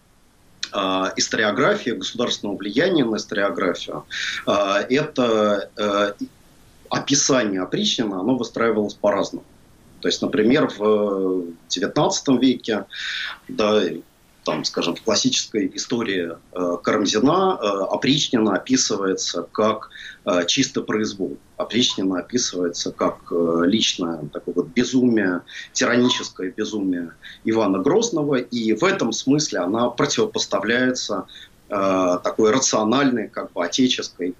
историографии, 1.16 1.91
государственного 1.91 2.57
влияния 2.57 3.05
на 3.05 3.16
историографию, 3.16 4.05
это 4.47 6.16
описание 6.89 7.62
опричнина, 7.62 8.20
оно 8.20 8.37
выстраивалось 8.37 8.95
по-разному. 8.95 9.45
То 10.01 10.09
есть, 10.09 10.20
например, 10.20 10.68
в 10.76 11.45
XIX 11.68 12.39
веке, 12.41 12.85
да, 13.49 13.83
там, 14.45 14.64
скажем, 14.64 14.97
в 14.97 15.03
классической 15.03 15.70
истории 15.74 16.32
э, 16.53 16.76
Карамзина 16.82 17.59
э, 17.61 17.66
опричнина 17.90 18.55
описывается 18.57 19.47
как 19.53 19.90
э, 20.24 20.45
чисто 20.47 20.82
произвол. 20.82 21.38
Опричнина 21.57 22.18
описывается 22.18 22.93
как 22.93 23.18
э, 23.30 23.62
личное 23.66 24.26
такое 24.32 24.55
вот 24.55 24.66
безумие, 24.68 25.43
тираническое 25.72 26.51
безумие 26.51 27.12
Ивана 27.45 27.78
Грозного, 27.78 28.36
и 28.36 28.72
в 28.72 28.82
этом 28.82 29.12
смысле 29.12 29.61
она 29.61 29.90
противопоставляется 29.90 31.26
э, 31.68 32.18
такой 32.24 32.51
рациональной, 32.51 33.28
как 33.28 33.53
бы 33.53 33.64
отеческой 33.64 34.34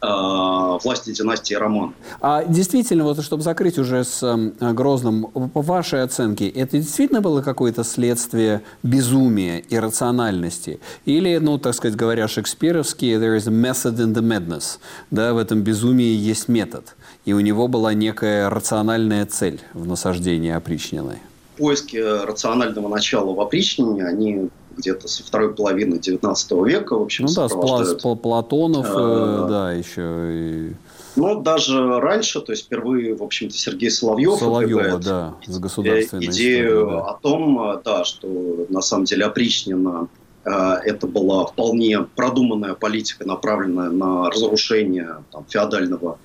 власти 0.00 1.12
династии 1.12 1.54
Роман. 1.54 1.94
А 2.20 2.44
действительно, 2.44 3.04
вот 3.04 3.22
чтобы 3.22 3.42
закрыть 3.42 3.78
уже 3.78 4.04
с 4.04 4.22
э, 4.22 4.72
Грозным, 4.72 5.26
по 5.26 5.62
вашей 5.62 6.02
оценке, 6.02 6.48
это 6.48 6.78
действительно 6.78 7.20
было 7.20 7.42
какое-то 7.42 7.84
следствие 7.84 8.62
безумия, 8.82 9.62
иррациональности? 9.70 10.80
Или, 11.04 11.38
ну, 11.38 11.58
так 11.58 11.74
сказать, 11.74 11.96
говоря 11.96 12.28
шекспировски, 12.28 13.06
there 13.16 13.36
is 13.36 13.48
a 13.48 13.50
method 13.50 13.96
in 13.96 14.14
the 14.14 14.22
madness, 14.22 14.78
да, 15.10 15.32
в 15.32 15.38
этом 15.38 15.62
безумии 15.62 16.14
есть 16.14 16.48
метод, 16.48 16.94
и 17.24 17.32
у 17.32 17.40
него 17.40 17.68
была 17.68 17.94
некая 17.94 18.50
рациональная 18.50 19.26
цель 19.26 19.60
в 19.72 19.86
насаждении 19.86 20.50
опричнины? 20.50 21.18
Поиски 21.56 21.96
рационального 21.96 22.88
начала 22.88 23.34
в 23.34 23.40
опричнине, 23.40 24.04
они 24.04 24.50
где-то 24.76 25.08
со 25.08 25.24
второй 25.24 25.54
половины 25.54 25.96
XIX 25.96 26.34
века, 26.66 26.96
в 26.96 27.02
общем, 27.02 27.26
Ну 27.26 27.34
да, 27.34 27.48
с 27.48 27.94
Платонов, 28.16 28.86
э, 28.88 29.46
да, 29.48 29.72
еще 29.72 30.28
и... 30.32 30.72
Ну, 31.16 31.40
даже 31.40 31.98
раньше, 31.98 32.40
то 32.40 32.52
есть 32.52 32.66
впервые, 32.66 33.14
в 33.14 33.22
общем-то, 33.22 33.56
Сергей 33.56 33.90
Соловьев 33.90 34.38
Соловьева, 34.38 34.98
да, 34.98 35.34
с 35.46 35.58
государственной 35.58 36.26
идею 36.26 36.66
историей, 36.66 36.90
да. 36.90 37.10
о 37.10 37.14
том, 37.14 37.80
да, 37.84 38.04
что 38.04 38.66
на 38.68 38.82
самом 38.82 39.04
деле 39.06 39.24
опричнина 39.24 40.08
э, 40.44 40.50
это 40.50 41.06
была 41.06 41.46
вполне 41.46 42.02
продуманная 42.02 42.74
политика, 42.74 43.26
направленная 43.26 43.90
на 43.90 44.28
разрушение 44.28 45.24
там, 45.32 45.46
феодального 45.48 46.18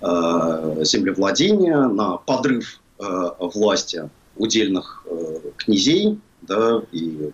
э, 0.00 0.76
землевладения, 0.82 1.82
на 1.82 2.16
подрыв 2.16 2.80
э, 2.98 3.04
власти 3.38 4.08
удельных 4.38 5.04
э, 5.10 5.40
князей, 5.56 6.18
да, 6.42 6.82
и 6.92 7.30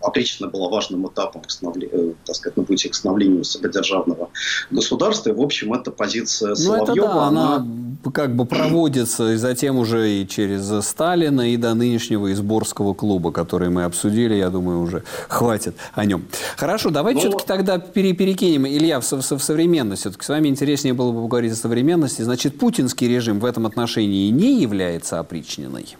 опричнина 0.00 0.50
была 0.50 0.68
важным 0.68 1.06
этапом 1.08 1.42
э, 1.42 2.12
так 2.24 2.36
сказать, 2.36 2.56
на 2.56 2.64
пути 2.64 2.88
к 2.88 2.94
становлению 2.94 3.44
самодержавного 3.44 4.30
государства. 4.70 5.30
И, 5.30 5.32
в 5.32 5.40
общем, 5.40 5.72
эта 5.74 5.90
позиция 5.90 6.54
Соловьева... 6.54 6.86
Ну, 6.86 6.92
это 6.92 7.02
да, 7.02 7.26
она, 7.26 7.56
она 7.56 7.66
как 8.12 8.36
бы 8.36 8.44
проводится 8.44 9.32
и 9.32 9.36
затем 9.36 9.76
уже 9.76 10.10
и 10.10 10.26
через 10.26 10.86
Сталина, 10.86 11.52
и 11.52 11.56
до 11.56 11.74
нынешнего 11.74 12.32
изборского 12.32 12.94
клуба, 12.94 13.32
который 13.32 13.70
мы 13.70 13.84
обсудили, 13.84 14.34
я 14.34 14.50
думаю, 14.50 14.80
уже 14.80 15.02
хватит 15.28 15.76
о 15.94 16.04
нем. 16.04 16.24
Хорошо, 16.56 16.90
давайте 16.90 17.24
ну, 17.24 17.30
все-таки 17.30 17.46
тогда 17.46 17.78
пере 17.78 18.12
перекинем, 18.12 18.66
Илья, 18.66 19.00
в, 19.00 19.04
в, 19.04 19.20
в 19.20 19.42
современность. 19.42 20.02
Все-таки 20.02 20.24
с 20.24 20.28
вами 20.28 20.48
интереснее 20.48 20.94
было 20.94 21.12
бы 21.12 21.22
поговорить 21.22 21.52
о 21.52 21.56
современности. 21.56 22.22
Значит, 22.22 22.58
путинский 22.58 23.08
режим 23.08 23.40
в 23.40 23.44
этом 23.44 23.66
отношении 23.66 24.30
не 24.30 24.60
является 24.60 25.18
опричниной? 25.18 25.96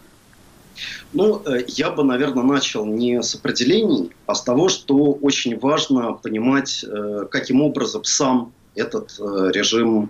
Ну, 1.13 1.41
э, 1.45 1.63
я 1.67 1.91
бы, 1.91 2.03
наверное, 2.03 2.43
начал 2.43 2.85
не 2.85 3.21
с 3.21 3.35
определений, 3.35 4.11
а 4.25 4.35
с 4.35 4.43
того, 4.43 4.69
что 4.69 4.95
очень 4.95 5.57
важно 5.57 6.13
понимать, 6.13 6.85
э, 6.87 7.25
каким 7.29 7.61
образом 7.61 8.03
сам 8.03 8.53
этот 8.75 9.15
э, 9.19 9.51
режим 9.53 10.09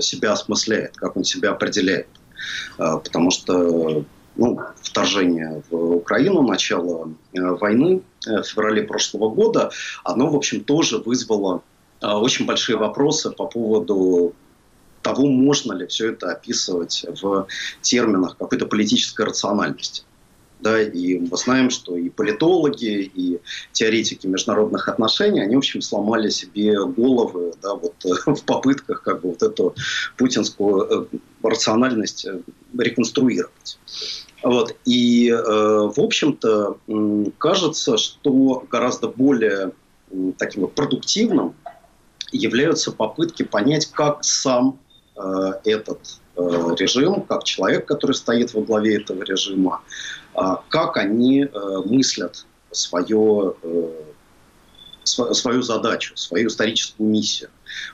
себя 0.00 0.32
осмысляет, 0.32 0.96
как 0.96 1.16
он 1.16 1.24
себя 1.24 1.50
определяет. 1.50 2.08
Потому 2.76 3.30
что 3.30 4.04
ну, 4.36 4.60
вторжение 4.82 5.62
в 5.70 5.96
Украину, 5.96 6.42
начало 6.42 7.14
войны 7.32 8.02
в 8.26 8.42
феврале 8.42 8.82
прошлого 8.82 9.30
года, 9.30 9.70
оно, 10.04 10.28
в 10.28 10.36
общем, 10.36 10.62
тоже 10.62 10.98
вызвало 10.98 11.62
очень 12.02 12.44
большие 12.44 12.76
вопросы 12.76 13.30
по 13.30 13.46
поводу 13.46 14.34
того, 15.02 15.26
можно 15.26 15.72
ли 15.72 15.86
все 15.86 16.12
это 16.12 16.32
описывать 16.32 17.04
в 17.22 17.46
терминах 17.82 18.36
какой-то 18.36 18.66
политической 18.66 19.24
рациональности. 19.24 20.02
Да, 20.58 20.80
и 20.80 21.18
мы 21.18 21.36
знаем, 21.36 21.68
что 21.68 21.96
и 21.96 22.08
политологи, 22.08 23.10
и 23.14 23.40
теоретики 23.72 24.26
международных 24.26 24.88
отношений, 24.88 25.40
они, 25.40 25.54
в 25.54 25.58
общем, 25.58 25.82
сломали 25.82 26.30
себе 26.30 26.82
головы 26.86 27.52
да, 27.62 27.74
вот, 27.74 27.94
в 28.02 28.42
попытках 28.44 29.02
как 29.02 29.20
бы, 29.20 29.30
вот 29.30 29.42
эту 29.42 29.74
путинскую 30.16 31.10
э, 31.12 31.18
рациональность 31.42 32.24
э, 32.24 32.40
реконструировать. 32.78 33.78
Вот. 34.42 34.74
И, 34.86 35.28
э, 35.28 35.34
в 35.36 36.00
общем-то, 36.00 36.78
кажется, 37.36 37.98
что 37.98 38.64
гораздо 38.70 39.08
более 39.08 39.72
таким 40.38 40.62
вот 40.62 40.74
продуктивным 40.74 41.54
являются 42.32 42.92
попытки 42.92 43.42
понять, 43.42 43.86
как 43.86 44.24
сам 44.24 44.78
этот 45.16 46.20
режим, 46.36 47.22
как 47.22 47.44
человек, 47.44 47.86
который 47.86 48.12
стоит 48.12 48.52
во 48.54 48.60
главе 48.60 48.96
этого 49.00 49.22
режима, 49.22 49.82
а 50.34 50.62
как 50.68 50.96
они 50.96 51.44
э, 51.44 51.48
мыслят 51.84 52.46
свое, 52.70 53.54
э, 53.62 54.02
свою 55.04 55.62
задачу, 55.62 56.16
свою 56.16 56.48
историческую 56.48 57.08
миссию. 57.08 57.48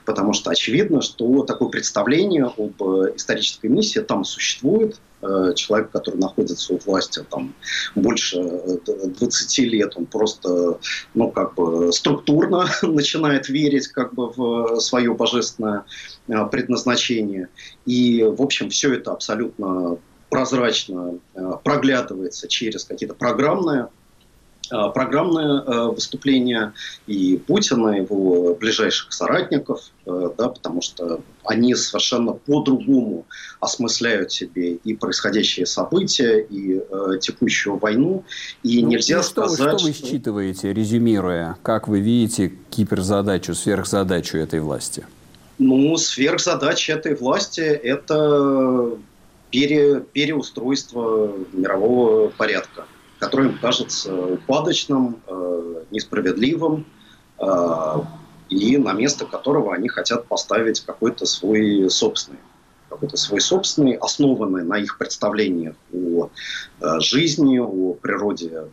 Потому 0.05 0.33
что 0.33 0.49
очевидно, 0.49 1.01
что 1.01 1.43
такое 1.43 1.69
представление 1.69 2.45
об 2.45 2.81
э, 2.81 3.13
исторической 3.15 3.67
миссии 3.67 3.99
там 3.99 4.23
существует. 4.23 4.99
Человек, 5.55 5.89
который 5.91 6.19
находится 6.19 6.73
у 6.73 6.79
власти 6.79 7.23
там, 7.31 7.55
больше 7.95 8.43
20 8.85 9.57
лет, 9.59 9.93
он 9.95 10.05
просто 10.05 10.79
ну, 11.13 11.31
как 11.31 11.55
бы 11.55 11.93
структурно 11.93 12.67
начинает 12.81 13.47
верить 13.47 13.87
как 13.87 14.13
бы, 14.13 14.27
в 14.27 14.81
свое 14.81 15.13
божественное 15.13 15.85
предназначение. 16.51 17.47
И, 17.85 18.21
в 18.21 18.41
общем, 18.41 18.69
все 18.69 18.93
это 18.95 19.13
абсолютно 19.13 19.97
прозрачно 20.33 21.19
э, 21.35 21.51
проглядывается 21.63 22.47
через 22.47 22.85
какие-то 22.85 23.13
программные 23.13 23.83
э, 23.83 23.87
программное 24.69 25.61
э, 25.61 25.87
выступление 25.87 26.73
и 27.05 27.37
Путина, 27.37 27.89
его 27.89 28.55
ближайших 28.55 29.11
соратников, 29.13 29.91
да, 30.05 30.49
потому 30.49 30.81
что 30.81 31.21
они 31.45 31.75
совершенно 31.75 32.33
по-другому 32.33 33.25
осмысляют 33.59 34.31
себе 34.31 34.75
и 34.75 34.93
происходящие 34.95 35.65
события, 35.65 36.39
и 36.39 36.77
э, 36.77 37.17
текущую 37.21 37.77
войну. 37.77 38.23
И 38.63 38.81
ну, 38.81 38.89
нельзя 38.89 39.19
и 39.19 39.23
что, 39.23 39.47
сказать... 39.47 39.79
Что 39.79 39.87
вы 39.87 39.93
считываете, 39.93 40.73
резюмируя, 40.73 41.57
как 41.63 41.87
вы 41.87 41.99
видите 41.99 42.53
киберзадачу, 42.69 43.53
сверхзадачу 43.53 44.37
этой 44.37 44.59
власти? 44.59 45.05
Ну, 45.59 45.95
сверхзадача 45.97 46.93
этой 46.93 47.15
власти– 47.15 47.61
это 47.61 48.97
пере, 49.51 50.01
переустройство 50.01 51.31
мирового 51.53 52.29
порядка, 52.29 52.85
который 53.23 53.47
им 53.47 53.57
кажется 53.57 54.13
упадочным, 54.13 55.21
э, 55.27 55.83
несправедливым, 55.91 56.85
э, 57.39 57.45
и 58.49 58.77
на 58.77 58.91
место 58.91 59.25
которого 59.25 59.73
они 59.73 59.87
хотят 59.87 60.27
поставить 60.27 60.81
какой-то 60.81 61.25
свой 61.25 61.89
собственный 61.89 62.39
какой-то 62.89 63.17
свой 63.17 63.41
собственный, 63.41 63.93
основанный 63.93 64.63
на 64.63 64.77
их 64.77 64.99
представлениях 64.99 65.73
о 65.91 66.29
э, 66.79 66.99
жизни, 66.99 67.57
о 67.57 67.93
природе 67.93 68.65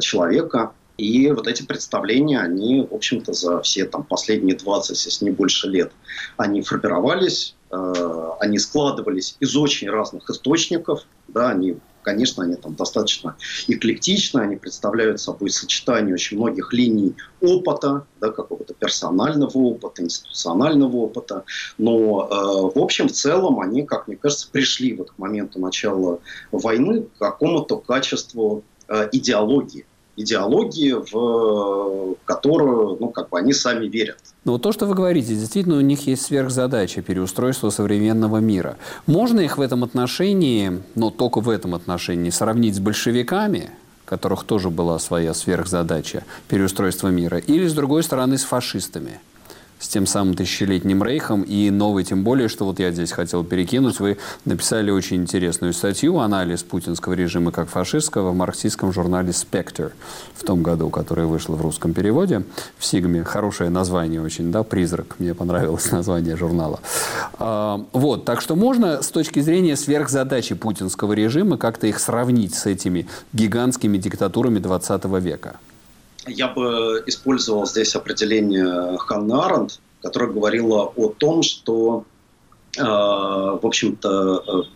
человека. 0.00 0.72
И 0.98 1.30
вот 1.30 1.46
эти 1.46 1.62
представления, 1.62 2.40
они, 2.40 2.88
в 2.90 2.92
общем-то, 2.92 3.32
за 3.32 3.60
все 3.62 3.84
там, 3.84 4.02
последние 4.02 4.56
20, 4.56 5.06
если 5.06 5.24
не 5.24 5.30
больше 5.30 5.68
лет, 5.68 5.92
они 6.36 6.62
формировались, 6.62 7.54
они 7.70 8.58
складывались 8.58 9.36
из 9.40 9.56
очень 9.56 9.88
разных 9.88 10.28
источников, 10.28 11.06
да, 11.28 11.50
они 11.50 11.78
конечно, 12.02 12.44
они 12.44 12.56
там 12.56 12.74
достаточно 12.74 13.36
эклектичны, 13.68 14.40
они 14.40 14.56
представляют 14.56 15.20
собой 15.20 15.50
сочетание 15.50 16.14
очень 16.14 16.36
многих 16.36 16.72
линий 16.72 17.14
опыта, 17.40 18.06
да, 18.20 18.30
какого-то 18.30 18.74
персонального 18.74 19.56
опыта, 19.56 20.02
институционального 20.02 20.96
опыта, 20.96 21.44
но 21.78 22.28
э, 22.30 22.78
в 22.78 22.82
общем, 22.82 23.08
в 23.08 23.12
целом 23.12 23.60
они, 23.60 23.82
как 23.82 24.08
мне 24.08 24.16
кажется, 24.16 24.48
пришли 24.50 24.94
вот 24.94 25.10
к 25.10 25.18
моменту 25.18 25.60
начала 25.60 26.20
войны 26.52 27.02
к 27.02 27.18
какому-то 27.18 27.78
качеству 27.78 28.64
э, 28.88 29.08
идеологии 29.12 29.86
идеологии, 30.20 30.92
в 30.92 32.16
которую 32.24 32.96
ну, 33.00 33.08
как 33.08 33.30
бы 33.30 33.38
они 33.38 33.52
сами 33.52 33.86
верят. 33.86 34.18
Но 34.44 34.52
вот 34.52 34.62
то, 34.62 34.72
что 34.72 34.86
вы 34.86 34.94
говорите, 34.94 35.34
действительно 35.34 35.76
у 35.76 35.80
них 35.80 36.06
есть 36.06 36.22
сверхзадача 36.22 37.02
переустройства 37.02 37.70
современного 37.70 38.38
мира. 38.38 38.76
Можно 39.06 39.40
их 39.40 39.58
в 39.58 39.60
этом 39.60 39.84
отношении, 39.84 40.82
но 40.94 41.10
только 41.10 41.40
в 41.40 41.48
этом 41.48 41.74
отношении, 41.74 42.30
сравнить 42.30 42.76
с 42.76 42.80
большевиками, 42.80 43.70
которых 44.04 44.44
тоже 44.44 44.70
была 44.70 44.98
своя 44.98 45.34
сверхзадача 45.34 46.24
переустройства 46.48 47.08
мира, 47.08 47.38
или, 47.38 47.66
с 47.66 47.74
другой 47.74 48.02
стороны, 48.02 48.38
с 48.38 48.44
фашистами– 48.44 49.20
с 49.80 49.88
тем 49.88 50.06
самым 50.06 50.34
тысячелетним 50.34 51.02
рейхом. 51.02 51.42
И 51.42 51.70
новый, 51.70 52.04
тем 52.04 52.22
более, 52.22 52.48
что 52.48 52.66
вот 52.66 52.78
я 52.78 52.92
здесь 52.92 53.10
хотел 53.10 53.42
перекинуть, 53.42 53.98
вы 53.98 54.18
написали 54.44 54.90
очень 54.90 55.16
интересную 55.16 55.72
статью 55.72 56.18
«Анализ 56.18 56.62
путинского 56.62 57.14
режима 57.14 57.50
как 57.50 57.68
фашистского» 57.68 58.30
в 58.30 58.36
марксистском 58.36 58.92
журнале 58.92 59.32
«Спектр» 59.32 59.92
в 60.34 60.44
том 60.44 60.62
году, 60.62 60.90
которая 60.90 61.26
вышла 61.26 61.56
в 61.56 61.62
русском 61.62 61.94
переводе 61.94 62.42
в 62.78 62.84
Сигме. 62.84 63.24
Хорошее 63.24 63.70
название 63.70 64.22
очень, 64.22 64.52
да, 64.52 64.62
«Призрак». 64.62 65.16
Мне 65.18 65.34
понравилось 65.34 65.90
название 65.92 66.36
журнала. 66.36 66.80
А, 67.38 67.84
вот, 67.92 68.24
так 68.24 68.42
что 68.42 68.54
можно 68.54 69.02
с 69.02 69.08
точки 69.08 69.40
зрения 69.40 69.76
сверхзадачи 69.76 70.54
путинского 70.54 71.14
режима 71.14 71.56
как-то 71.56 71.86
их 71.86 71.98
сравнить 71.98 72.54
с 72.54 72.66
этими 72.66 73.08
гигантскими 73.32 73.96
диктатурами 73.96 74.58
20 74.58 75.04
века 75.20 75.56
я 76.26 76.48
бы 76.48 77.02
использовал 77.06 77.66
здесь 77.66 77.94
определение 77.94 78.98
Ханны 78.98 79.32
Аренд, 79.32 79.80
которая 80.02 80.30
говорила 80.30 80.92
о 80.96 81.08
том, 81.08 81.42
что, 81.42 82.04
э, 82.76 82.82
в 82.82 83.60
общем-то, 83.62 84.66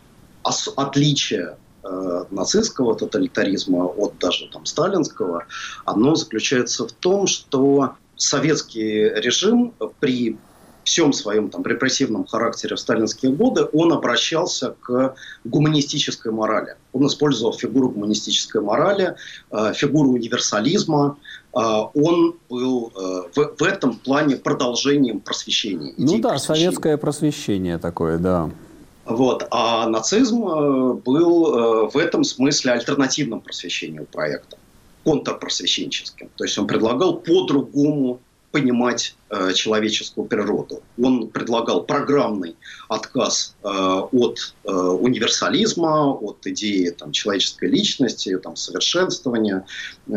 э, 0.45 0.51
отличие 0.76 1.57
э, 1.82 2.24
нацистского 2.30 2.97
тоталитаризма 2.97 3.84
от 3.84 4.18
даже 4.18 4.49
там 4.51 4.64
сталинского, 4.64 5.45
оно 5.84 6.14
заключается 6.14 6.88
в 6.88 6.92
том, 6.92 7.26
что 7.26 7.95
советский 8.16 9.11
режим 9.11 9.74
при 10.01 10.38
всем 10.85 11.12
своем 11.12 11.51
там, 11.51 11.64
репрессивном 11.64 12.26
характере 12.26 12.76
в 12.76 12.80
сталинские 12.80 13.32
годы 13.32 13.66
он 13.72 13.93
обращался 13.93 14.76
к 14.80 15.14
гуманистической 15.45 16.30
морали. 16.30 16.76
Он 16.93 17.07
использовал 17.07 17.53
фигуру 17.53 17.91
гуманистической 17.91 18.61
морали, 18.61 19.16
э, 19.51 19.72
фигуру 19.74 20.11
универсализма. 20.11 21.16
Э, 21.55 21.59
он 21.95 22.37
был 22.49 22.93
э, 22.95 23.22
в, 23.35 23.55
в 23.59 23.62
этом 23.62 23.97
плане 23.97 24.37
продолжением 24.37 25.20
просвещения. 25.20 25.95
Ну 25.97 26.18
да, 26.18 26.30
просвещения. 26.30 26.66
советское 26.66 26.97
просвещение 26.99 27.78
такое, 27.78 28.18
да. 28.18 28.51
Вот. 29.07 29.47
А 29.51 29.87
нацизм 29.89 30.45
был 31.05 31.91
в 31.91 31.97
этом 31.99 32.24
смысле 32.24 32.72
альтернативным 32.72 33.43
просвещению 33.43 34.07
проекта, 34.07 34.57
контрпросвещенческим. 35.05 36.30
То 36.37 36.45
есть 36.45 36.57
он 36.57 36.66
предлагал 36.66 37.18
по-другому 37.18 38.20
понимать 38.55 39.16
э, 39.30 39.52
человеческую 39.52 40.28
природу. 40.28 40.80
Он 41.02 41.26
предлагал 41.26 41.82
программный 41.82 42.55
отказ 42.88 43.57
э, 43.64 43.68
от 43.68 44.55
э, 44.62 44.70
универсализма, 44.70 46.12
от 46.12 46.46
идеи 46.46 46.90
там, 46.90 47.11
человеческой 47.11 47.68
личности, 47.68 48.38
там, 48.38 48.55
совершенствования, 48.55 49.66
э, 50.07 50.12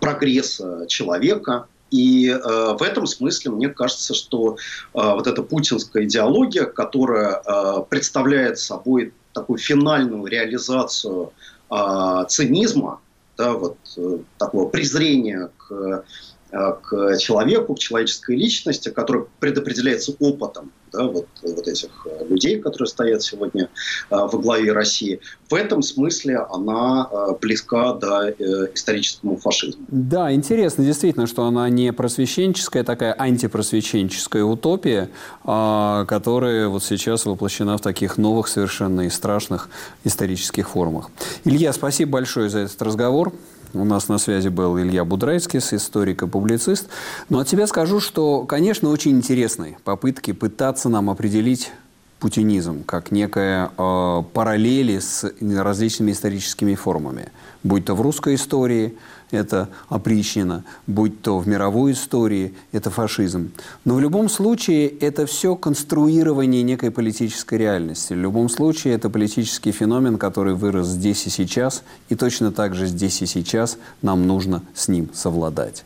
прогресса 0.00 0.86
человека. 0.88 1.68
И 1.92 2.28
э, 2.28 2.76
в 2.76 2.82
этом 2.82 3.06
смысле 3.06 3.52
мне 3.52 3.68
кажется, 3.68 4.14
что 4.14 4.56
э, 4.56 4.56
вот 4.92 5.28
эта 5.28 5.44
путинская 5.44 6.02
идеология, 6.06 6.64
которая 6.64 7.40
э, 7.40 7.84
представляет 7.88 8.58
собой 8.58 9.12
такую 9.32 9.60
финальную 9.60 10.26
реализацию 10.26 11.32
э, 11.70 12.24
цинизма, 12.28 12.98
да, 13.38 13.52
вот, 13.52 13.76
э, 13.96 14.18
такого 14.38 14.68
презрения 14.68 15.50
к 15.56 16.04
к 16.50 17.18
человеку, 17.18 17.74
к 17.74 17.78
человеческой 17.78 18.36
личности, 18.36 18.88
которая 18.88 19.26
предопределяется 19.40 20.12
опытом 20.20 20.72
да, 20.92 21.04
вот, 21.04 21.26
вот 21.42 21.68
этих 21.68 22.06
э, 22.06 22.24
людей, 22.28 22.60
которые 22.60 22.88
стоят 22.88 23.22
сегодня 23.22 23.64
э, 23.64 23.66
во 24.10 24.38
главе 24.38 24.72
России. 24.72 25.20
В 25.48 25.54
этом 25.54 25.82
смысле 25.82 26.38
она 26.50 27.08
близка 27.40 27.92
до 27.94 28.30
историческому 28.74 29.36
фашизму. 29.36 29.84
Да, 29.88 30.32
интересно 30.32 30.84
действительно, 30.84 31.26
что 31.26 31.44
она 31.44 31.68
не 31.68 31.92
просвещенческая, 31.92 32.82
такая 32.84 33.14
антипросвещенческая 33.16 34.44
утопия, 34.44 35.10
а, 35.44 36.04
которая 36.06 36.68
вот 36.68 36.82
сейчас 36.82 37.26
воплощена 37.26 37.78
в 37.78 37.80
таких 37.80 38.18
новых 38.18 38.48
совершенно 38.48 39.02
и 39.02 39.10
страшных 39.10 39.68
исторических 40.04 40.70
формах. 40.70 41.10
Илья, 41.44 41.72
спасибо 41.72 42.12
большое 42.12 42.48
за 42.48 42.60
этот 42.60 42.80
разговор. 42.82 43.32
У 43.74 43.84
нас 43.84 44.08
на 44.08 44.18
связи 44.18 44.48
был 44.48 44.78
Илья 44.78 45.04
Будрайтскис, 45.04 45.72
историк 45.72 46.22
и 46.22 46.26
публицист. 46.26 46.88
Но 47.28 47.38
от 47.38 47.48
себя 47.48 47.66
скажу, 47.66 48.00
что, 48.00 48.44
конечно, 48.44 48.90
очень 48.90 49.12
интересны 49.12 49.76
попытки 49.84 50.32
пытаться 50.32 50.88
нам 50.88 51.10
определить 51.10 51.72
путинизм 52.18 52.82
как 52.84 53.10
некая 53.10 53.70
э, 53.76 54.22
параллели 54.32 54.98
с 54.98 55.30
различными 55.40 56.12
историческими 56.12 56.74
формами, 56.74 57.30
будь 57.62 57.84
то 57.84 57.94
в 57.94 58.00
русской 58.00 58.34
истории– 58.34 58.96
это 59.30 59.68
опричнина, 59.88 60.64
будь 60.86 61.22
то 61.22 61.38
в 61.38 61.48
мировой 61.48 61.92
истории, 61.92 62.54
это 62.72 62.90
фашизм. 62.90 63.50
Но 63.84 63.94
в 63.94 64.00
любом 64.00 64.28
случае 64.28 64.88
это 64.88 65.26
все 65.26 65.56
конструирование 65.56 66.62
некой 66.62 66.90
политической 66.90 67.56
реальности. 67.58 68.12
В 68.12 68.18
любом 68.18 68.48
случае 68.48 68.94
это 68.94 69.10
политический 69.10 69.72
феномен, 69.72 70.18
который 70.18 70.54
вырос 70.54 70.88
здесь 70.88 71.26
и 71.26 71.30
сейчас, 71.30 71.82
и 72.08 72.14
точно 72.14 72.52
так 72.52 72.74
же 72.74 72.86
здесь 72.86 73.22
и 73.22 73.26
сейчас 73.26 73.78
нам 74.02 74.26
нужно 74.26 74.62
с 74.74 74.88
ним 74.88 75.10
совладать. 75.12 75.84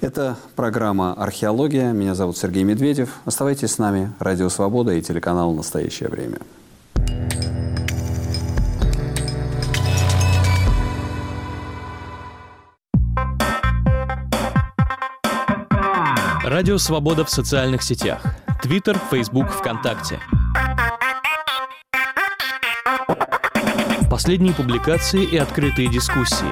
Это 0.00 0.36
программа 0.54 1.12
«Археология». 1.14 1.92
Меня 1.92 2.14
зовут 2.14 2.36
Сергей 2.36 2.62
Медведев. 2.62 3.10
Оставайтесь 3.24 3.72
с 3.72 3.78
нами. 3.78 4.12
Радио 4.18 4.48
«Свобода» 4.48 4.92
и 4.92 5.02
телеканал 5.02 5.52
«Настоящее 5.52 6.08
время». 6.08 6.38
Радио 16.56 16.78
«Свобода» 16.78 17.22
в 17.22 17.28
социальных 17.28 17.82
сетях. 17.82 18.22
Твиттер, 18.62 18.98
Фейсбук, 19.10 19.50
ВКонтакте. 19.50 20.18
Последние 24.10 24.54
публикации 24.54 25.22
и 25.22 25.36
открытые 25.36 25.88
дискуссии. 25.88 26.50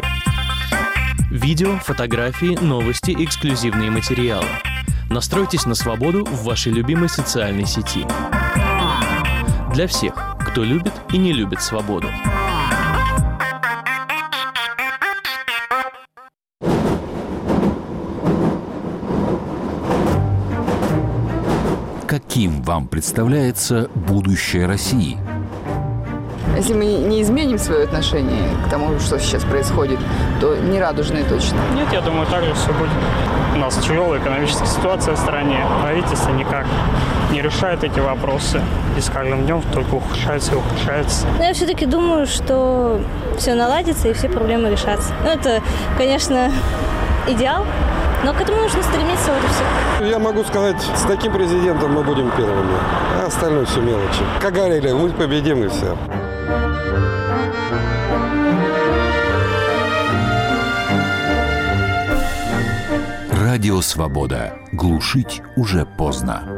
Видео, 1.30 1.78
фотографии, 1.78 2.54
новости, 2.60 3.16
эксклюзивные 3.18 3.90
материалы. 3.90 4.44
Настройтесь 5.08 5.64
на 5.64 5.74
свободу 5.74 6.26
в 6.26 6.44
вашей 6.44 6.72
любимой 6.72 7.08
социальной 7.08 7.64
сети. 7.64 8.06
Для 9.72 9.86
всех, 9.86 10.36
кто 10.38 10.64
любит 10.64 10.92
и 11.14 11.16
не 11.16 11.32
любит 11.32 11.62
свободу. 11.62 12.10
Каким 22.34 22.62
вам 22.62 22.88
представляется 22.88 23.88
будущее 23.94 24.66
России? 24.66 25.16
Если 26.56 26.74
мы 26.74 26.84
не 26.84 27.22
изменим 27.22 27.58
свое 27.58 27.84
отношение 27.84 28.42
к 28.66 28.70
тому, 28.70 28.98
что 28.98 29.20
сейчас 29.20 29.44
происходит, 29.44 30.00
то 30.40 30.56
не 30.56 30.80
радужные 30.80 31.22
точно. 31.22 31.58
Нет, 31.76 31.86
я 31.92 32.00
думаю, 32.00 32.26
так 32.26 32.42
же 32.42 32.52
все 32.54 32.72
будет. 32.72 32.90
У 33.54 33.58
нас 33.58 33.76
тяжелая 33.76 34.20
экономическая 34.20 34.66
ситуация 34.66 35.14
в 35.14 35.18
стране. 35.18 35.64
Правительство 35.82 36.32
никак 36.32 36.66
не 37.30 37.40
решает 37.40 37.84
эти 37.84 38.00
вопросы. 38.00 38.60
И 38.98 39.00
с 39.00 39.08
каждым 39.10 39.44
днем 39.44 39.62
только 39.72 39.94
ухудшается 39.94 40.54
и 40.54 40.56
ухудшается. 40.56 41.28
Но 41.38 41.44
я 41.44 41.54
все-таки 41.54 41.86
думаю, 41.86 42.26
что 42.26 43.00
все 43.38 43.54
наладится 43.54 44.08
и 44.08 44.12
все 44.12 44.28
проблемы 44.28 44.70
решатся. 44.70 45.12
Ну, 45.22 45.30
это, 45.30 45.62
конечно, 45.96 46.50
идеал, 47.28 47.64
но 48.24 48.32
к 48.32 48.40
этому 48.40 48.62
нужно 48.62 48.82
стремиться, 48.82 49.32
вот 49.32 49.44
и 49.44 49.46
все. 49.48 50.10
Я 50.10 50.18
могу 50.18 50.42
сказать, 50.44 50.80
с 50.80 51.02
таким 51.02 51.32
президентом 51.32 51.92
мы 51.92 52.02
будем 52.02 52.30
первыми, 52.30 52.74
а 53.20 53.26
остальное 53.26 53.66
все 53.66 53.80
мелочи. 53.80 54.22
Как 54.40 54.54
говорили, 54.54 54.92
мы 54.92 55.10
победим 55.10 55.62
и 55.62 55.68
все. 55.68 55.96
Радио 63.30 63.80
«Свобода». 63.82 64.54
Глушить 64.72 65.42
уже 65.54 65.84
поздно. 65.84 66.53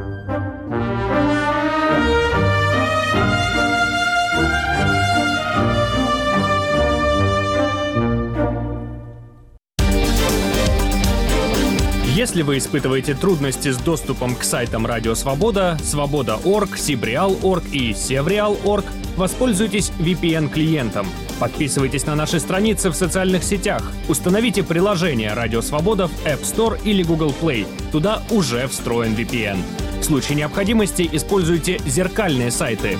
Если 12.26 12.42
вы 12.42 12.58
испытываете 12.58 13.14
трудности 13.14 13.70
с 13.70 13.76
доступом 13.76 14.34
к 14.34 14.42
сайтам 14.42 14.84
Радио 14.84 15.14
Свобода, 15.14 15.78
Свобода.орг, 15.80 16.76
Сибреал.орг 16.76 17.62
и 17.70 17.94
Севреал.орг, 17.94 18.84
воспользуйтесь 19.16 19.92
VPN-клиентом. 20.00 21.06
Подписывайтесь 21.38 22.04
на 22.04 22.16
наши 22.16 22.40
страницы 22.40 22.90
в 22.90 22.96
социальных 22.96 23.44
сетях. 23.44 23.92
Установите 24.08 24.64
приложение 24.64 25.34
Радио 25.34 25.60
Свобода 25.60 26.08
в 26.08 26.26
App 26.26 26.42
Store 26.42 26.76
или 26.82 27.04
Google 27.04 27.32
Play. 27.40 27.64
Туда 27.92 28.24
уже 28.30 28.66
встроен 28.66 29.14
VPN. 29.14 29.58
В 30.00 30.02
случае 30.02 30.38
необходимости 30.38 31.08
используйте 31.12 31.78
зеркальные 31.86 32.50
сайты. 32.50 32.98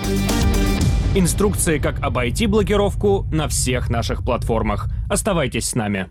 Инструкции, 1.16 1.78
как 1.78 2.00
обойти 2.00 2.46
блокировку 2.46 3.26
на 3.32 3.48
всех 3.48 3.90
наших 3.90 4.22
платформах. 4.22 4.86
Оставайтесь 5.10 5.68
с 5.68 5.74
нами. 5.74 6.10